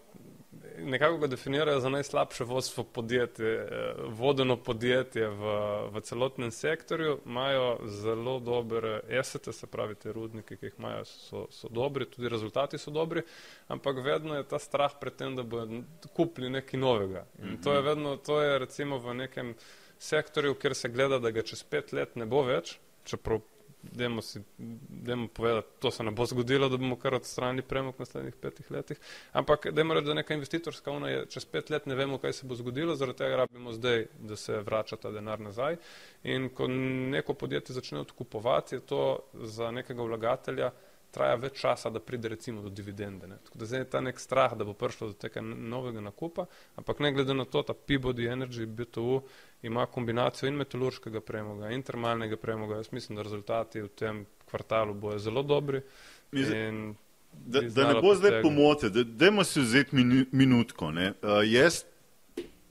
nekako 0.80 1.18
ga 1.18 1.28
definirajo 1.28 1.80
za 1.80 1.90
najslabše 1.90 2.44
vodstvo 2.44 2.84
podjetje, 2.84 3.64
uh, 3.64 4.14
vodeno 4.20 4.58
podjetje 4.58 5.28
v, 5.28 5.44
v 5.92 6.02
celotnem 6.02 6.52
sektorju, 6.52 7.20
imajo 7.26 7.78
zelo 7.86 8.40
dobre 8.40 9.02
esete, 9.10 9.54
se 9.54 9.68
pravi 9.68 9.96
te 9.96 10.14
rudnike, 10.14 10.58
ki 10.58 10.66
jih 10.66 10.80
imajo, 10.80 11.06
so, 11.06 11.46
so 11.52 11.70
dobri, 11.70 12.06
tudi 12.06 12.30
rezultati 12.30 12.78
so 12.78 12.92
dobri, 12.92 13.22
ampak 13.68 14.04
vedno 14.06 14.36
je 14.36 14.48
ta 14.48 14.60
strah 14.60 14.94
pred 15.02 15.16
tem, 15.16 15.36
da 15.36 15.44
bodo 15.44 15.84
kupili 16.14 16.50
nekaj 16.50 16.80
novega. 16.80 17.26
In 17.44 17.62
to 17.64 17.74
je 17.74 17.82
vedno, 17.82 18.18
to 18.18 18.42
je 18.42 18.60
recimo 18.60 18.98
v 18.98 19.14
nekem 19.14 19.56
sektorju, 20.00 20.56
kjer 20.56 20.76
se 20.76 20.90
gleda, 20.90 21.20
da 21.20 21.32
ga 21.32 21.44
čez 21.44 21.64
pet 21.64 21.94
let 21.94 22.16
ne 22.16 22.26
bo 22.26 22.44
več, 22.48 22.78
čeprav 23.06 23.42
Dajmo 23.82 24.22
si, 24.22 24.42
dajmo 24.90 25.28
povedati, 25.28 25.68
to 25.80 25.92
se 25.92 26.04
ne 26.04 26.12
bo 26.12 26.26
zgodilo, 26.26 26.68
da 26.70 26.78
bomo 26.78 26.98
kar 27.00 27.16
odstranili 27.16 27.64
premog 27.64 27.96
v 27.96 28.04
naslednjih 28.04 28.36
petih 28.36 28.72
letih. 28.72 28.98
Ampak, 29.32 29.70
dajmo 29.72 29.94
reči, 29.94 30.06
da 30.08 30.14
neka 30.14 30.34
investitorska 30.36 30.92
una 30.92 31.10
je 31.10 31.26
čez 31.32 31.46
pet 31.46 31.70
let 31.70 31.86
ne 31.88 31.96
vemo, 31.96 32.18
kaj 32.20 32.34
se 32.34 32.48
bo 32.48 32.56
zgodilo, 32.60 32.96
zaradi 33.00 33.18
tega 33.18 33.38
rabimo 33.44 33.72
zdaj, 33.72 34.06
da 34.20 34.36
se 34.36 34.60
vrača 34.60 35.00
ta 35.00 35.12
denar 35.16 35.40
nazaj. 35.40 35.78
In 36.24 36.50
ko 36.50 36.68
neko 36.68 37.34
podjetje 37.34 37.74
začne 37.74 38.00
odkupovati, 38.00 38.76
je 38.76 38.80
to 38.80 39.20
za 39.34 39.72
nekega 39.72 40.04
vlagatelja 40.04 40.72
traja 41.12 41.36
več 41.36 41.60
časa, 41.62 41.90
da 41.90 42.00
pride 42.00 42.30
recimo 42.30 42.62
do 42.62 42.70
dividende. 42.70 43.28
Ne. 43.28 43.38
Tako 43.44 43.60
da 43.60 43.66
zdaj 43.66 43.82
je 43.82 43.90
ta 43.90 44.02
nek 44.02 44.20
strah, 44.20 44.56
da 44.58 44.68
bo 44.68 44.74
prišlo 44.74 45.12
do 45.12 45.18
tega 45.20 45.42
novega 45.42 46.02
nakupa, 46.02 46.46
ampak 46.76 47.00
ne 47.00 47.12
glede 47.14 47.34
na 47.34 47.46
to, 47.46 47.64
ta 47.64 47.74
Peabody 47.74 48.30
Energy, 48.30 48.66
BTU, 48.66 49.22
ima 49.64 49.86
kombinacijo 49.86 50.50
in 50.50 50.58
metalurškega 50.62 51.22
premoga 51.22 51.74
in 51.76 51.84
termalnega 51.84 52.38
premoga. 52.38 52.80
Jaz 52.80 52.92
mislim, 52.92 53.20
da 53.20 53.28
rezultati 53.28 53.82
v 53.82 53.88
tem 53.88 54.26
kvartalu 54.50 54.94
bojo 54.94 55.20
zelo 55.20 55.44
dobri. 55.44 55.82
Mislim, 56.32 56.58
In 56.68 56.96
Da, 57.34 57.62
da 57.62 57.94
ne 57.94 58.02
bo 58.02 58.16
zdaj 58.16 58.42
pomote, 58.42 58.90
da 58.90 59.04
dajmo 59.04 59.44
si 59.44 59.62
vzeti 59.62 59.96
minu, 59.96 60.26
minutko. 60.32 60.92
ne. 60.92 61.14
Uh, 61.22 61.30
jaz, 61.46 61.84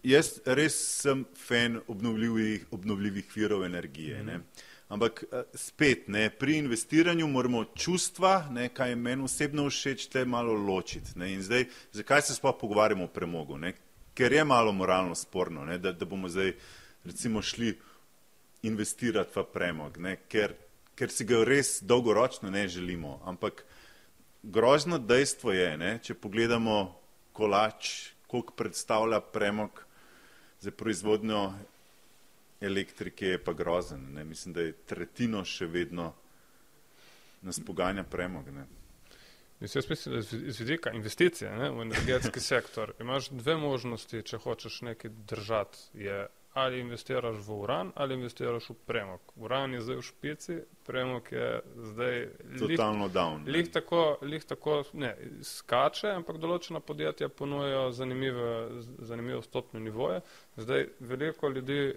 jaz 0.02 0.40
res 0.44 0.74
sem 1.02 1.24
fan 1.46 1.80
obnovljivih, 1.86 2.66
obnovljivih 2.70 3.36
virov 3.36 3.64
energije. 3.64 4.22
Ne. 4.24 4.40
Ampak 4.88 5.24
eh, 5.24 5.42
spet, 5.54 6.08
ne, 6.08 6.30
pri 6.30 6.56
investiranju 6.58 7.26
moramo 7.28 7.64
čustva, 7.76 8.48
ne, 8.50 8.68
kaj 8.68 8.90
je 8.90 8.96
meni 8.96 9.24
osebno 9.24 9.66
všeč, 9.68 10.06
te 10.08 10.24
malo 10.24 10.52
ločiti. 10.52 11.18
Ne. 11.20 11.32
In 11.34 11.42
zdaj, 11.42 11.66
zakaj 11.92 12.22
se 12.22 12.34
sploh 12.34 12.56
pogovarjamo 12.60 13.04
o 13.04 13.12
premogu? 13.12 13.58
Ne? 13.58 13.74
Ker 14.14 14.32
je 14.32 14.44
malo 14.44 14.72
moralno 14.72 15.14
sporno, 15.14 15.64
ne, 15.64 15.78
da, 15.78 15.92
da 15.92 16.08
bomo 16.08 16.28
zdaj 16.28 16.54
recimo 17.04 17.42
šli 17.42 17.76
investirati 18.62 19.36
v 19.36 19.44
premog, 19.52 19.98
ne, 20.02 20.16
ker, 20.28 20.56
ker 20.98 21.12
si 21.12 21.24
ga 21.28 21.44
res 21.46 21.78
dolgoročno 21.82 22.50
ne 22.50 22.64
želimo. 22.68 23.20
Ampak 23.24 23.64
grozno 24.42 24.98
dejstvo 24.98 25.52
je, 25.52 25.76
ne, 25.78 25.92
če 26.02 26.16
pogledamo 26.18 26.78
kolač, 27.36 28.10
koliko 28.26 28.56
predstavlja 28.56 29.20
premog 29.20 29.84
za 30.60 30.70
proizvodnjo 30.70 31.52
elektrike, 32.60 33.26
je 33.26 33.44
pa 33.44 33.52
grozen. 33.52 34.12
Ne. 34.14 34.24
Mislim, 34.24 34.54
da 34.54 34.60
je 34.60 34.72
tretjino 34.72 35.44
še 35.44 35.66
vedno 35.66 36.12
nas 37.42 37.60
poganja 37.66 38.02
premog. 38.02 38.48
Ne. 38.50 38.66
Mislim, 39.60 39.82
jaz 39.82 39.90
mislim, 39.90 40.14
da 40.14 40.46
iz 40.46 40.60
vidika 40.60 40.90
investicije 40.94 41.50
ne, 41.50 41.70
v 41.70 41.82
energetski 41.82 42.40
sektor 42.40 42.92
imaš 43.00 43.28
dve 43.30 43.56
možnosti, 43.56 44.22
če 44.22 44.38
hočeš 44.38 44.80
nekaj 44.86 45.10
držati. 45.10 45.78
Je 45.94 46.26
ali 46.58 46.80
investiraš 46.80 47.36
v 47.46 47.54
uran 47.54 47.92
ali 47.94 48.14
investiraš 48.14 48.70
v 48.70 48.76
premog. 48.86 49.20
Uran 49.36 49.74
je 49.74 49.80
zdaj 49.80 49.96
v 49.96 50.02
špici, 50.02 50.56
premog 50.86 51.32
je 51.32 51.48
zdaj 51.90 52.16
lih, 52.52 52.60
Totalno 52.76 53.08
down. 53.08 53.44
ne. 53.44 53.52
lih 53.52 53.70
tako, 53.72 54.02
lih 54.22 54.44
tako 54.44 54.78
ne, 54.92 55.12
skače, 55.42 56.10
ampak 56.10 56.38
določena 56.38 56.80
podjetja 56.80 57.28
ponujajo 57.30 57.90
zanimive, 57.92 58.50
zanimive 59.04 59.40
vstopne 59.40 59.80
nivoje. 59.80 60.20
Zdaj 60.56 60.86
veliko 61.00 61.48
ljudi 61.48 61.78
eh, 61.88 61.96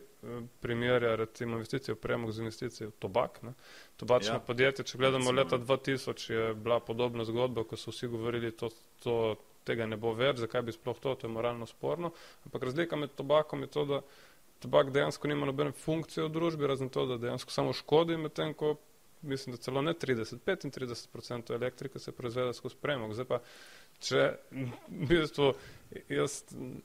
primerja 0.60 1.16
recimo 1.16 1.56
investicije 1.56 1.96
v 1.96 2.00
premog 2.00 2.32
z 2.32 2.40
investicijo 2.40 2.90
v 2.90 2.98
tobak. 3.00 3.42
Ne. 3.44 3.54
Tobačna 3.98 4.34
Ja. 4.34 4.40
podjetja, 4.42 4.86
če 4.86 4.98
gledamo 4.98 5.32
Recimo, 5.32 5.40
leta 5.40 5.56
ja. 5.56 5.66
2000, 5.68 6.30
je 6.32 6.54
bila 6.56 6.80
podobna 6.80 7.26
zgodba, 7.26 7.64
ko 7.64 7.78
so 7.78 7.92
vsi 7.92 8.08
govorili, 8.08 8.52
to, 8.52 8.70
to, 9.00 9.16
tega 9.64 9.86
ne 9.86 9.98
bo 9.98 10.14
več, 10.14 10.38
zakaj 10.38 10.62
bi 10.62 10.74
sploh 10.74 10.98
to, 10.98 11.16
to 11.16 11.28
je 11.28 11.32
moralno 11.32 11.66
sporno. 11.66 12.12
Ampak 12.46 12.64
razlika 12.64 12.96
med 12.96 13.14
tobakom 13.16 13.62
je 13.62 13.68
to, 13.68 13.86
da 13.86 14.00
tobak 14.62 14.92
dejansko 14.94 15.28
nima 15.28 15.46
nobene 15.50 15.72
funkcije 15.74 16.24
v 16.26 16.32
družbi, 16.32 16.68
razen 16.70 16.90
to, 16.90 17.06
da 17.10 17.18
dejansko 17.18 17.52
samo 17.52 17.74
škodi, 17.74 18.18
medtem 18.18 18.54
ko 18.54 18.76
mislim, 19.22 19.56
da 19.56 19.62
celo 19.62 19.82
ne 19.82 19.94
30-35% 19.94 21.54
elektrike 21.54 22.00
se 22.00 22.12
proizvede 22.12 22.54
skozi 22.54 22.76
premog. 22.82 23.14
Zdaj 23.14 23.26
pa, 23.30 23.38
če 24.02 24.22
v 24.52 24.72
bistvu 25.06 25.52
jaz 26.10 26.40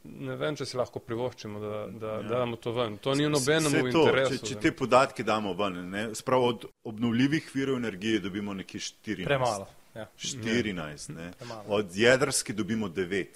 ne 0.04 0.36
vem, 0.36 0.56
če 0.56 0.66
si 0.68 0.76
lahko 0.76 1.00
privoščimo, 1.00 1.60
da, 1.60 1.70
da 1.88 2.10
Ja. 2.10 2.20
ja. 2.20 2.28
damo 2.28 2.56
to 2.56 2.72
ven. 2.76 2.98
To 2.98 3.14
ni 3.14 3.28
nobenemu 3.28 3.80
to, 3.88 4.02
interesu. 4.02 4.38
Če, 4.38 4.46
če 4.46 4.54
da- 4.54 4.60
te 4.60 4.72
podatke 4.72 5.24
damo 5.24 5.54
ven, 5.56 5.80
ne, 5.90 6.04
sprav 6.14 6.44
od 6.44 6.66
obnovljivih 6.84 7.48
virov 7.54 7.76
energije 7.76 8.20
dobimo 8.20 8.54
nekje 8.54 8.80
14. 8.80 9.24
Premalo. 9.24 9.68
Ja. 9.94 10.08
14. 10.16 11.08
Ne. 11.16 11.30
Premalo. 11.38 11.64
Od 11.68 11.96
jedrske 11.96 12.52
dobimo 12.52 12.88
9. 12.88 13.26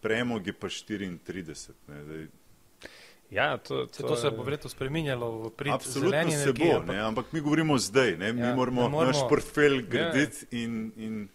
Premog 0.00 0.46
je 0.46 0.52
pa 0.52 0.66
34. 0.66 1.74
Ne. 1.88 2.04
Zdaj, 2.04 2.26
Ja, 3.32 3.56
to, 3.58 3.86
Se 3.88 4.02
to, 4.02 4.08
to 4.08 4.16
se 4.16 4.30
bo 4.30 4.42
verjetno 4.42 4.70
spreminjalo 4.70 5.30
v 5.38 5.50
prid 5.50 5.72
Absolutno 5.72 6.10
zeleni 6.10 6.30
se 6.32 6.42
energiji. 6.42 6.68
bo, 6.68 6.76
ampak- 6.76 6.86
ne, 6.88 7.00
ampak 7.00 7.32
mi 7.32 7.40
govorimo 7.40 7.78
zdaj. 7.78 8.10
Ne. 8.12 8.32
Mi 8.32 8.40
Ja, 8.40 8.54
moramo 8.54 8.82
ne 8.82 8.88
moremo- 8.88 9.06
naš 9.06 9.28
portfelj 9.28 9.74
Ja. 9.74 9.80
graditi 9.82 10.46
in, 10.52 10.92
in 10.96 11.28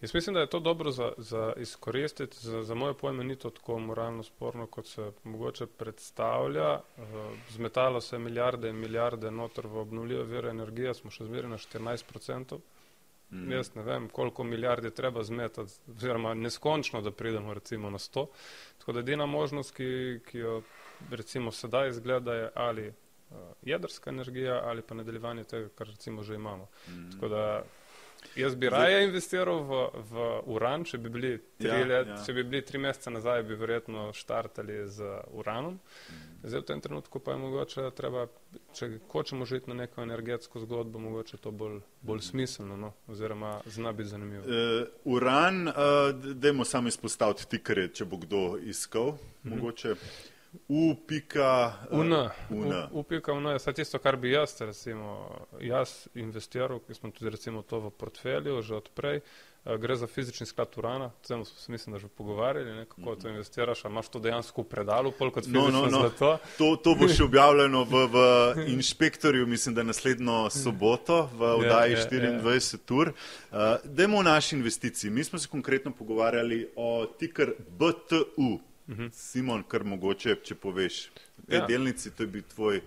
Jaz 0.00 0.14
mislim, 0.14 0.34
da 0.34 0.40
je 0.40 0.46
to 0.46 0.60
dobro 0.60 0.90
za, 0.90 1.12
za 1.18 1.52
izkoristiti. 1.56 2.36
Za, 2.38 2.62
za 2.62 2.74
moje 2.74 2.94
pojme 2.94 3.24
ni 3.24 3.36
to 3.36 3.50
tako 3.50 3.78
moralno 3.80 4.22
sporno, 4.22 4.66
kot 4.66 4.86
se 4.86 5.12
mogoče 5.24 5.66
predstavlja. 5.68 6.72
Uh, 6.96 7.04
zmetalo 7.50 8.00
se 8.00 8.18
milijarde 8.18 8.68
in 8.68 8.76
milijarde 8.76 9.30
noter 9.30 9.66
v 9.66 9.76
obnovljive 9.76 10.24
vire 10.24 10.50
energije, 10.50 10.94
smo 10.94 11.10
še 11.10 11.24
zmeraj 11.24 11.50
na 11.50 11.58
14%. 11.58 12.58
Mhm. 13.30 13.40
Mm. 13.40 13.52
Jaz 13.52 13.74
ne 13.74 13.82
vem, 13.82 14.08
koliko 14.08 14.44
milijard 14.44 14.84
je 14.84 14.90
treba 14.92 15.24
zmetati, 15.24 15.72
oziroma 15.88 16.34
neskončno, 16.34 17.02
da 17.02 17.10
pridemo 17.10 17.54
recimo 17.54 17.90
na 17.90 17.98
100. 17.98 18.26
Tako 18.78 18.92
da 18.92 19.00
edina 19.00 19.26
možnost, 19.26 19.74
ki, 19.74 19.88
ki 20.22 20.38
jo 20.38 20.62
recimo 21.10 21.52
sedaj 21.52 21.88
izgleda, 21.88 22.34
je 22.34 22.50
ali 22.54 22.88
uh, 22.88 23.36
jedrska 23.62 24.10
energija 24.10 24.60
ali 24.64 24.82
pa 24.82 24.94
nadaljevanje 24.94 25.44
tega, 25.44 25.68
kar 25.68 25.86
recimo 25.86 26.22
že 26.22 26.34
imamo. 26.34 26.68
Mhm. 26.88 27.10
Tako 27.10 27.28
da 27.28 27.64
jaz 28.36 28.54
bi 28.54 28.68
raje 28.68 29.04
investiral 29.04 29.62
v, 29.62 29.88
v 30.10 30.26
uran, 30.46 30.84
če 30.84 30.98
bi 30.98 31.10
bili 31.10 31.30
tri, 31.58 31.68
Ja, 31.68 31.86
let, 31.86 32.08
ja. 32.08 32.16
če 32.26 32.32
bi 32.32 32.44
bili 32.44 32.62
tri 32.66 32.78
mesece 32.78 33.10
nazaj, 33.10 33.42
bi 33.42 33.54
verjetno 33.58 34.08
štartali 34.14 34.80
z 34.88 35.10
uranom. 35.32 35.78
Mhm. 36.10 36.24
Zdaj 36.42 36.60
v 36.60 36.64
tem 36.64 36.80
trenutku 36.80 37.20
pa 37.20 37.34
je 37.34 37.38
mogoče 37.42 37.90
treba, 37.96 38.26
če 38.74 38.90
hočemo 39.10 39.46
žiti 39.46 39.70
na 39.70 39.74
neko 39.82 40.02
energetsko 40.02 40.62
zgodbo, 40.62 40.98
mogoče 41.02 41.40
to 41.42 41.50
bolj, 41.50 41.80
bolj 42.02 42.22
smiselno, 42.30 42.76
no? 42.76 42.92
oziroma 43.06 43.60
zna 43.66 43.92
biti 43.92 44.08
zanimivo. 44.08 44.44
Uh, 44.44 44.88
uran, 45.04 45.68
uh, 45.68 45.74
dajmo 46.14 46.64
samo 46.64 46.88
izpostaviti 46.88 47.48
tikere, 47.56 47.88
če 47.88 48.04
bo 48.04 48.16
kdo 48.22 48.42
iskal. 48.62 49.16
Mhm. 49.44 49.54
Mogoče 49.54 49.94
UN, 51.90 52.12
UN. 52.50 52.72
upika 52.90 53.32
UN 53.32 53.46
je 53.46 53.58
vse 53.58 53.72
tisto, 53.72 53.98
kar 53.98 54.16
bi 54.16 54.32
jaz, 54.32 54.60
recimo, 54.60 55.28
jaz 55.60 56.08
investiral, 56.14 56.80
ki 56.86 56.94
smo 56.94 57.10
tudi 57.10 57.30
recimo 57.30 57.62
to 57.62 57.80
v 57.80 57.90
portfelju 57.90 58.62
že 58.62 58.74
odprej. 58.74 59.20
Uh, 59.20 59.22
gre 59.76 59.96
za 59.96 60.06
fizični 60.06 60.46
sklad 60.46 60.68
urana, 60.76 61.04
o 61.06 61.26
tem 61.28 61.44
smo 61.44 61.58
se 61.58 61.72
mislim, 61.72 61.92
da 61.92 61.98
že 61.98 62.08
pogovarjali, 62.08 62.76
ne, 62.76 62.84
kako 62.84 63.16
to 63.16 63.28
investiraš, 63.28 63.84
ali 63.84 63.92
imaš 63.92 64.08
to 64.08 64.18
dejansko 64.18 64.62
v 64.62 64.64
predalu, 64.64 65.12
pol 65.12 65.30
kot 65.30 65.46
No, 65.46 65.60
fizično 65.60 65.80
no, 65.80 65.90
no. 65.90 65.98
zlato. 66.00 66.38
To, 66.58 66.76
to 66.76 66.94
bo 66.94 67.08
še 67.08 67.24
objavljeno 67.24 67.84
v, 67.84 68.06
v 68.06 68.16
inšpektorju, 68.68 69.46
mislim, 69.46 69.74
da 69.74 69.82
naslednjo 69.82 70.50
soboto 70.50 71.28
v 71.34 71.42
oddaji 71.42 71.92
Ja, 71.92 71.98
ja, 71.98 72.30
ja. 72.32 72.40
24 72.40 72.94
ur. 72.94 73.12
Uh, 73.12 73.58
Dajmo 73.84 74.18
o 74.18 74.22
naši 74.22 74.56
investiciji. 74.56 75.10
Mi 75.10 75.24
smo 75.24 75.38
se 75.38 75.48
konkretno 75.48 75.92
pogovarjali 75.92 76.68
o 76.76 77.06
tiker 77.18 77.52
BTU. 77.68 78.67
Simon, 79.12 79.62
kar 79.68 79.84
mogoče, 79.84 80.36
če 80.42 80.54
poveš. 80.54 81.10
Te 81.48 81.56
Ja. 81.56 81.66
delnici, 81.66 82.10
to 82.10 82.22
je 82.22 82.26
bil 82.26 82.42
tvoj. 82.54 82.80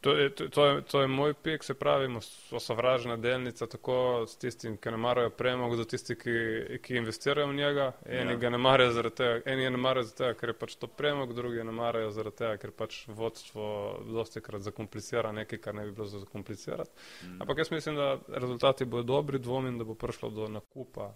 To 0.00 0.12
je, 0.14 0.30
to, 0.30 0.46
to, 0.48 0.66
je, 0.66 0.82
to 0.82 1.00
je 1.00 1.06
moj 1.10 1.34
pik, 1.34 1.64
se 1.64 1.74
pravi, 1.74 2.06
osovražena 2.54 3.16
delnica, 3.16 3.66
tako 3.66 4.26
s 4.28 4.36
tistim, 4.38 4.76
ki 4.76 4.90
ne 4.90 4.96
marajo 4.96 5.30
premog, 5.30 5.74
do 5.76 5.82
tistih, 5.84 6.14
ki, 6.18 6.34
ki 6.82 6.96
investirajo 6.96 7.48
v 7.48 7.54
njega. 7.54 7.92
Eni 8.06 8.30
Ja. 8.32 8.36
ga 8.36 8.50
ne 8.50 8.58
marajo 8.58 8.92
zaradi 8.92 9.16
tega, 9.16 9.40
eni 9.50 9.62
ga 9.66 9.70
ne 9.70 9.76
marajo 9.76 10.04
zaradi 10.06 10.18
tega, 10.18 10.34
ker 10.38 10.48
je 10.48 10.54
pač 10.54 10.76
to 10.76 10.86
premog, 10.86 11.34
drugi 11.34 11.64
ne 11.66 11.72
marajo 11.72 12.10
zaradi 12.14 12.36
tega, 12.36 12.56
ker 12.56 12.70
pač 12.70 13.00
vodstvo 13.08 13.66
dosti 14.06 14.40
krat 14.40 14.62
zakomplicira 14.62 15.32
nekaj, 15.32 15.58
kar 15.58 15.74
ne 15.74 15.84
bi 15.84 15.92
bilo 15.92 16.06
za 16.06 16.18
zakomplicirati. 16.22 16.90
Mm. 17.24 17.42
Ampak 17.42 17.58
jaz 17.58 17.70
mislim, 17.70 17.96
da 17.98 18.18
rezultati 18.28 18.84
bodo 18.84 19.02
dobri, 19.02 19.38
dvomim, 19.38 19.78
da 19.78 19.84
bo 19.84 19.94
prišlo 19.98 20.30
do 20.30 20.46
nakupa 20.48 21.10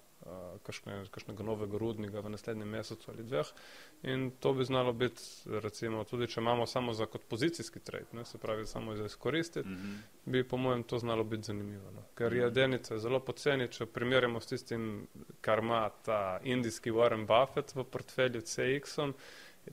kakšne, 0.62 1.04
kakšnega 1.10 1.42
novega 1.42 1.78
rudnika 1.78 2.20
v 2.20 2.30
naslednjem 2.30 2.68
mesecu 2.68 3.10
ali 3.10 3.24
dveh. 3.24 3.46
In 4.02 4.30
to 4.40 4.52
bi 4.52 4.64
znalo 4.64 4.92
biti, 4.92 5.22
recimo, 5.46 6.04
tudi 6.04 6.26
če 6.26 6.40
imamo 6.40 6.66
samo 6.66 6.92
za 6.92 7.06
kot 7.06 7.24
pozicijski 7.28 7.80
trade, 7.80 8.10
ne, 8.12 8.24
se 8.24 8.38
pravi 8.38 8.66
samo 8.66 8.96
za 8.96 9.06
izkoristiti, 9.06 9.68
mm 9.68 9.76
-hmm. 9.76 10.30
bi 10.32 10.44
po 10.48 10.56
mojem 10.56 10.82
to 10.82 10.98
znalo 10.98 11.24
biti 11.24 11.42
zanimivo. 11.42 11.90
No. 11.90 12.02
Ker 12.14 12.32
je 12.32 12.50
delnica 12.50 12.98
zelo 12.98 13.20
poceni, 13.20 13.68
če 13.68 13.86
primerjamo 13.86 14.40
s 14.40 14.46
tistim, 14.46 15.06
kar 15.40 15.58
ima 15.58 15.90
ta 16.04 16.40
indijski 16.44 16.90
Warren 16.90 17.26
Buffett 17.26 17.74
v 17.74 17.84
portfelju 17.84 18.40
CX-om. 18.40 19.14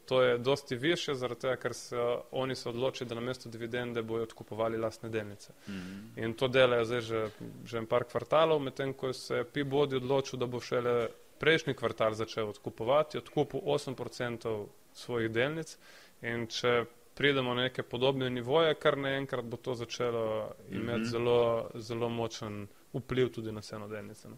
To 0.06 0.22
je 0.22 0.38
dosti 0.38 0.76
više, 0.76 1.14
zaradi 1.14 1.42
tega, 1.42 1.56
ker 1.56 1.74
se 1.74 1.98
oni 2.32 2.56
se 2.56 2.70
odločili, 2.70 3.08
da 3.10 3.16
namesto 3.16 3.50
dividende 3.50 4.02
bojo 4.02 4.24
odkupovali 4.24 4.78
lastne 4.78 5.10
delnice. 5.10 5.54
Mm 5.68 5.72
-hmm. 5.72 6.24
In 6.24 6.34
to 6.34 6.48
delajo 6.48 6.86
zdaj 6.86 7.02
že, 7.02 7.30
že 7.66 7.78
en 7.78 7.86
par 7.86 8.04
kvartalov, 8.04 8.60
medtem 8.60 8.94
ko 8.94 9.14
se 9.14 9.36
je 9.36 9.44
Peabody 9.44 9.96
odločil, 9.96 10.40
da 10.40 10.46
bo 10.46 10.60
šele 10.60 11.10
prejšnji 11.40 11.74
kvartal 11.74 12.14
začel 12.14 12.50
odkupovati, 12.50 13.18
odkupil 13.18 13.60
8% 13.60 14.66
svojih 14.94 15.32
delnic 15.32 15.78
in 16.22 16.48
če 16.48 16.86
pridemo 17.16 17.54
na 17.54 17.62
neke 17.62 17.84
podobne 17.84 18.30
nivoje, 18.30 18.76
kar 18.76 18.98
naenkrat 18.98 19.46
bo 19.46 19.58
to 19.58 19.76
začelo 19.76 20.52
imeti 20.70 21.00
mm 21.00 21.04
-hmm. 21.04 21.10
zelo, 21.10 21.70
zelo 21.76 22.10
močen 22.10 22.68
vpliv 22.94 23.32
tudi 23.32 23.52
na 23.52 23.62
ceno 23.62 23.88
delnice. 23.88 24.30
No. 24.30 24.38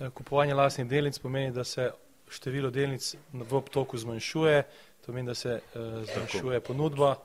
Eh, 0.00 0.10
Kupovanje 0.10 0.54
lastnih 0.54 0.86
delnic 0.86 1.18
pomeni, 1.18 1.52
da 1.52 1.64
se 1.64 1.90
število 2.30 2.70
delnic 2.70 3.14
v 3.32 3.52
obtoku 3.54 3.98
zmanjšuje, 3.98 4.62
to 5.00 5.12
pomeni, 5.12 5.28
da 5.28 5.34
se 5.34 5.60
uh, 5.60 6.02
zmanjšuje 6.14 6.60
ponudba. 6.60 7.16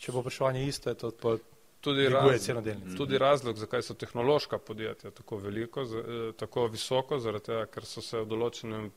Če 0.00 0.12
bo 0.12 0.22
vprašanje 0.24 0.64
isto, 0.66 0.90
je 0.90 0.96
to 0.96 1.10
pa 1.12 1.36
Tudi, 1.80 2.02
dviguje 2.08 2.32
raz, 2.32 2.44
ceno 2.44 2.60
delnic. 2.60 2.96
tudi 2.96 3.18
razlog, 3.18 3.56
zakaj 3.56 3.82
so 3.82 3.94
tehnološka 3.94 4.58
podjetja 4.58 5.10
tako, 5.10 5.36
veliko, 5.36 5.84
z, 5.84 5.96
eh, 5.96 6.32
tako 6.36 6.66
visoko, 6.66 7.18
zaradi 7.18 7.44
tega, 7.44 7.66
ker 7.66 7.84
so 7.84 8.02
se 8.04 8.20
v 8.20 8.26
določenem 8.28 8.90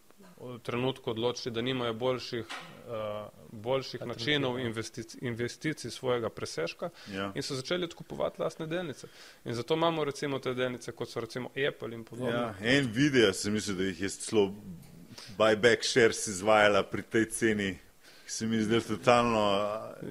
trenutku 0.63 1.11
odločili, 1.11 1.53
da 1.53 1.61
nimajo 1.61 1.93
boljših, 1.93 2.45
uh, 2.45 3.27
boljših 3.51 4.01
načinov 4.05 4.59
investic, 4.59 5.15
investicij 5.21 5.91
svojega 5.91 6.29
presežka 6.29 6.89
Ja. 7.13 7.31
in 7.35 7.43
so 7.43 7.55
začeli 7.55 7.83
odkupovati 7.83 8.41
lastne 8.41 8.67
delnice. 8.67 9.07
In 9.45 9.53
zato 9.53 9.73
imamo 9.73 10.03
recimo 10.03 10.39
te 10.39 10.53
delnice, 10.53 10.91
kot 10.91 11.09
so 11.09 11.19
recimo 11.19 11.49
Apple 11.67 11.95
in 11.95 12.03
podobno. 12.03 12.31
Ja, 12.31 12.81
Nvidia, 12.81 13.33
sem 13.33 13.53
mislil, 13.53 13.77
da 13.77 13.83
jih 13.83 14.01
je 14.01 14.09
celo 14.09 14.53
buyback 15.37 15.83
shares 15.83 16.27
izvajala 16.27 16.83
pri 16.83 17.01
tej 17.03 17.25
ceni. 17.29 17.71
Se 18.27 18.45
mi 18.47 18.61
zdi 18.63 18.79
totalno, 18.81 19.43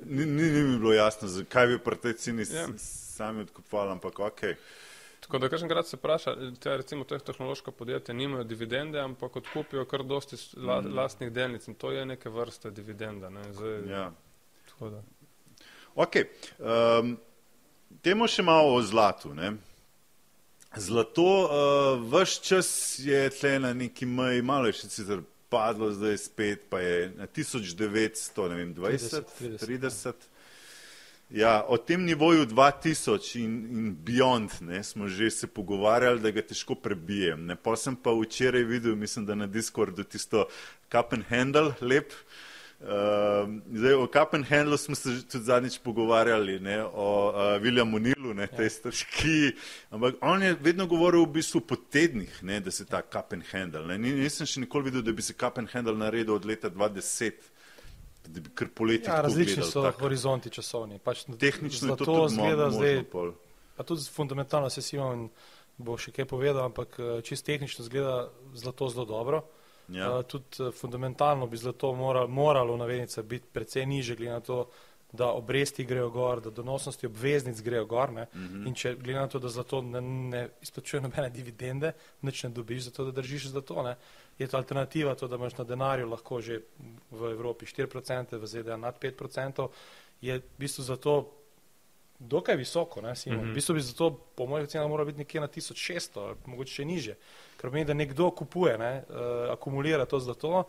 ni, 0.04 0.24
ni, 0.26 0.42
ni 0.42 0.62
mi 0.62 0.78
bilo 0.78 0.92
jasno, 0.92 1.28
zakaj 1.28 1.66
bi 1.66 1.78
pri 1.78 1.96
tej 1.96 2.12
ceni 2.14 2.44
Ja. 2.50 2.60
ja. 2.60 2.68
sami 2.78 3.40
odkupovali, 3.40 3.90
ampak 3.90 4.18
ok. 4.18 4.40
Tako 5.20 5.38
da 5.38 5.48
kažem 5.48 5.68
grad 5.68 5.86
se 5.88 5.96
vpraša, 5.96 6.34
te 6.60 6.76
recimo 6.76 7.04
teh 7.04 7.22
tehnološka 7.22 7.70
podjetja 7.70 8.14
nimajo 8.14 8.44
dividende, 8.44 9.00
ampak 9.00 9.36
odkupijo 9.36 9.84
kar 9.84 10.02
dosti 10.02 10.36
la, 10.56 10.82
lastnih 10.94 11.32
delnic 11.32 11.68
in 11.68 11.74
to 11.74 11.92
je 11.92 12.06
neke 12.06 12.28
vrste 12.28 12.70
dividenda. 12.70 13.30
Ne? 13.30 13.52
Zdaj, 13.52 13.80
Ja. 13.90 14.12
da. 14.80 15.02
Ok, 15.94 16.16
um, 16.58 17.16
temo 18.02 18.26
še 18.28 18.42
malo 18.42 18.74
o 18.74 18.82
zlatu. 18.82 19.34
Ne? 19.34 19.52
Zlato, 20.76 21.22
uh, 21.22 22.12
vaš 22.12 22.40
čas 22.40 22.98
je 22.98 23.30
tle 23.30 23.58
na 23.58 23.72
neki 23.74 24.06
meji, 24.06 24.42
malo 24.42 24.70
je 24.70 24.78
še 24.80 24.88
sicer 24.88 25.20
padlo, 25.52 25.90
zdaj 25.92 26.16
spet 26.18 26.68
pa 26.72 26.80
je 26.80 27.10
na 27.16 27.26
1900, 27.26 28.48
ne 28.48 28.56
vem, 28.56 28.74
20, 28.74 29.34
30, 29.40 29.58
30. 29.66 29.66
30. 29.66 30.28
Ja, 31.32 31.62
o 31.68 31.76
tem 31.76 32.04
nivoju 32.04 32.46
2000 32.46 33.36
in, 33.40 33.52
in 33.72 33.90
beyond 33.96 34.58
ne, 34.60 34.82
smo 34.84 35.08
že 35.08 35.30
se 35.30 35.46
pogovarjali, 35.46 36.20
da 36.20 36.32
ga 36.32 36.44
težko 36.44 36.74
prebijem. 36.74 37.46
Ne. 37.48 37.56
Pa 37.56 37.76
sem 37.76 37.96
pa 37.96 38.12
včeraj 38.16 38.64
videl, 38.68 38.96
mislim, 38.96 39.26
da 39.28 39.36
na 39.36 39.46
Discordu 39.46 40.04
tisto 40.04 40.46
cup 40.92 41.12
and 41.12 41.28
handle 41.28 41.72
lep. 41.80 42.12
Uh, 42.12 42.51
zdaj, 43.68 43.94
o 43.94 44.06
and 44.34 44.46
handlu 44.46 44.76
smo 44.76 44.94
se 44.94 45.28
tudi 45.28 45.44
zadnjič 45.44 45.78
pogovarjali, 45.78 46.60
ne, 46.60 46.84
o 46.84 47.28
uh, 47.28 47.34
Williamu 47.62 47.98
Nilu, 47.98 48.34
ne, 48.34 48.46
tej 48.46 48.70
stržki, 48.70 49.52
ampak 49.90 50.14
on 50.20 50.42
je 50.42 50.56
vedno 50.60 50.86
govoril 50.86 51.22
v 51.22 51.32
bistvu 51.32 51.60
po 51.60 51.76
tednih, 51.76 52.42
ne, 52.42 52.60
da 52.60 52.70
se 52.70 52.84
ta 52.84 53.02
handle. 53.44 53.86
Ne. 53.86 53.98
Ni- 53.98 54.12
Nisem 54.14 54.46
še 54.46 54.60
nikoli 54.60 54.84
videl, 54.84 55.02
da 55.02 55.12
bi 55.12 55.22
se 55.22 55.32
cup 55.32 55.58
and 55.58 55.70
handle 55.70 55.94
naredil 55.94 56.34
od 56.34 56.44
leta 56.44 56.70
2010, 56.70 57.32
da 58.24 58.40
bi 58.40 58.50
kar 58.50 58.68
poleti 58.68 59.06
Ja, 59.06 59.20
različni 59.20 59.54
gledal, 59.54 59.70
so 59.70 59.82
tak. 59.82 60.00
horizonti 60.00 60.50
časovni. 60.50 60.98
Pač 60.98 61.24
Tehnično 61.38 61.88
je 61.88 61.96
to 61.96 62.12
mo 62.12 62.28
zgleda 62.28 62.70
zdaj, 62.70 63.04
pol. 63.04 63.32
pa 63.76 63.82
tudi 63.82 64.02
fundamentalno 64.04 64.70
se 64.70 64.82
Simon 64.82 65.28
bo 65.76 65.96
še 65.96 66.12
kaj 66.12 66.24
povedal, 66.24 66.64
ampak 66.64 66.98
eh, 66.98 67.22
čist 67.22 67.46
tehnično 67.46 67.84
zgleda 67.84 68.28
zlato 68.54 68.88
zelo 68.88 69.04
dobro. 69.04 69.42
Ja. 69.92 70.18
Uh, 70.18 70.24
tudi 70.24 70.62
uh, 70.62 70.72
fundamentalno 70.74 71.46
bi 71.46 71.56
zlato 71.56 71.92
moral, 71.94 72.28
moralo 72.28 72.76
navednica 72.76 73.22
biti 73.22 73.46
precej 73.52 73.86
niže, 73.86 74.16
glede 74.16 74.32
na 74.32 74.40
to, 74.40 74.68
da 75.12 75.28
obresti 75.32 75.84
grejo 75.84 76.10
gor, 76.10 76.40
da 76.40 76.50
donosnosti 76.50 77.06
obveznic 77.06 77.60
grejo 77.60 77.84
gor. 77.86 78.12
Ne? 78.12 78.26
Mm 78.34 78.48
-hmm. 78.48 78.68
In 78.68 78.74
če 78.74 78.94
glede 78.94 79.20
na 79.20 79.28
to, 79.28 79.38
da 79.38 79.48
zlato 79.48 79.82
ne, 79.82 80.00
ne 80.00 80.48
izplačuje 80.62 81.00
nobene 81.00 81.30
dividende, 81.30 81.92
nič 82.22 82.42
ne 82.42 82.50
dobiš, 82.50 82.82
zato 82.82 83.04
da 83.04 83.10
držiš 83.10 83.48
zlato. 83.48 83.82
Ne? 83.82 83.96
Je 84.38 84.46
to 84.46 84.56
alternativa, 84.56 85.14
to, 85.14 85.28
da 85.28 85.36
imaš 85.36 85.58
na 85.58 85.64
denarju 85.64 86.08
lahko 86.08 86.40
že 86.40 86.60
v 87.10 87.32
Evropi 87.32 87.66
4%, 87.66 88.36
v 88.36 88.46
ZDA 88.46 88.76
nad 88.76 88.98
5%, 88.98 89.68
je 90.20 90.38
v 90.38 90.42
bistvu 90.58 90.82
zato 90.82 91.41
dokaj 92.22 92.56
visoko. 92.56 93.00
Ne, 93.02 93.16
Simon? 93.16 93.40
Mhm. 93.44 93.50
V 93.50 93.54
bistvu 93.54 93.74
bi 93.74 93.80
zato, 93.82 94.10
po 94.36 94.46
mojih 94.46 94.68
ocenah, 94.68 94.88
moral 94.88 95.06
biti 95.06 95.18
nekje 95.18 95.40
na 95.40 95.48
1600, 95.48 96.20
ali 96.22 96.36
mogoče 96.46 96.74
še 96.74 96.84
niže. 96.86 97.16
Ker 97.58 97.70
pomeni, 97.70 97.88
da 97.88 97.94
nekdo 97.94 98.30
kupuje, 98.30 98.76
ne, 98.78 98.92
uh, 99.08 99.50
akumulira 99.52 100.06
to 100.06 100.20
zlato 100.20 100.64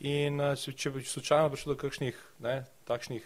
in 0.00 0.40
uh, 0.40 0.52
če, 0.56 0.72
če 0.72 0.90
bi 0.94 1.02
slučajno 1.04 1.48
prišlo 1.52 1.74
do 1.74 1.80
kakšnih 1.80 2.20
ne, 2.44 2.60
takšnih 2.84 3.24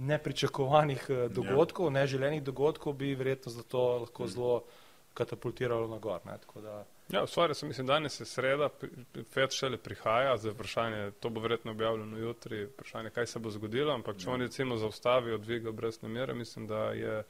nepričakovanih 0.00 1.02
uh, 1.10 1.26
dogodkov, 1.32 1.90
ja. 1.90 2.00
neželenih 2.00 2.42
dogodkov, 2.42 2.94
bi 2.96 3.14
verjetno 3.14 3.52
zlato 3.52 3.84
lahko 4.06 4.24
Mhm. 4.24 4.32
zelo 4.32 4.62
katapultiralo 5.14 5.88
na 5.88 5.98
gor. 5.98 6.20
Ne, 6.26 6.38
tako 6.38 6.60
da, 6.60 6.84
Ja, 7.12 7.26
stvar 7.26 7.50
je, 7.50 7.66
mislim, 7.68 7.86
danes 7.86 8.20
je 8.20 8.26
sreda, 8.26 8.68
FED 9.30 9.50
šele 9.50 9.76
prihaja, 9.76 10.36
zdaj 10.36 10.52
vprašanje, 10.52 11.10
to 11.20 11.30
bo 11.30 11.40
verjetno 11.40 11.70
objavljeno 11.70 12.18
jutri, 12.18 12.64
vprašanje, 12.64 13.10
kaj 13.10 13.26
se 13.26 13.38
bo 13.38 13.50
zgodilo, 13.50 13.94
ampak 13.94 14.18
če 14.18 14.30
oni 14.30 14.46
recimo 14.46 14.76
zaustavijo 14.76 15.38
dvig 15.38 15.66
obrestne 15.66 16.08
mere, 16.08 16.34
mislim, 16.34 16.66
da 16.66 16.84
je 16.92 17.22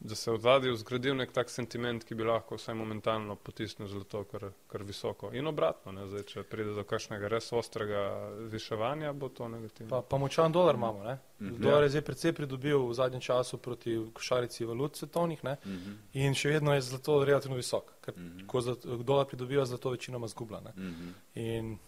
da 0.00 0.14
se 0.14 0.30
v 0.30 0.38
zadju 0.38 0.76
zgradil 0.76 1.16
nek 1.16 1.32
tak 1.32 1.50
sentiment, 1.50 2.04
ki 2.04 2.14
bi 2.14 2.22
lahko 2.22 2.54
vsaj 2.54 2.74
momentalno 2.74 3.34
potisnil 3.36 3.88
zlato 3.88 4.24
kar, 4.24 4.44
kar 4.66 4.82
visoko. 4.82 5.30
In 5.32 5.46
obratno, 5.46 5.92
ne, 5.92 6.06
zdaj, 6.06 6.22
če 6.24 6.42
pride 6.44 6.70
do 6.70 6.84
kakšnega 6.84 7.28
res 7.28 7.52
ostrega 7.52 8.02
viševanja, 8.48 9.12
bo 9.12 9.28
to 9.28 9.48
negativno. 9.48 9.90
pa, 9.90 10.02
pa 10.02 10.16
močan 10.16 10.52
dolar 10.52 10.74
imamo. 10.74 11.02
Ne? 11.02 11.18
Mhm. 11.40 11.58
Dolar 11.58 11.82
je 11.82 11.88
zdaj 11.90 12.02
precej 12.02 12.32
pridobil 12.32 12.78
v 12.80 12.94
zadnjem 12.94 13.20
času 13.20 13.58
proti 13.58 13.98
košarici 14.12 14.64
valut 14.64 14.96
svetovnih 14.96 15.44
ne? 15.44 15.56
Mhm. 15.66 15.92
in 16.14 16.34
še 16.34 16.48
vedno 16.50 16.74
je 16.74 16.80
zlato 16.82 17.24
relativno 17.24 17.56
visok. 17.56 17.92
Ker 18.00 18.14
Mhm. 18.16 18.46
ko 18.46 18.60
zlato, 18.60 18.96
dolar 18.98 19.26
pridobiva, 19.26 19.66
zlato 19.66 19.90
večinoma 19.90 20.26
zgublja. 20.26 20.60
Ne? 20.60 20.72
Mhm. 20.72 21.08
In 21.36 21.78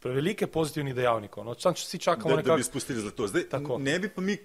prevelike 0.00 0.46
pozitivnih 0.48 0.94
dejavnikov. 0.94 1.44
No, 1.44 1.54
če 1.54 1.72
si 1.76 1.98
čakamo 1.98 2.24
Da, 2.26 2.30
da 2.32 2.36
nekako. 2.38 2.56
bi 2.56 2.62
spustili 2.64 3.00
zlato. 3.00 3.26
Zdaj, 3.28 3.48
Tako. 3.48 3.78
ne 3.78 3.98
bi 3.98 4.08
pa 4.08 4.20
mi 4.20 4.36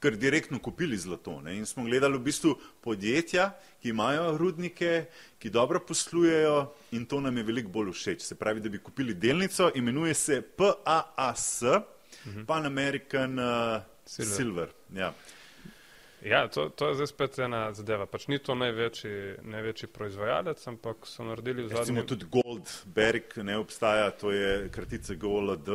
kar 0.00 0.16
direktno 0.16 0.58
kupili 0.58 0.96
zlato. 0.98 1.40
Ne? 1.40 1.56
In 1.56 1.66
smo 1.66 1.84
gledali 1.84 2.18
v 2.18 2.24
bistvu 2.24 2.54
podjetja, 2.80 3.50
ki 3.82 3.92
imajo 3.92 4.36
rudnike, 4.38 5.04
ki 5.38 5.50
dobro 5.50 5.80
poslujejo 5.86 6.72
in 6.96 7.06
to 7.06 7.20
nam 7.20 7.36
je 7.36 7.44
veliko 7.44 7.68
bolj 7.68 7.92
všeč. 7.92 8.22
Se 8.24 8.34
pravi, 8.34 8.60
da 8.60 8.68
bi 8.68 8.78
kupili 8.78 9.14
delnico, 9.14 9.70
imenuje 9.74 10.14
se 10.14 10.40
PAAS, 10.42 11.62
Pan 12.46 12.66
American 12.66 13.38
uh, 13.38 13.82
Silver. 14.04 14.36
Silver. 14.36 14.68
Ja. 14.94 15.14
Ja, 16.24 16.48
to, 16.48 16.68
to 16.68 16.88
je 16.88 16.94
zdaj 16.94 17.06
spet 17.06 17.38
ena 17.38 17.72
zadeva. 17.72 18.06
Pač 18.06 18.26
ni 18.28 18.38
to 18.38 18.54
največji, 18.54 19.40
največji 19.48 19.88
proizvajalec, 19.88 20.62
ampak 20.68 21.06
so 21.08 21.24
naredili 21.24 21.64
v 21.64 21.70
Recimo 21.70 21.84
zadnjem 21.84 22.06
tudi 22.06 22.26
Gold 22.28 22.72
Berg 22.84 23.36
ne 23.42 23.56
obstaja, 23.58 24.10
to 24.10 24.32
je 24.32 24.68
kratica 24.68 25.14
GOLD. 25.14 25.68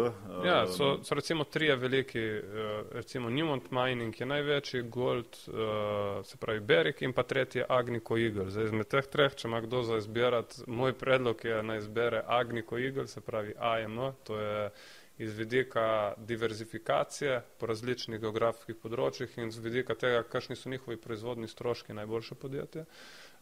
Ja, 0.45 0.63
um, 0.63 0.73
so, 0.73 0.89
so 1.03 1.17
recimo 1.17 1.43
trije 1.43 1.75
veliki, 1.75 2.19
eh, 2.19 2.83
recimo 2.91 3.29
Newmont 3.29 3.71
Mining 3.71 4.19
je 4.19 4.25
največji, 4.25 4.81
Gold, 4.81 5.37
eh, 5.47 6.23
se 6.23 6.37
pravi 6.37 6.59
Berik 6.59 7.01
in 7.01 7.13
pa 7.13 7.23
tretji 7.23 7.59
je 7.59 7.65
Agnico 7.69 8.17
Eagle. 8.17 8.49
Zdaj 8.49 8.69
izmed 8.69 8.87
teh 8.87 9.07
treh, 9.07 9.35
če 9.35 9.47
ima 9.47 9.61
kdo 9.65 9.81
za 9.83 9.97
izbirati, 9.97 10.61
moj 10.67 10.93
predlog 10.93 11.45
je 11.45 11.63
naj 11.63 11.77
izbere 11.77 12.21
Agnico 12.27 12.77
Eagle, 12.77 13.07
se 13.07 13.21
pravi 13.21 13.53
AM, 13.57 14.13
to 14.23 14.39
je 14.39 14.69
iz 15.17 15.37
vidika 15.37 16.13
diverzifikacije 16.17 17.41
po 17.59 17.69
različnih 17.71 18.19
geografskih 18.19 18.75
področjih 18.75 19.37
in 19.39 19.51
z 19.51 19.63
vidika 19.63 19.95
tega, 19.95 20.23
kakšni 20.23 20.57
so 20.59 20.69
njihovi 20.69 20.97
proizvodni 20.97 21.47
stroški 21.47 21.95
najboljše 21.95 22.35
podjetje. 22.35 22.85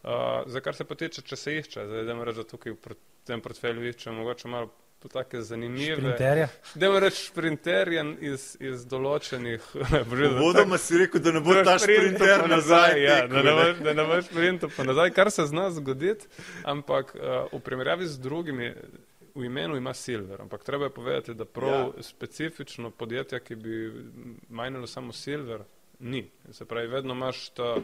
Uh, 0.03 0.43
za 0.45 0.59
kar 0.59 0.75
se 0.75 0.83
pa 0.83 0.95
tiče, 0.95 1.21
če 1.21 1.35
se 1.39 1.57
išče, 1.57 1.87
zdaj 1.87 2.05
da 2.05 2.15
reči, 2.23 2.43
da 2.43 2.43
tukaj 2.43 2.75
v 2.75 2.97
tem 3.25 3.41
portfelju 3.41 3.87
išče 3.89 4.11
mogoče 4.11 4.47
malo 4.51 4.69
take 5.09 5.41
zanimive. 5.41 5.95
Sprinterja. 5.95 6.47
Dajmo 6.75 6.99
reči 6.99 7.25
šprinterje 7.25 8.03
iz, 8.21 8.45
iz 8.59 8.85
določenih. 8.87 9.65
Uvodoma 10.39 10.77
si 10.79 10.99
rekel, 11.01 11.23
da 11.23 11.33
ne 11.35 11.41
bo 11.43 11.55
ta 11.65 11.77
šprinter 11.81 12.45
nazaj. 12.49 12.99
Ja, 13.01 13.17
tekel, 13.25 13.33
da 13.33 13.43
ne 13.43 13.55
boš, 13.59 13.81
da 13.83 13.95
ne 13.97 14.05
boš 14.07 14.29
sprintal 14.29 14.71
pa 14.75 14.85
nazaj, 14.87 15.11
kar 15.15 15.31
se 15.31 15.47
zna 15.49 15.69
zgoditi, 15.75 16.29
ampak 16.63 17.15
uh, 17.17 17.49
v 17.51 17.63
primerjavi 17.65 18.07
z 18.07 18.23
drugimi, 18.23 18.71
v 19.35 19.45
imenu 19.45 19.77
ima 19.77 19.93
Silver, 19.93 20.41
ampak 20.41 20.63
treba 20.63 20.85
je 20.85 20.93
povedati, 20.93 21.33
da 21.33 21.45
prav 21.45 21.69
Ja. 21.69 22.03
specifično 22.03 22.91
podjetje, 22.91 23.39
ki 23.39 23.55
bi 23.55 23.93
majnilo 24.49 24.87
samo 24.87 25.13
Silver, 25.13 25.63
ni. 25.99 26.31
Se 26.51 26.65
pravi, 26.65 26.87
vedno 26.87 27.13
imaš 27.13 27.49
ta 27.49 27.75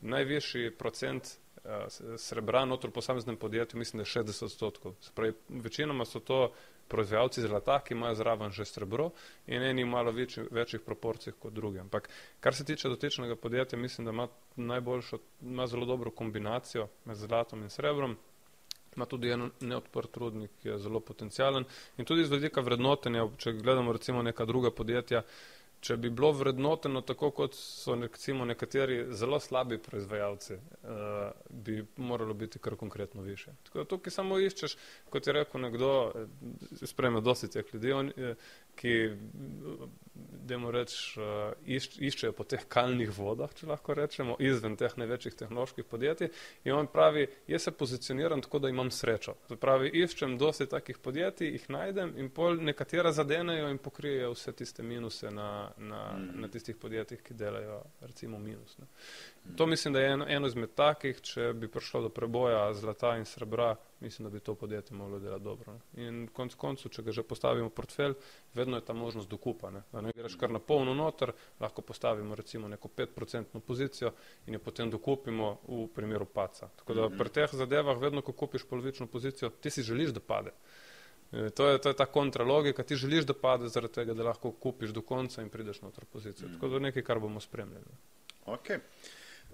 najvišji 0.00 0.70
procent 0.70 1.24
uh, 1.24 1.70
srebra 2.16 2.64
notor 2.64 2.90
v 2.90 2.92
posameznem 2.92 3.36
podjetju, 3.36 3.78
mislim, 3.78 3.98
da 3.98 4.02
je 4.02 4.24
60 4.24 4.44
odstotkov. 4.44 4.94
Se 5.00 5.10
pravi, 5.14 5.32
večinoma 5.48 6.04
so 6.04 6.20
to 6.20 6.52
proizvajalci 6.88 7.40
zlata, 7.40 7.80
ki 7.84 7.94
imajo 7.94 8.14
zraven 8.14 8.50
že 8.50 8.64
srebro 8.64 9.10
in 9.46 9.62
eni 9.62 9.84
v 9.84 9.86
malo 9.86 10.12
večji, 10.12 10.44
večjih 10.50 10.80
proporcijah 10.80 11.36
kot 11.38 11.52
drugi. 11.52 11.78
Ampak 11.78 12.08
kar 12.40 12.54
se 12.54 12.64
tiče 12.64 12.88
dotičnega 12.88 13.36
podjetja, 13.36 13.78
mislim, 13.78 14.04
da 14.04 14.10
ima 14.10 14.28
najboljšo, 14.56 15.18
ima 15.42 15.66
zelo 15.66 15.86
dobro 15.86 16.10
kombinacijo 16.10 16.88
med 17.04 17.16
zlatom 17.16 17.62
in 17.62 17.70
srebrom. 17.70 18.16
Ima 18.98 19.06
tudi 19.06 19.30
en 19.30 19.44
neodprt 19.62 20.16
rudnik, 20.18 20.50
ki 20.62 20.72
je 20.72 20.78
zelo 20.82 20.98
potencijalen 21.00 21.64
in 21.96 22.04
tudi 22.04 22.24
z 22.26 22.34
vidika 22.34 22.64
vrednotenja, 22.66 23.28
če 23.38 23.52
gledamo 23.60 23.92
recimo 23.94 24.24
neka 24.26 24.42
druga 24.44 24.72
podjetja, 24.74 25.22
če 25.80 25.96
bi 26.02 26.10
bilo 26.10 26.32
vrednoteno 26.34 27.00
tako, 27.06 27.30
kot 27.34 27.54
so 27.54 27.94
recimo 27.94 28.42
nekateri 28.48 28.96
zelo 29.14 29.38
slabi 29.40 29.78
proizvajalci, 29.78 30.56
uh, 30.58 30.90
bi 31.50 31.76
moralo 31.96 32.34
biti 32.34 32.58
kar 32.58 32.74
konkretno 32.76 33.22
više. 33.22 33.54
Tako 33.68 33.78
da 33.78 33.84
tukaj 33.92 34.10
samo 34.16 34.38
iščeš, 34.42 34.74
kot 35.14 35.26
je 35.26 35.36
rekel 35.38 35.62
nekdo, 35.62 35.92
eh, 36.14 36.26
sprejme 36.86 37.20
dosti 37.20 37.50
teh 37.54 37.70
ljudi, 37.74 37.92
on, 37.92 38.10
eh, 38.16 38.34
ki, 38.78 38.94
dajmo 40.48 40.70
reči, 40.72 41.20
uh, 41.20 41.52
iš, 41.68 41.90
iščejo 42.00 42.32
po 42.32 42.44
teh 42.48 42.62
kalnih 42.72 43.10
vodah, 43.12 43.50
če 43.54 43.68
lahko 43.68 43.94
rečemo, 43.98 44.36
izven 44.42 44.78
teh 44.80 44.94
največjih 44.98 45.34
tehnoloških 45.42 45.84
podjetij 45.84 46.30
in 46.64 46.72
on 46.74 46.88
pravi, 46.90 47.26
jaz 47.50 47.66
se 47.68 47.72
pozicioniram 47.76 48.42
tako, 48.42 48.58
da 48.64 48.70
imam 48.72 48.90
srečo. 48.90 49.34
To 49.48 49.58
pravi, 49.60 49.90
iščem 50.02 50.38
dosti 50.40 50.66
takih 50.70 50.98
podjetij, 51.04 51.52
jih 51.52 51.66
najdem 51.74 52.14
in 52.18 52.30
pol 52.34 52.56
nekatera 52.64 53.12
zadenejo 53.12 53.68
in 53.70 53.78
pokrijejo 53.78 54.32
vse 54.34 54.54
tiste 54.56 54.82
minuse 54.82 55.30
na, 55.30 55.70
na, 55.76 56.02
Mhm. 56.18 56.40
na 56.40 56.48
tistih 56.48 56.76
podjetjih, 56.76 57.22
ki 57.22 57.34
delajo 57.34 57.82
recimo 58.00 58.38
minus. 58.38 58.78
Ne. 58.78 58.86
To 59.56 59.66
mislim, 59.66 59.94
da 59.94 60.00
je 60.00 60.12
eno, 60.12 60.26
eno 60.28 60.46
izmed 60.46 60.74
takih, 60.74 61.20
če 61.20 61.52
bi 61.52 61.68
prišlo 61.68 62.02
do 62.02 62.08
preboja 62.08 62.72
zlata 62.74 63.16
in 63.18 63.24
srebra, 63.24 63.76
mislim, 64.00 64.28
da 64.28 64.30
bi 64.30 64.40
to 64.40 64.54
podjetje 64.54 64.96
moglo 64.96 65.18
delati 65.18 65.44
dobro. 65.44 65.72
Ne. 65.72 66.06
In 66.06 66.28
konc 66.32 66.54
koncu, 66.54 66.88
če 66.88 67.02
ga 67.02 67.12
že 67.12 67.22
postavimo 67.22 67.68
v 67.68 67.74
portfelj, 67.74 68.14
vedno 68.54 68.76
je 68.76 68.84
ta 68.84 68.92
možnost 68.92 69.28
dokupa. 69.28 69.70
Ne. 69.70 69.82
Da 69.92 70.00
ne 70.00 70.12
greš 70.16 70.36
kar 70.38 70.50
na 70.50 70.58
polno 70.58 70.94
noter, 70.94 71.32
lahko 71.60 71.82
postavimo 71.82 72.34
recimo 72.34 72.68
neko 72.68 72.88
5% 72.88 73.60
pozicijo 73.60 74.12
in 74.46 74.54
jo 74.54 74.60
potem 74.60 74.90
dokupimo 74.90 75.58
v 75.68 75.86
primeru 75.94 76.26
paca. 76.26 76.68
Tako 76.76 76.94
da 76.94 77.08
pri 77.08 77.28
teh 77.28 77.54
zadevah, 77.54 77.98
vedno, 77.98 78.22
ko 78.22 78.32
kupiš 78.32 78.66
polovično 78.68 79.06
pozicijo, 79.06 79.50
ti 79.50 79.70
si 79.70 79.82
želiš, 79.82 80.10
da 80.10 80.20
pade. 80.20 80.54
E, 81.32 81.50
To 81.50 81.68
je, 81.68 81.78
to 81.78 81.88
je 81.88 81.96
ta 81.96 82.06
kontralogika, 82.06 82.82
ti 82.82 82.96
želiš, 82.96 83.24
da 83.24 83.34
pade 83.34 83.68
zaradi 83.68 83.94
tega, 83.94 84.14
da 84.14 84.24
lahko 84.24 84.52
kupiš 84.52 84.90
do 84.90 85.02
konca 85.02 85.42
in 85.42 85.50
prideš 85.50 85.82
noter 85.82 86.04
v 86.04 86.12
pozicijo. 86.12 86.48
Tako 86.54 86.68
da 86.68 86.74
je 86.74 86.80
nekaj, 86.80 87.02
kar 87.02 87.18
bomo 87.20 87.40
spremljali. 87.40 87.98
Okay. 88.46 88.80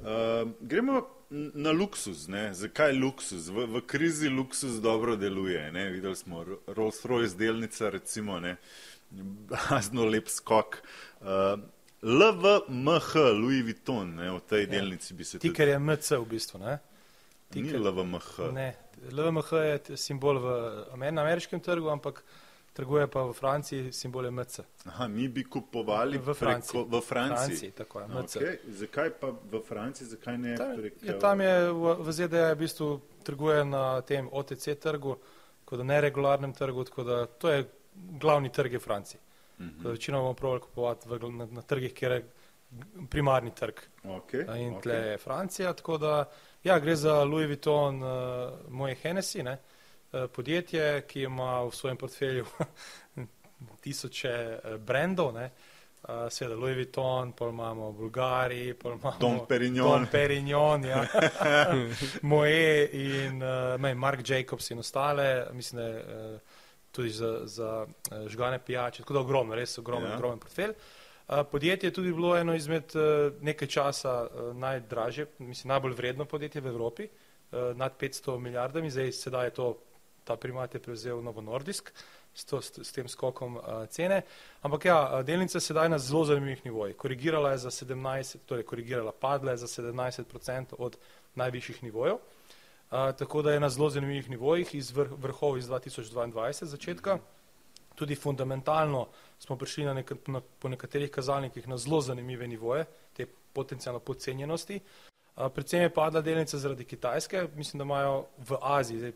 Uh, 0.01 0.51
gremo 0.61 1.07
na 1.31 1.71
luksuz. 1.73 2.29
Ne? 2.29 2.55
Zakaj 2.55 2.93
luksuz? 2.93 3.49
V, 3.49 3.67
v 3.67 3.81
krizi 3.87 4.29
luksuz 4.29 4.81
dobro 4.83 5.17
deluje. 5.17 5.73
Ne? 5.73 5.91
Videli 5.91 6.17
smo 6.17 6.45
Ro- 6.45 6.61
Rolls-Royce 6.67 7.37
delnica, 7.37 7.91
recimo, 7.91 8.41
ne? 8.41 8.57
bazno 9.11 10.05
lep 10.05 10.29
skok. 10.29 10.83
Uh, 11.21 11.27
LVMH, 12.03 13.15
Louis 13.41 13.63
Vuitton, 13.63 14.15
ne? 14.15 14.31
o 14.33 14.41
tej 14.41 14.67
delnici 14.67 15.15
bi 15.15 15.25
se. 15.25 15.39
Tiker 15.39 15.69
je 15.69 15.79
MC 15.79 16.11
v 16.11 16.27
bistvu. 16.29 16.59
Ne? 16.59 16.79
Ni 17.55 17.63
tiker- 17.63 17.79
LVMH. 17.81 18.53
Ne, 18.53 18.75
LVMH 19.13 19.51
je 19.53 19.97
simbol 19.97 20.39
v 20.39 20.49
na 21.11 21.23
ameriškem 21.23 21.61
trgu, 21.61 21.89
ampak 21.89 22.25
trguje 22.75 23.07
pa 23.07 23.23
v 23.23 23.33
Franciji, 23.33 23.93
simbol 23.93 24.25
je 24.25 24.31
MC. 24.31 24.61
Aha, 24.85 25.07
mi 25.09 25.29
bi 25.29 25.45
kupovali 25.45 26.19
V 26.19 26.35
Franciji. 26.35 26.73
preko, 26.73 26.97
v 26.97 27.01
Franciji. 27.01 27.47
Franciji, 27.47 27.71
tako 27.71 28.01
je, 28.01 28.07
MC. 28.09 28.37
Okay. 28.37 28.59
Zakaj 28.69 29.11
pa 29.21 29.31
v 29.31 29.61
Franciji, 29.63 30.07
zakaj 30.07 30.39
ne 30.39 30.57
Tam, 30.57 30.77
prek 30.77 31.03
ja, 31.03 31.19
tam 31.19 31.41
je 31.41 31.55
v, 31.73 31.95
v 32.03 32.13
ZDA 32.13 32.49
je 32.51 32.55
v 32.55 32.59
bistvu 32.59 32.89
trguje 33.23 33.65
na 33.65 34.01
tem 34.03 34.29
OTC 34.33 34.75
trgu, 34.75 35.17
kot 35.65 35.79
da 35.79 35.87
neregularnem 35.87 36.53
trgu, 36.53 36.85
tako 36.85 37.05
da 37.05 37.27
to 37.27 37.49
je 37.49 37.69
glavni 37.95 38.51
trg 38.51 38.73
je 38.73 38.83
Franciji. 38.83 39.21
Mhm. 39.59 39.71
Tako 39.71 39.83
da 39.83 39.91
Večino 39.91 40.19
bomo 40.19 40.35
pravili 40.35 40.61
kupovati 40.61 41.09
v, 41.09 41.31
na, 41.31 41.47
na 41.47 41.63
trgih, 41.63 41.95
kjer 41.95 42.13
je 42.13 42.25
primarni 43.11 43.55
trg. 43.55 43.87
Okay. 44.03 44.43
In 44.59 44.75
okay. 44.75 44.83
tle 44.83 44.95
je 44.95 45.19
Francija, 45.19 45.73
tako 45.73 45.99
da 45.99 46.25
ja, 46.65 46.79
gre 46.79 46.97
za 46.97 47.23
Louis 47.23 47.47
Vuitton, 47.47 48.03
uh, 48.03 48.11
moje 48.69 48.97
Hennessy, 49.03 49.43
ne, 49.43 49.53
uh, 49.53 49.74
podjetje, 50.33 51.03
ki 51.07 51.23
ima 51.23 51.63
v 51.63 51.71
svojem 51.75 51.97
portfelju 51.97 52.47
tisoče 53.83 54.59
uh, 54.65 54.77
brendov, 54.81 55.33
ne, 55.35 55.51
uh, 56.03 56.09
seveda 56.31 56.57
Louis 56.57 56.77
Vuitton, 56.77 57.33
pol 57.33 57.49
imamo 57.51 57.93
Bulgari, 57.93 58.75
pol 58.75 58.93
imamo 58.93 59.17
Dom 59.21 59.41
Perignon. 59.49 59.91
Dom 59.91 60.07
Perignon, 60.13 60.85
ja. 60.85 61.05
Moje 62.33 62.89
in 62.93 63.43
uh, 63.43 63.81
mej, 63.81 63.95
Mark 63.95 64.29
Jacobs 64.29 64.71
in 64.71 64.79
ostale, 64.79 65.47
mislim, 65.53 65.83
da 65.83 66.39
tudi 66.95 67.11
za, 67.11 67.41
za 67.45 67.87
žgane 68.27 68.59
pijače, 68.65 69.03
tako 69.03 69.15
da 69.15 69.21
ogromno, 69.21 69.55
res 69.55 69.79
ogromen, 69.79 70.11
Ja. 70.11 70.17
ogromen 70.17 70.39
portfelj. 70.39 70.73
Podjetje 71.51 71.89
je 71.89 71.93
tudi 71.93 72.13
bilo 72.13 72.37
eno 72.37 72.55
izmed 72.55 72.93
nekaj 73.41 73.69
časa 73.69 74.29
najdražje, 74.55 75.27
mislim, 75.39 75.69
najbolj 75.69 75.93
vredno 75.93 76.25
podjetje 76.25 76.61
v 76.61 76.67
Evropi, 76.67 77.09
nad 77.75 77.97
500 78.01 78.39
milijardami, 78.39 78.91
zdaj 78.91 79.13
sedaj 79.13 79.47
je 79.47 79.51
to, 79.51 79.67
ta 80.25 80.37
primat 80.37 80.75
je 80.75 80.81
prevzel 80.81 81.23
Novo 81.23 81.41
Nordisk 81.41 81.93
s, 82.35 82.45
to, 82.45 82.63
s, 82.63 82.79
s 82.79 82.93
tem 82.93 83.09
skokom 83.09 83.57
uh, 83.57 83.87
cene. 83.89 84.23
Ampak 84.63 84.85
ja, 84.85 85.23
delnica 85.23 85.57
je 85.57 85.61
sedaj 85.61 85.89
na 85.89 85.99
zelo 85.99 86.25
zanimivih 86.25 86.65
nivojih. 86.65 86.97
Korigirala 86.97 87.53
je 87.53 87.59
za 87.59 87.71
17, 87.71 88.37
torej 88.47 88.65
korigirala, 88.65 89.13
padla 89.13 89.55
je 89.55 89.63
za 89.67 89.67
17% 89.67 90.75
od 90.79 90.97
najvišjih 91.35 91.83
nivojev. 91.83 92.15
Uh, 92.15 93.13
tako 93.19 93.43
da 93.43 93.53
je 93.53 93.61
na 93.61 93.69
zelo 93.69 93.91
zanimivih 93.91 94.31
nivojih 94.31 94.75
iz 94.75 94.91
vrh, 94.91 95.13
vrhov 95.19 95.59
iz 95.59 95.69
2022 95.69 96.65
začetka. 96.65 97.19
Tudi 97.95 98.15
fundamentalno 98.15 99.07
smo 99.39 99.57
prišli 99.57 99.85
na 99.85 99.95
nek, 99.95 100.13
na, 100.27 100.41
po 100.59 100.69
nekaterih 100.69 101.11
kazalnikih 101.11 101.69
na 101.69 101.77
zelo 101.77 102.01
zanimive 102.01 102.49
nivoje, 102.49 102.85
te 103.13 103.27
potencijalno 103.53 104.01
podcenjenosti. 104.01 104.81
Predvsem 105.35 105.83
je 105.83 105.91
padla 105.91 106.21
delnica 106.23 106.59
zaradi 106.59 106.85
Kitajske, 106.85 107.49
mislim, 107.57 107.79
da 107.79 107.85
imajo 107.85 108.27
v 108.39 108.59
Aziji, 108.63 108.99
zdaj, 108.99 109.13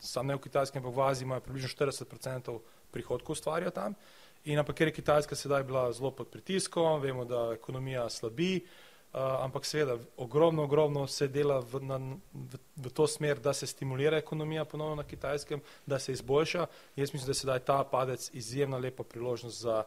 sam 0.00 0.26
ne 0.26 0.36
v 0.36 0.42
Kitajskem, 0.44 0.82
ampak 0.82 0.96
v 0.96 1.06
Aziji 1.06 1.24
imajo 1.24 1.40
približno 1.40 1.70
40% 1.72 2.58
prihodkov 2.90 3.32
ustvarjajo 3.32 3.70
tam. 3.70 3.94
In 4.44 4.58
ampak 4.58 4.76
ker 4.76 4.92
je 4.92 4.98
Kitajska 4.98 5.36
sedaj 5.36 5.64
bila 5.64 5.88
zelo 5.92 6.10
pod 6.10 6.28
pritiskom, 6.28 7.00
vemo, 7.00 7.24
da 7.24 7.50
ekonomija 7.56 8.08
slabi, 8.10 8.66
Uh, 9.16 9.22
ampak 9.44 9.64
seveda 9.64 9.94
ogromno, 10.16 10.64
ogromno 10.66 11.06
se 11.06 11.28
dela 11.28 11.60
v, 11.64 11.78
na, 11.80 11.96
v, 12.34 12.58
v 12.76 12.90
to 12.92 13.06
smer, 13.06 13.38
da 13.40 13.54
se 13.54 13.66
stimulira 13.66 14.18
ekonomija 14.18 14.64
ponovno 14.64 14.94
na 14.94 15.04
kitajskem, 15.08 15.62
da 15.86 15.98
se 15.98 16.12
izboljša. 16.12 16.66
Jaz 16.96 17.12
mislim, 17.14 17.26
da 17.26 17.30
je 17.30 17.40
sedaj 17.40 17.60
ta 17.64 17.84
padec 17.84 18.28
izjemna 18.34 18.76
lepa 18.76 19.04
priložnost 19.04 19.62
za 19.62 19.84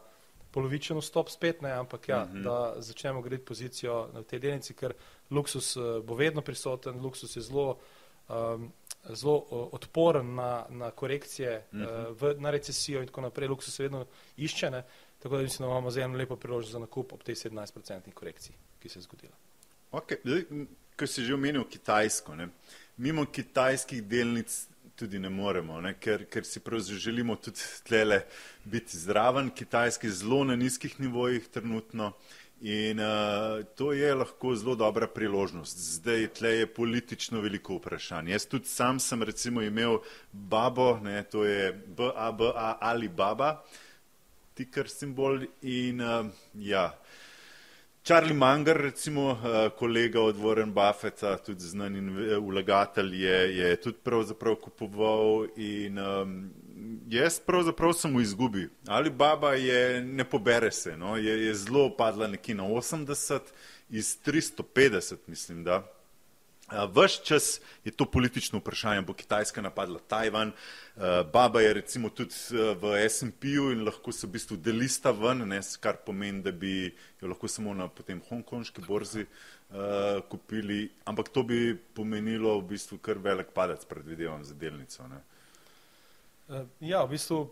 polovičen 0.50 0.98
vstop 0.98 1.30
spet, 1.30 1.62
ne, 1.62 1.72
ampak 1.72 2.08
ja, 2.08 2.24
mm 2.24 2.32
-hmm. 2.32 2.42
da 2.42 2.74
začnemo 2.82 3.22
graditi 3.22 3.44
pozicijo 3.44 4.08
na 4.14 4.22
tej 4.22 4.38
delnici, 4.38 4.74
ker 4.74 4.94
luksus 5.30 5.76
uh, 5.76 6.04
bo 6.04 6.14
vedno 6.14 6.42
prisoten, 6.42 7.00
luksus 7.00 7.36
je 7.36 7.42
zelo, 7.42 7.78
um, 8.28 8.72
zelo 9.08 9.36
uh, 9.36 9.68
odporen 9.72 10.34
na, 10.34 10.66
na 10.68 10.90
korekcije, 10.90 11.66
mm 11.72 11.80
-hmm. 11.80 12.10
uh, 12.10 12.22
v, 12.22 12.34
na 12.38 12.50
recesijo 12.50 13.00
in 13.00 13.06
tako 13.06 13.20
naprej. 13.20 13.48
Luksus 13.48 13.74
se 13.74 13.82
vedno 13.82 14.06
išče, 14.36 14.70
ne, 14.70 14.82
tako 15.18 15.36
da 15.36 15.42
mislim, 15.42 15.66
da 15.66 15.70
imamo 15.70 15.90
zdaj 15.90 16.04
eno 16.04 16.18
lepo 16.18 16.36
priložnost 16.36 16.72
za 16.72 16.78
nakup 16.78 17.12
ob 17.12 17.22
tej 17.22 17.34
17-procentni 17.34 18.12
korekciji, 18.12 18.56
ki 18.78 18.88
se 18.88 18.98
je 18.98 19.02
zgodila. 19.02 19.36
Okay. 19.92 20.16
Ker 20.96 21.08
si 21.08 21.22
že 21.22 21.34
omenil 21.34 21.64
Kitajsko, 21.64 22.34
ne? 22.34 22.48
mimo 23.00 23.24
kitajskih 23.26 24.02
delnic 24.04 24.66
tudi 25.00 25.18
ne 25.18 25.30
moremo, 25.32 25.80
ne? 25.80 25.94
Ker, 25.96 26.26
ker 26.28 26.44
si 26.44 26.60
pravzaprav 26.60 27.00
želimo 27.00 27.36
tudi 27.40 27.64
tlele 27.88 28.20
biti 28.64 28.98
zraven, 28.98 29.48
kitajski 29.50 30.10
zelo 30.12 30.44
na 30.44 30.56
nizkih 30.56 31.00
nivojih 31.00 31.48
trenutno. 31.48 32.12
In 32.60 33.00
uh, 33.00 33.64
to 33.76 33.92
je 33.96 34.14
lahko 34.14 34.52
zelo 34.54 34.74
dobra 34.76 35.06
priložnost. 35.08 35.78
Zdaj 35.96 36.26
tle 36.36 36.50
je 36.58 36.66
politično 36.68 37.40
veliko 37.40 37.78
vprašanj. 37.78 38.28
Jaz 38.34 38.44
tudi 38.46 38.68
sam 38.68 39.00
sem 39.00 39.22
recimo 39.22 39.62
imel 39.64 40.02
babo, 40.32 40.98
ne, 41.00 41.22
to 41.24 41.44
je 41.48 41.72
B-A-B-A 41.72 42.74
ali 42.80 43.08
baba, 43.08 43.62
tikr 44.54 44.92
simbol 44.92 45.40
in 45.62 46.04
uh, 46.04 46.26
ja. 46.54 46.90
Charlie 48.02 48.34
Munger, 48.34 48.76
recimo 48.76 49.30
uh, 49.30 49.38
kolega 49.78 50.20
od 50.20 50.36
Warren 50.36 50.72
Buffetta, 50.72 51.36
tudi 51.36 51.60
znan 51.60 51.96
in 51.96 52.08
vlagatelj, 52.40 53.14
je, 53.24 53.56
je 53.56 53.76
tudi 53.76 53.98
pravzaprav 54.02 54.56
kupoval 54.56 55.46
in 55.56 55.98
um, 55.98 56.50
jaz 57.08 57.40
pravzaprav 57.46 57.92
sem 57.92 58.16
v 58.16 58.22
izgubi. 58.22 58.68
Ali 58.86 59.10
baba 59.10 59.52
je, 59.54 60.00
ne 60.00 60.24
pobere 60.24 60.70
se, 60.72 60.96
no? 60.96 61.16
je, 61.16 61.46
je 61.46 61.54
zelo 61.54 61.90
padla 61.96 62.26
nekje 62.26 62.54
na 62.54 62.64
80 62.64 63.40
iz 63.90 64.16
350, 64.26 65.16
mislim, 65.26 65.64
da. 65.64 65.99
Ves 66.70 67.18
čas 67.24 67.60
je 67.84 67.90
to 67.90 68.04
politično 68.04 68.58
vprašanje, 68.58 69.02
bo 69.02 69.12
Kitajska 69.12 69.62
napadla 69.62 69.98
Tajvan, 69.98 70.52
baba 71.32 71.60
je 71.60 71.72
recimo 71.74 72.10
tudi 72.10 72.34
v 72.54 73.08
SMP-ju 73.08 73.72
in 73.72 73.84
lahko 73.84 74.12
se 74.12 74.26
v 74.26 74.30
bistvu 74.36 74.56
delista 74.56 75.10
ven, 75.10 75.42
ne, 75.48 75.60
kar 75.80 75.98
pomeni, 76.06 76.42
da 76.42 76.52
bi 76.52 76.92
jo 77.20 77.28
lahko 77.28 77.48
samo 77.48 77.74
na 77.74 77.88
potem 77.88 78.20
hongkonški 78.28 78.84
borzi 78.86 79.26
uh, 79.26 80.20
kupili, 80.28 80.90
ampak 81.04 81.28
to 81.28 81.42
bi 81.42 81.74
pomenilo 81.94 82.58
v 82.60 82.68
bistvu 82.74 82.98
kar 82.98 83.18
velik 83.18 83.50
padec, 83.54 83.84
predvidevam, 83.84 84.44
za 84.44 84.54
delnico. 84.54 85.08
Ne. 85.08 85.20
Eh, 86.50 86.66
ja, 86.80 87.04
v 87.04 87.14
bistvu 87.14 87.44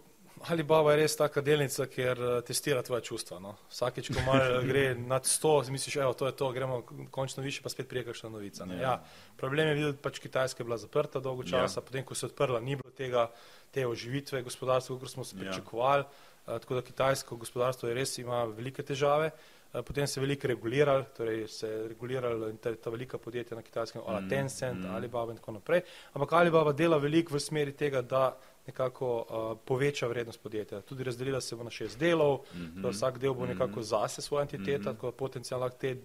Alibaba 0.46 0.92
je 0.92 1.00
res 1.02 1.16
taka 1.16 1.42
delnica, 1.44 1.86
ker 1.90 2.20
eh, 2.22 2.40
testira 2.46 2.82
tvoje 2.82 3.02
čustva. 3.08 3.38
No. 3.42 3.54
Vsakeč, 3.72 4.10
ko 4.14 4.22
malo 4.26 4.60
gre 4.70 4.94
nad 4.94 5.26
100, 5.26 5.70
misliš, 5.74 5.96
evo, 5.96 6.14
to 6.14 6.26
je 6.26 6.36
to, 6.36 6.50
gremo 6.52 6.82
končno 7.10 7.42
više, 7.42 7.62
pa 7.62 7.72
spet 7.72 7.88
prijekašna 7.88 8.30
novica. 8.30 8.66
Ja. 8.70 8.80
Ja, 8.80 8.94
problem 9.36 9.68
je 9.68 9.74
videti, 9.74 10.02
pač 10.02 10.18
Kitajska 10.18 10.62
je 10.62 10.64
bila 10.64 10.78
zaprta 10.78 11.20
dolgo 11.20 11.42
ja. 11.46 11.50
časa, 11.50 11.80
ja. 11.80 11.84
potem, 11.84 12.04
ko 12.04 12.14
se 12.14 12.26
je 12.26 12.30
odprla, 12.30 12.60
ni 12.60 12.76
bilo 12.76 12.94
tega, 12.96 13.28
te 13.74 13.86
oživitve 13.86 14.42
gospodarstva, 14.42 14.98
kot 14.98 15.10
smo 15.10 15.24
se 15.24 15.36
ja. 15.36 15.40
pričakovali. 15.40 16.04
Ja. 16.04 16.58
Tako 16.58 16.74
da 16.74 16.82
kitajsko 16.82 17.36
gospodarstvo 17.36 17.88
je 17.88 17.94
res 17.94 18.18
ima 18.18 18.44
velike 18.44 18.82
težave. 18.82 19.30
Potem 19.72 20.06
se 20.06 20.16
je 20.16 20.22
veliko 20.22 20.48
reguliralo, 20.48 21.04
torej 21.16 21.48
se 21.48 21.68
je 21.68 21.88
reguliralo 21.88 22.52
ta, 22.52 22.74
ta 22.74 22.90
velika 22.90 23.18
podjetja 23.18 23.56
na 23.56 23.62
kitajskem, 23.62 24.00
mm, 24.00 24.28
Tencent, 24.28 24.80
mm. 24.80 24.94
Alibaba 24.94 25.32
in 25.32 25.36
tako 25.36 25.52
naprej. 25.52 25.82
Ampak 26.12 26.32
Alibaba 26.32 26.72
dela 26.72 26.96
veliko 26.98 27.34
v 27.34 27.40
smeri 27.40 27.72
tega, 27.76 28.00
da 28.02 28.38
nekako 28.68 29.08
uh, 29.16 29.58
poveča 29.64 30.06
vrednost 30.06 30.42
podjetja. 30.42 30.80
Tudi 30.80 31.04
razdelila 31.04 31.40
se 31.40 31.56
bo 31.56 31.64
na 31.64 31.70
šest 31.70 31.98
delov, 31.98 32.40
mm 32.52 32.60
-hmm. 32.60 32.82
da 32.82 32.88
vsak 32.88 33.18
del 33.18 33.34
bo 33.34 33.44
mhm. 33.44 33.52
nekako 33.52 33.82
zase 33.82 34.22
svoja 34.22 34.42
entiteta, 34.42 34.78
mm 34.78 34.82
-hmm. 34.82 34.94
tako 34.94 35.10
da 35.10 35.16
potencijalno 35.16 35.68
te, 35.68 35.96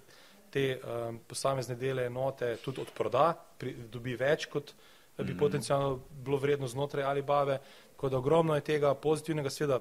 te 0.49 0.79
um, 0.79 1.19
posamezne 1.27 1.75
dele 1.75 2.05
enote 2.05 2.57
tudi 2.65 2.81
odproda, 2.81 3.33
pri, 3.57 3.75
dobi 3.91 4.15
več, 4.15 4.45
kot 4.45 4.73
bi 5.17 5.23
mm 5.23 5.27
-hmm. 5.27 5.39
potencijalno 5.39 5.99
bilo 6.23 6.37
vredno 6.37 6.67
znotraj 6.67 7.03
Alibaba. 7.03 7.57
Tako 7.91 8.09
da 8.09 8.17
ogromno 8.17 8.55
je 8.55 8.61
tega 8.61 8.95
pozitivnega, 8.95 9.49
sveda 9.49 9.79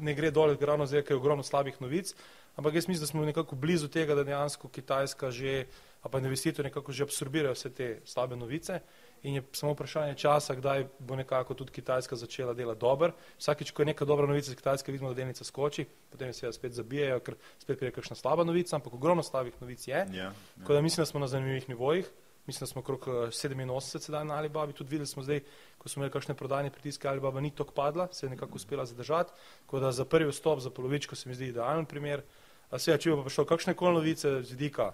ne 0.00 0.14
gre 0.14 0.30
dol, 0.30 0.56
ravno 0.60 0.86
zdaj, 0.86 1.02
ker 1.02 1.12
je 1.12 1.16
ogromno 1.16 1.42
slabih 1.42 1.80
novic, 1.80 2.14
ampak 2.56 2.74
jaz 2.74 2.88
mislim, 2.88 3.00
da 3.00 3.06
smo 3.06 3.24
nekako 3.24 3.56
blizu 3.56 3.88
tega, 3.88 4.14
da 4.14 4.24
dejansko 4.24 4.68
Kitajska 4.68 5.30
že, 5.30 5.64
pa 6.10 6.18
investitorji 6.18 6.68
nekako 6.68 6.92
že 6.92 7.02
absorbirajo 7.02 7.54
vse 7.54 7.70
te 7.70 8.00
slabe 8.04 8.36
novice 8.36 8.80
in 9.22 9.34
je 9.34 9.42
samo 9.52 9.72
vprašanje 9.72 10.14
časa, 10.14 10.54
kdaj 10.54 10.86
bo 10.98 11.16
nekako 11.16 11.54
tudi 11.54 11.72
Kitajska 11.72 12.16
začela 12.16 12.54
delati 12.54 12.80
dobro. 12.80 13.12
Vsakič, 13.38 13.70
ko 13.70 13.82
je 13.82 13.86
neka 13.86 14.04
dobra 14.04 14.26
novica 14.26 14.50
iz 14.50 14.56
Kitajske, 14.56 14.92
vidimo, 14.92 15.10
da 15.10 15.14
delnica 15.14 15.44
skoči, 15.44 15.86
potem 16.10 16.32
se 16.32 16.46
jo 16.46 16.52
spet 16.52 16.72
zabijajo, 16.72 17.20
ker 17.20 17.36
spet 17.58 17.78
prije 17.78 17.92
kakšna 17.92 18.16
slaba 18.16 18.44
novica, 18.44 18.76
ampak 18.76 18.94
ogromno 18.94 19.22
slabih 19.22 19.54
novic 19.60 19.88
je. 19.88 19.94
Yeah, 19.94 20.14
yeah. 20.14 20.32
Tako 20.60 20.72
da 20.72 20.80
mislim, 20.80 21.02
da 21.02 21.06
smo 21.06 21.20
na 21.20 21.28
zanimivih 21.28 21.68
nivojih. 21.68 22.10
Mislim, 22.46 22.64
da 22.64 22.66
smo 22.66 22.80
okrog 22.80 23.04
87 23.06 23.96
eh, 23.96 24.00
sedaj 24.00 24.24
na 24.24 24.34
Alibabi, 24.34 24.72
tudi 24.72 24.90
videli 24.90 25.06
smo 25.06 25.22
zdaj, 25.22 25.40
ko 25.78 25.88
smo 25.88 26.00
imeli 26.00 26.12
kakšne 26.12 26.34
prodajne 26.34 26.70
pritiske, 26.70 27.08
Alibaba 27.08 27.40
ni 27.40 27.50
tako 27.50 27.74
padla, 27.74 28.08
se 28.12 28.26
je 28.26 28.30
nekako 28.30 28.56
uspela 28.56 28.86
zadržati. 28.86 29.32
Tako 29.66 29.80
da 29.80 29.92
za 29.92 30.04
prvi 30.04 30.30
vstop, 30.30 30.60
za 30.60 30.70
polovičko 30.70 31.16
se 31.16 31.28
mi 31.28 31.34
zdi 31.34 31.46
idealen 31.52 31.86
primer. 31.86 32.22
A 32.70 32.78
se 32.78 32.90
je, 32.90 32.98
če 32.98 33.10
bo 33.10 33.22
pa 33.24 33.30
šlo 33.32 33.44
kakšne 33.44 33.74
kol 33.74 33.92
novice 33.92 34.42
z 34.42 34.50
vidika 34.56 34.92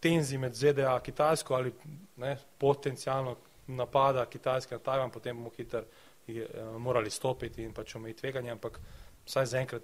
tenzij 0.00 0.38
med 0.38 0.54
ZDA 0.54 0.94
in 0.94 1.02
Kitajsko 1.02 1.54
ali 1.54 1.72
ne, 2.16 2.36
potencijalno 2.58 3.36
napada 3.66 4.24
Kitajske 4.26 4.74
na 4.74 4.80
Tajvan, 4.80 5.10
potem 5.10 5.36
bomo 5.36 5.50
hitro 5.56 5.82
eh, 6.26 6.44
morali 6.78 7.10
stopiti 7.10 7.62
in 7.62 7.72
pač 7.72 7.94
omejiti 7.94 8.20
tveganje, 8.20 8.50
ampak 8.50 8.80
vsaj 9.28 9.46
zaenkrat 9.46 9.82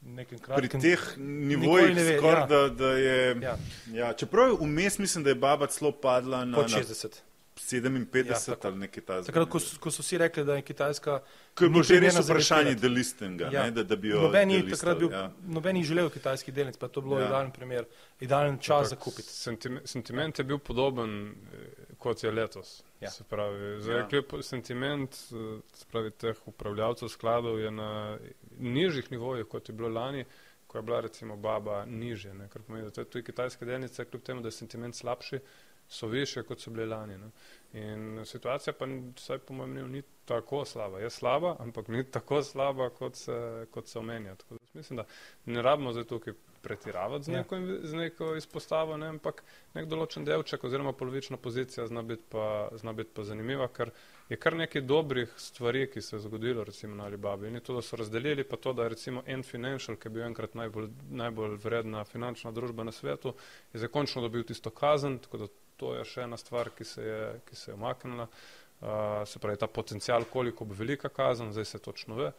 nekaj 0.00 0.38
Pri 0.38 0.68
kratkih. 0.68 0.80
teh 0.80 1.16
nivojih 1.18 1.96
skoraj, 2.18 2.40
ja. 2.40 2.46
da, 2.46 2.68
da 2.68 2.92
je. 2.92 3.36
Ja. 3.42 3.56
Ja, 3.92 4.12
čeprav 4.12 4.56
vmes 4.60 4.98
mislim, 4.98 5.24
da 5.24 5.30
je 5.30 5.34
baba 5.34 5.66
celo 5.66 5.92
padla 5.92 6.44
na. 6.44 6.56
Pod 6.56 6.70
60. 6.70 7.04
Na, 7.04 7.35
57 7.56 8.28
ja, 8.28 8.56
ali 8.62 8.76
nekaj 8.76 9.02
takega. 9.02 9.26
Takrat, 9.26 9.48
ko, 9.48 9.60
ko 9.80 9.90
so 9.90 10.02
vsi 10.04 10.18
rekli, 10.20 10.44
da 10.44 10.58
je 10.58 10.62
Kitajska. 10.62 11.20
Ko 11.56 11.64
je 11.64 11.70
bilo 11.72 11.82
že 11.88 12.00
res 12.04 12.18
vprašanje 12.20 12.74
delistinga, 12.76 13.48
ja. 13.52 13.62
ne, 13.64 13.72
da, 13.78 13.84
da 13.88 13.96
bi 13.96 14.10
jo. 14.12 14.20
Nobeni 14.26 14.58
takrat 14.68 14.98
bil, 15.00 15.08
ja. 15.12 15.30
nobeni 15.56 15.84
želel 15.88 16.10
kitajskih 16.12 16.54
delnic, 16.54 16.76
pa 16.76 16.90
to 16.92 17.00
bilo 17.00 17.16
ja. 17.20 17.26
idealen 17.26 17.52
primer, 17.52 17.86
idalen 18.20 18.58
čas 18.60 18.90
za 18.92 18.98
kupiti. 19.00 19.32
Sentiment, 19.32 19.88
sentiment 19.88 20.38
je 20.38 20.44
bil 20.44 20.58
podoben, 20.58 21.16
eh, 21.32 21.94
kot 21.98 22.24
je 22.24 22.32
letos. 22.32 22.82
Ja. 23.00 23.10
Se 23.10 23.24
pravi, 23.24 23.80
zdaj, 23.80 23.98
ja. 24.02 24.08
kljub 24.08 24.36
sentiment 24.42 25.16
eh, 25.16 25.46
se 25.72 25.88
pravi, 25.92 26.12
teh 26.12 26.42
upravljavcev 26.44 27.08
skladov 27.08 27.60
je 27.60 27.70
na 27.70 28.18
nižjih 28.58 29.08
nivojih, 29.12 29.48
kot 29.48 29.68
je 29.68 29.74
bilo 29.74 29.88
lani, 29.88 30.26
ko 30.66 30.78
je 30.78 30.82
bila 30.82 31.00
recimo 31.00 31.36
baba 31.36 31.86
niže, 31.88 32.34
ne, 32.34 32.50
kar 32.52 32.62
pomeni, 32.62 32.84
da 32.84 32.92
to 32.92 33.00
je 33.00 33.08
tudi 33.14 33.24
kitajske 33.30 33.64
delnice, 33.64 34.04
kljub 34.04 34.22
temu, 34.22 34.44
da 34.44 34.52
je 34.52 34.60
sentiment 34.60 34.94
slabši 34.96 35.40
so 35.88 36.06
više, 36.06 36.42
kot 36.42 36.60
so 36.60 36.70
bile 36.70 36.86
lani. 36.86 37.18
Ne. 37.18 37.30
In 37.72 38.24
situacija 38.24 38.72
pa, 38.72 38.86
vsaj 39.16 39.38
po 39.38 39.54
mojem 39.54 39.70
mnenju, 39.70 39.88
ni 39.88 40.02
tako 40.24 40.64
slaba. 40.64 40.98
Je 40.98 41.10
slaba, 41.10 41.56
ampak 41.58 41.88
ni 41.88 42.04
tako 42.10 42.42
slaba, 42.42 42.90
kot 42.90 43.16
se, 43.16 43.66
kot 43.70 43.88
se 43.88 43.98
omenja. 43.98 44.34
Tako 44.34 44.54
da 44.54 44.60
mislim, 44.74 44.96
da 44.96 45.04
ne 45.44 45.62
rabimo 45.62 45.92
zdaj 45.92 46.04
tukaj 46.04 46.34
pretiravati 46.62 47.24
z 47.24 47.28
ja. 47.28 47.38
neko, 47.38 47.56
z 47.82 47.94
neko 47.94 48.36
izpostavo, 48.36 48.96
ne, 48.96 49.12
ampak 49.14 49.42
nek 49.74 49.86
določen 49.86 50.24
delček 50.26 50.64
oziroma 50.66 50.92
polovična 50.98 51.36
pozicija 51.36 51.86
zna 51.86 52.02
biti 52.02 52.24
pa, 52.32 52.46
zna 52.74 52.92
biti 52.92 53.12
pa 53.14 53.22
zanimiva, 53.28 53.68
ker 53.68 53.92
je 54.28 54.38
kar 54.42 54.56
nekaj 54.58 54.82
dobrih 54.82 55.30
stvari, 55.38 55.84
ki 55.92 56.02
se 56.02 56.16
je 56.16 56.24
zgodilo 56.24 56.64
recimo 56.66 56.96
na 56.98 57.06
Alibabi. 57.06 57.46
In 57.46 57.60
to, 57.60 57.76
da 57.76 57.84
so 57.86 58.00
razdelili, 58.00 58.44
pa 58.44 58.56
to, 58.56 58.72
da 58.72 58.82
je 58.86 58.94
recimo 58.96 59.22
N 59.26 59.46
Financial, 59.46 59.94
ki 60.00 60.08
je 60.08 60.14
bil 60.16 60.26
enkrat 60.26 60.58
najbolj, 60.58 60.90
najbolj 61.22 61.54
vredna 61.62 62.02
finančna 62.04 62.50
družba 62.56 62.88
na 62.88 62.92
svetu, 62.92 63.36
je 63.72 63.84
zakončno 63.84 64.26
dobil 64.26 64.42
tisto 64.48 64.74
kazen, 64.74 65.20
tako 65.22 65.44
da 65.44 65.52
to 65.76 65.94
je 65.94 66.04
še 66.04 66.26
ena 66.26 66.36
stvar, 66.36 66.70
ki 66.76 66.84
se 66.84 67.02
je, 67.02 67.24
ki 67.48 67.56
se 67.56 67.70
je 67.70 67.74
omaknila. 67.74 68.28
Uh, 68.76 69.24
se 69.24 69.40
pravi, 69.40 69.56
ta 69.56 69.66
potencial, 69.66 70.26
koliko 70.28 70.66
bo 70.68 70.74
velika 70.76 71.08
kazen, 71.08 71.52
zdaj 71.52 71.64
se 71.64 71.78
točno 71.78 72.14
ve. 72.14 72.32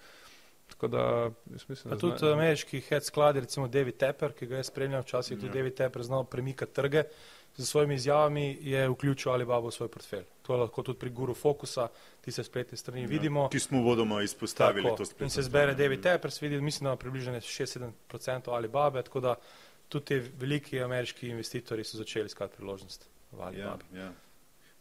Tako 0.67 0.87
da, 0.87 1.31
mislim, 1.45 1.93
da 1.93 1.97
tudi 1.97 2.27
ameriški 2.27 2.81
head 2.81 3.05
sklad, 3.05 3.37
recimo 3.37 3.67
David 3.67 3.97
Tepper, 3.97 4.33
ki 4.35 4.45
ga 4.45 4.57
je 4.57 4.63
spremljal 4.67 5.01
včasih, 5.01 5.37
tudi 5.37 5.47
ja. 5.47 5.53
David 5.53 5.73
Tepper 5.73 6.03
znal 6.03 6.25
premikati 6.25 6.73
trge 6.73 7.03
z 7.57 7.65
svojimi 7.65 7.95
izjavami, 7.95 8.57
je 8.61 8.89
vključil 8.89 9.31
Alibaba 9.31 9.67
v 9.67 9.71
svoj 9.71 9.89
portfelj. 9.89 10.25
To 10.45 10.53
je 10.53 10.59
lahko 10.59 10.83
tudi 10.83 10.99
pri 10.99 11.09
guru 11.09 11.33
Fokusa, 11.33 11.87
ti 12.21 12.31
se 12.31 12.43
spletne 12.43 12.77
strani 12.77 13.01
ja, 13.01 13.07
vidimo. 13.07 13.47
Ki 13.49 13.59
smo 13.59 13.81
vodoma 13.81 14.21
izpostavili 14.21 14.85
tako, 14.85 14.97
to 14.97 15.05
spletno. 15.05 15.25
In 15.25 15.29
se 15.29 15.41
zbere 15.41 15.73
David 15.73 16.03
Tepper, 16.03 16.31
se 16.31 16.45
vidi, 16.45 16.61
mislim, 16.61 16.89
da 16.89 16.95
približno 16.95 17.33
6-7% 17.33 18.53
Alibaba, 18.53 19.01
tako 19.01 19.19
da 19.19 19.35
tudi 19.89 20.05
ti 20.05 20.19
veliki 20.39 20.81
ameriški 20.83 21.29
investitorji 21.29 21.83
so 21.83 21.97
začeli 21.97 22.25
iskati 22.25 22.57
priložnost. 22.57 23.09
Ja, 23.33 23.77
ja. 23.93 24.11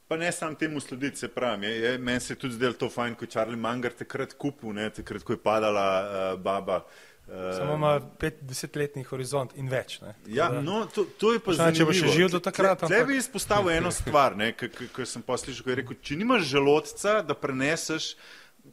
Pa 0.09 0.17
ne 0.17 0.33
sam 0.33 0.55
temu 0.55 0.81
slediti, 0.81 1.19
se 1.19 1.29
pravi. 1.29 1.67
Je, 1.67 1.81
je, 1.81 1.99
meni 1.99 2.21
se 2.21 2.33
je 2.33 2.39
tudi 2.39 2.55
zdelo 2.55 2.73
to 2.79 2.89
fajn, 2.91 3.15
ko 3.15 3.25
je 3.25 3.31
Charlie 3.31 3.59
Munger 3.59 3.93
takrat 3.93 4.37
kupil, 4.39 4.73
ne, 4.73 4.91
takrat, 4.91 5.25
ko 5.27 5.35
je 5.35 5.41
padala 5.43 5.87
uh, 6.01 6.41
baba. 6.41 6.85
Uh, 7.27 7.33
Samo 7.57 7.75
ima 7.75 8.01
pet, 8.19 8.39
desetletni 8.47 9.03
horizont 9.03 9.57
in 9.59 9.67
več. 9.67 9.99
Ne, 10.01 10.15
ja, 10.31 10.47
no, 10.63 10.85
to, 10.95 11.09
to 11.19 11.33
je 11.35 11.43
pa 11.43 11.57
zelo 11.57 11.73
zanimivo. 11.73 11.91
Če 11.91 12.05
bo 12.05 12.07
še 12.07 12.15
živel 12.15 12.31
do 12.37 12.41
takrat. 12.41 12.85
Tle, 12.85 12.91
tle 12.93 13.05
bi 13.09 13.19
izpostavil 13.19 13.73
eno 13.75 13.91
stvar, 13.91 14.39
ki 14.55 15.07
sem 15.11 15.27
poslišal, 15.27 15.67
ko 15.67 15.75
je 15.75 15.79
rekel, 15.83 15.99
če 16.07 16.19
nimaš 16.23 16.47
želodca, 16.53 17.17
da 17.27 17.35
preneseš 17.35 18.13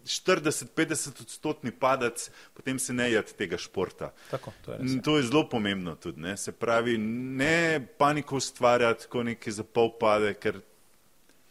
40-50 0.06 1.22
odstotni 1.22 1.72
padec, 1.72 2.30
potem 2.54 2.80
se 2.80 2.94
ne 2.94 3.10
jed 3.12 3.34
tega 3.38 3.58
športa. 3.58 4.12
Tako, 4.32 4.54
to, 4.66 4.74
je 4.74 4.80
ja. 4.82 5.02
to 5.04 5.18
je 5.18 5.24
zelo 5.24 5.46
pomembno 5.50 5.96
tudi. 5.96 6.22
Ne? 6.22 6.38
Se 6.38 6.52
pravi, 6.52 6.98
ne 6.98 7.88
paniko 7.98 8.38
ustvarjati, 8.38 9.08
ko 9.10 9.24
nekaj 9.24 9.60
za 9.60 9.64
pol 9.64 9.94
pade, 10.00 10.34
ker 10.34 10.60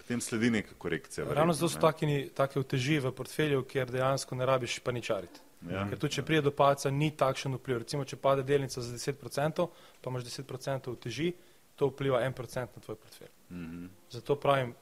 potem 0.03 0.21
sledi 0.21 0.51
neka 0.51 0.75
korekcija. 0.79 1.27
Ravno 1.31 1.53
zato 1.53 1.69
so 1.69 2.07
ne? 2.07 2.29
take 2.35 2.61
uteži 2.61 2.99
v 2.99 3.13
portfelju, 3.13 3.65
kjer 3.65 3.91
dejansko 3.91 4.35
ne 4.35 4.47
rabiš 4.47 4.79
paničariti. 4.85 5.41
Ja. 5.71 5.87
Ker 5.89 5.99
tudi, 5.99 6.17
če 6.17 6.25
prije 6.27 6.43
do 6.43 6.51
paca, 6.51 6.91
ni 6.91 7.13
takšen 7.17 7.55
vpliv. 7.55 7.85
Recimo, 7.85 8.05
če 8.05 8.19
pade 8.19 8.43
delnica 8.43 8.83
za 8.83 8.97
10%, 8.97 9.67
pa 10.03 10.11
imaš 10.11 10.25
10% 10.27 10.91
uteži 10.91 11.33
to 11.79 11.89
vpliva 11.93 12.21
en 12.27 12.35
procent 12.35 12.75
na 12.77 12.83
tvoj 12.83 12.97
portfelj. 12.97 13.31
Mhm. 13.51 13.87
Zato 14.11 14.37
pravim, 14.37 14.75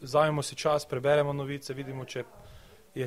vzamemo 0.00 0.42
si 0.42 0.56
čas, 0.56 0.86
preberemo 0.88 1.32
novice, 1.32 1.74
vidimo, 1.74 2.04
če 2.04 2.18
je 2.18 2.24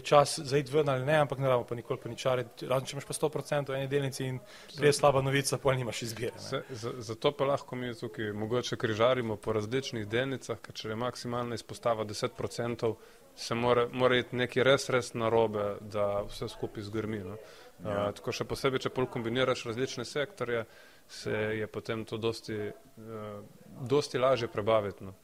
čas 0.04 0.40
za 0.40 0.58
iti 0.58 0.72
ven 0.72 0.90
ali 0.90 1.06
ne, 1.06 1.16
ampak 1.16 1.40
ne 1.40 1.48
rabimo 1.48 1.68
pa 1.68 1.76
nikoli 1.76 2.00
paničariti. 2.04 2.68
Razen 2.68 2.88
če 2.88 2.96
imaš 2.96 3.08
pa 3.08 3.14
100% 3.14 3.72
v 3.72 3.80
eni 3.80 3.88
delnici 3.88 4.26
in 4.26 4.40
prije 4.78 4.94
slaba 4.94 5.22
novica, 5.22 5.58
pol 5.58 5.76
nimaš 5.76 6.02
izbire. 6.08 6.40
Se, 6.40 6.64
zato 6.98 7.32
pa 7.32 7.46
lahko 7.46 7.76
mi 7.76 7.94
tukaj 7.96 8.32
mogoče 8.34 8.78
križarimo 8.78 9.36
po 9.36 9.54
različnih 9.54 10.08
delnicah, 10.08 10.60
ker 10.62 10.76
če 10.76 10.94
je 10.94 10.96
maksimalna 10.96 11.60
izpostava 11.60 12.06
10%, 12.06 12.94
se 13.36 13.56
mora, 13.56 13.88
mora 13.92 14.18
iti 14.18 14.36
nekaj 14.36 14.64
res, 14.64 14.90
res 14.94 15.14
narobe, 15.18 15.76
da 15.82 16.22
vse 16.30 16.48
skupaj 16.54 16.84
zgrmi. 16.88 17.24
No. 17.26 17.38
Ja. 17.84 18.08
Uh, 18.08 18.10
tako 18.16 18.32
še 18.32 18.46
posebej, 18.48 18.86
če 18.86 18.94
pol 18.94 19.10
kombiniraš 19.12 19.66
različne 19.68 20.06
sektorje, 20.06 20.64
se 21.10 21.34
je 21.60 21.68
potem 21.68 22.06
to 22.06 22.18
dosti, 22.22 22.70
uh, 22.70 23.42
dosti 23.90 24.22
lažje 24.22 24.48
prebaviti. 24.48 25.10
No. 25.10 25.16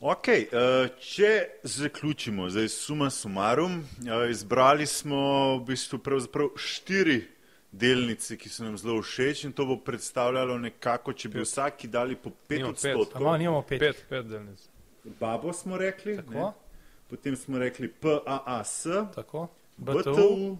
Ok, 0.00 0.28
eh, 0.28 0.48
če 1.00 1.48
zaključimo, 1.62 2.50
zdaj 2.50 2.68
suma 2.68 3.10
sumarum, 3.10 3.78
eh, 3.80 4.30
izbrali 4.30 4.86
smo 4.86 5.56
v 5.56 5.64
bistvu 5.64 5.98
pravzaprav 5.98 6.48
štiri 6.56 7.22
delnice, 7.72 8.36
ki 8.36 8.48
so 8.48 8.64
nam 8.64 8.76
zelo 8.78 9.00
všeč 9.02 9.44
in 9.44 9.52
to 9.52 9.64
bo 9.66 9.76
predstavljalo 9.76 10.58
nekako, 10.58 11.12
če 11.12 11.28
bi 11.28 11.40
vsaki 11.40 11.88
dali 11.88 12.16
po 12.16 12.30
pet 12.30 12.58
Nimamo 12.58 12.72
pet. 12.74 12.84
Ampak 12.84 13.00
odstotkov. 13.00 13.38
nimamo 13.38 13.62
pet. 13.62 13.80
Pet, 13.80 14.04
pet 14.08 14.26
delnic. 14.26 14.68
Babo 15.20 15.52
smo 15.52 15.76
rekli, 15.78 16.16
Tako, 16.16 16.32
ne? 16.32 16.52
potem 17.08 17.36
smo 17.36 17.58
rekli 17.58 17.88
PAAS, 17.88 18.86
tako, 19.14 19.48
BTU, 19.76 20.00
BTU, 20.00 20.58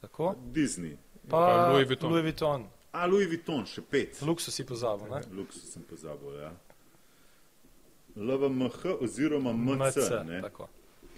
tako, 0.00 0.34
Disney. 0.52 0.96
pa 1.28 1.36
Pa 1.36 1.68
Louis 1.72 1.86
Vuitton. 1.88 2.10
Louis 2.10 2.22
Vuitton. 2.22 2.66
A 2.92 3.06
Louis 3.06 3.28
Vuitton, 3.28 3.66
še 3.66 3.82
pet. 3.82 4.22
Luksus 4.22 4.54
si 4.54 4.64
pozabil, 4.64 5.10
ne? 5.10 5.20
Luksus 5.36 5.68
sem 5.72 5.82
pozabil, 5.82 6.40
ja. 6.40 6.52
LVMH 8.16 8.96
oziroma 9.00 9.52
MC, 9.52 9.96
ne? 10.26 10.40
tako. 10.42 10.68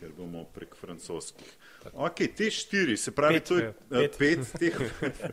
ker 0.01 0.11
bomo 0.17 0.45
prek 0.55 0.75
francoskih. 0.77 1.47
Ok, 1.93 2.25
te 2.37 2.51
štiri, 2.51 2.97
se 2.97 3.13
pravi, 3.15 3.39
Pet. 3.39 3.49
to 3.49 3.59
je 3.59 3.73
Pet. 3.89 4.15
eh, 4.15 4.19
pet, 4.19 4.53
teh, 4.59 4.81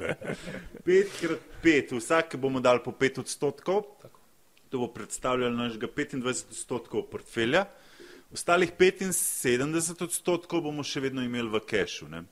pet 0.86 1.16
krat 1.22 1.50
pet, 1.62 1.92
vsak 1.92 2.36
bomo 2.38 2.60
dali 2.60 2.80
po 2.86 2.92
pet 2.92 3.18
odstotkov. 3.18 3.84
Tako. 4.02 4.20
To 4.70 4.78
bo 4.78 4.88
predstavljalo 4.94 5.56
našega 5.56 5.88
25 5.88 6.46
odstotkov 6.50 7.08
portfelja. 7.10 7.66
Ostalih 8.34 8.72
75 8.78 10.04
odstotkov 10.04 10.62
bomo 10.62 10.84
še 10.86 11.02
vedno 11.02 11.24
imeli 11.26 11.50
v 11.50 11.62
kešu. 11.66 12.10
Ne? 12.10 12.24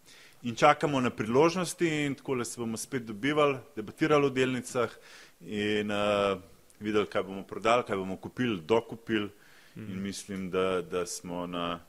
In 0.46 0.56
čakamo 0.56 1.02
na 1.02 1.10
priložnosti 1.10 1.88
in 2.06 2.16
tako 2.16 2.38
se 2.46 2.60
bomo 2.62 2.78
spet 2.78 3.08
dobivali, 3.10 3.58
debatirali 3.76 4.26
o 4.26 4.30
delnicah 4.30 4.94
in 5.42 5.92
uh, 5.92 6.38
videli, 6.80 7.06
kaj 7.06 7.24
bomo 7.24 7.44
prodali, 7.44 7.84
kaj 7.84 7.96
bomo 7.96 8.18
kupili, 8.18 8.62
dokupili. 8.62 9.30
Mhm. 9.76 9.92
In 9.92 10.02
mislim, 10.02 10.50
da, 10.50 10.82
da 10.82 11.06
smo 11.06 11.48
na, 11.48 11.80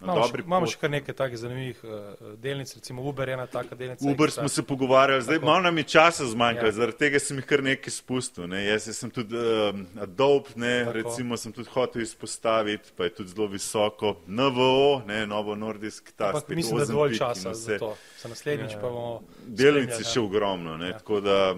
na 0.00 0.12
Imamo 0.12 0.26
še, 0.26 0.42
imamo 0.42 0.66
še 0.66 0.76
kar 0.76 0.90
nekaj 0.90 1.14
takih 1.14 1.38
zanimivih 1.38 1.78
uh, 1.84 1.92
delnic, 2.36 2.74
recimo 2.74 3.02
Uber 3.02 3.28
je 3.28 3.34
ena 3.34 3.46
taka 3.46 3.74
delnica. 3.74 4.04
Uber 4.04 4.30
smo 4.30 4.48
se 4.48 4.62
pogovarjali, 4.62 5.22
zdaj 5.22 5.38
Tako. 5.38 5.46
malo 5.46 5.60
nam 5.60 5.78
je 5.78 5.84
časa 5.84 6.26
zmanjkalo, 6.26 6.66
Ja. 6.66 6.72
zaradi 6.72 6.98
tega 6.98 7.18
sem 7.18 7.38
jih 7.38 7.46
kar 7.46 7.62
nekaj 7.62 7.90
spustil. 7.90 8.46
Ne. 8.46 8.64
Jaz 8.66 8.90
sem 8.92 9.10
tudi 9.10 9.36
uh, 9.36 9.70
Adobe, 9.98 10.52
ne, 10.56 10.74
Tako. 10.80 10.92
recimo 10.92 11.36
sem 11.36 11.52
tudi 11.52 11.70
hotel 11.70 12.02
izpostaviti, 12.02 12.90
pa 12.96 13.04
je 13.04 13.14
tudi 13.14 13.30
zelo 13.30 13.46
visoko. 13.46 14.16
NVO, 14.26 15.06
ne, 15.06 15.22
Novo 15.26 15.54
Nordisk, 15.54 16.12
ta 16.12 16.28
Ampak 16.28 16.44
spet 16.44 16.56
mislim, 16.56 16.76
da 16.76 16.82
je 16.82 16.86
dovolj 16.88 17.16
časa 17.16 17.54
za 17.54 17.78
to. 17.78 17.94
Za 18.20 18.28
naslednjič 18.28 18.72
Ja. 18.72 18.80
pa 18.80 18.88
bomo. 18.88 19.22
Delnic 19.46 19.96
je 19.98 20.04
še 20.04 20.20
ogromno, 20.20 20.76
ne, 20.76 20.88
Ja. 20.88 20.98
tako 20.98 21.20
da 21.20 21.54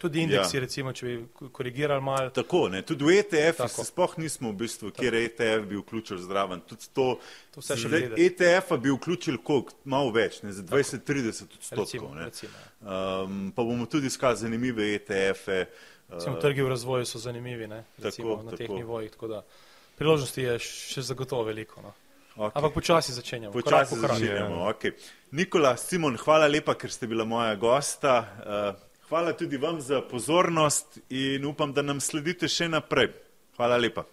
Tudi 0.00 0.22
indeksi, 0.22 0.56
ja. 0.56 0.60
recimo, 0.60 0.92
če 0.92 1.06
bi 1.06 1.14
ko- 1.30 1.50
korigirali 1.50 2.00
malo. 2.00 2.30
Tako, 2.32 2.68
ne, 2.68 2.80
tudi 2.82 3.04
v 3.04 3.18
ETF 3.18 3.56
Tako. 3.58 3.68
se 3.70 3.84
sploh 3.84 4.14
nismo 4.16 4.48
v 4.48 4.56
bistvu, 4.56 4.90
kjer 4.90 5.14
ETF 5.16 5.66
bi 5.68 5.76
vključil 5.76 6.18
zraven. 6.18 6.62
Tudi 6.62 6.88
to, 6.90 7.18
To 7.50 7.60
vse 7.60 7.76
še 7.76 7.88
pride. 7.88 8.16
ETF-a 8.18 8.78
bi 8.78 8.88
vključil 8.90 9.36
koliko, 9.38 9.76
malo 9.84 10.08
več, 10.10 10.40
ne, 10.40 10.52
za 10.52 10.64
20-30 10.64 11.52
odstotkov. 11.52 11.78
Recimo, 11.78 12.14
ne. 12.14 12.24
recimo, 12.24 12.52
ja. 12.54 12.68
Um, 13.20 13.52
pa 13.52 13.62
bomo 13.62 13.84
tudi 13.86 14.06
iskali 14.06 14.36
zanimive 14.38 14.82
E 14.86 14.94
ETF-e. 14.94 15.60
recimo 16.08 16.34
uh, 16.34 16.40
trgi 16.40 16.62
v 16.62 16.68
razvoju 16.70 17.04
so 17.04 17.18
zanimivi 17.20 17.68
ne? 17.68 17.84
recimo, 17.98 18.34
Tako, 18.34 18.42
na 18.42 18.50
teh 18.52 18.66
tako. 18.66 18.76
nivojih. 18.76 19.10
Tako 19.10 19.28
da 19.28 19.44
priložnosti 19.94 20.42
je 20.42 20.58
še 20.58 21.02
zagotovo 21.04 21.44
veliko. 21.44 21.82
No. 21.82 21.92
Okay. 22.38 22.56
Ampak 22.56 22.72
počasi 22.72 23.12
začenjamo. 23.12 23.52
Počasi 23.52 23.90
po 23.92 24.00
začenjamo. 24.00 24.64
Okay. 24.70 24.96
Nikola, 25.30 25.76
Simon, 25.76 26.16
hvala 26.16 26.46
lepa, 26.46 26.72
ker 26.74 26.88
ste 26.88 27.04
bila 27.06 27.24
moja 27.24 27.52
gosta. 27.54 28.14
Uh, 28.40 28.89
hvala 29.10 29.32
tudi 29.34 29.56
vam 29.58 29.80
za 29.80 30.00
pozornost 30.00 30.98
in 31.08 31.44
upam, 31.44 31.72
da 31.74 31.82
nam 31.82 32.00
sledite 32.00 32.48
še 32.48 32.68
naprej. 32.70 33.10
Hvala 33.58 33.76
lepa. 33.76 34.04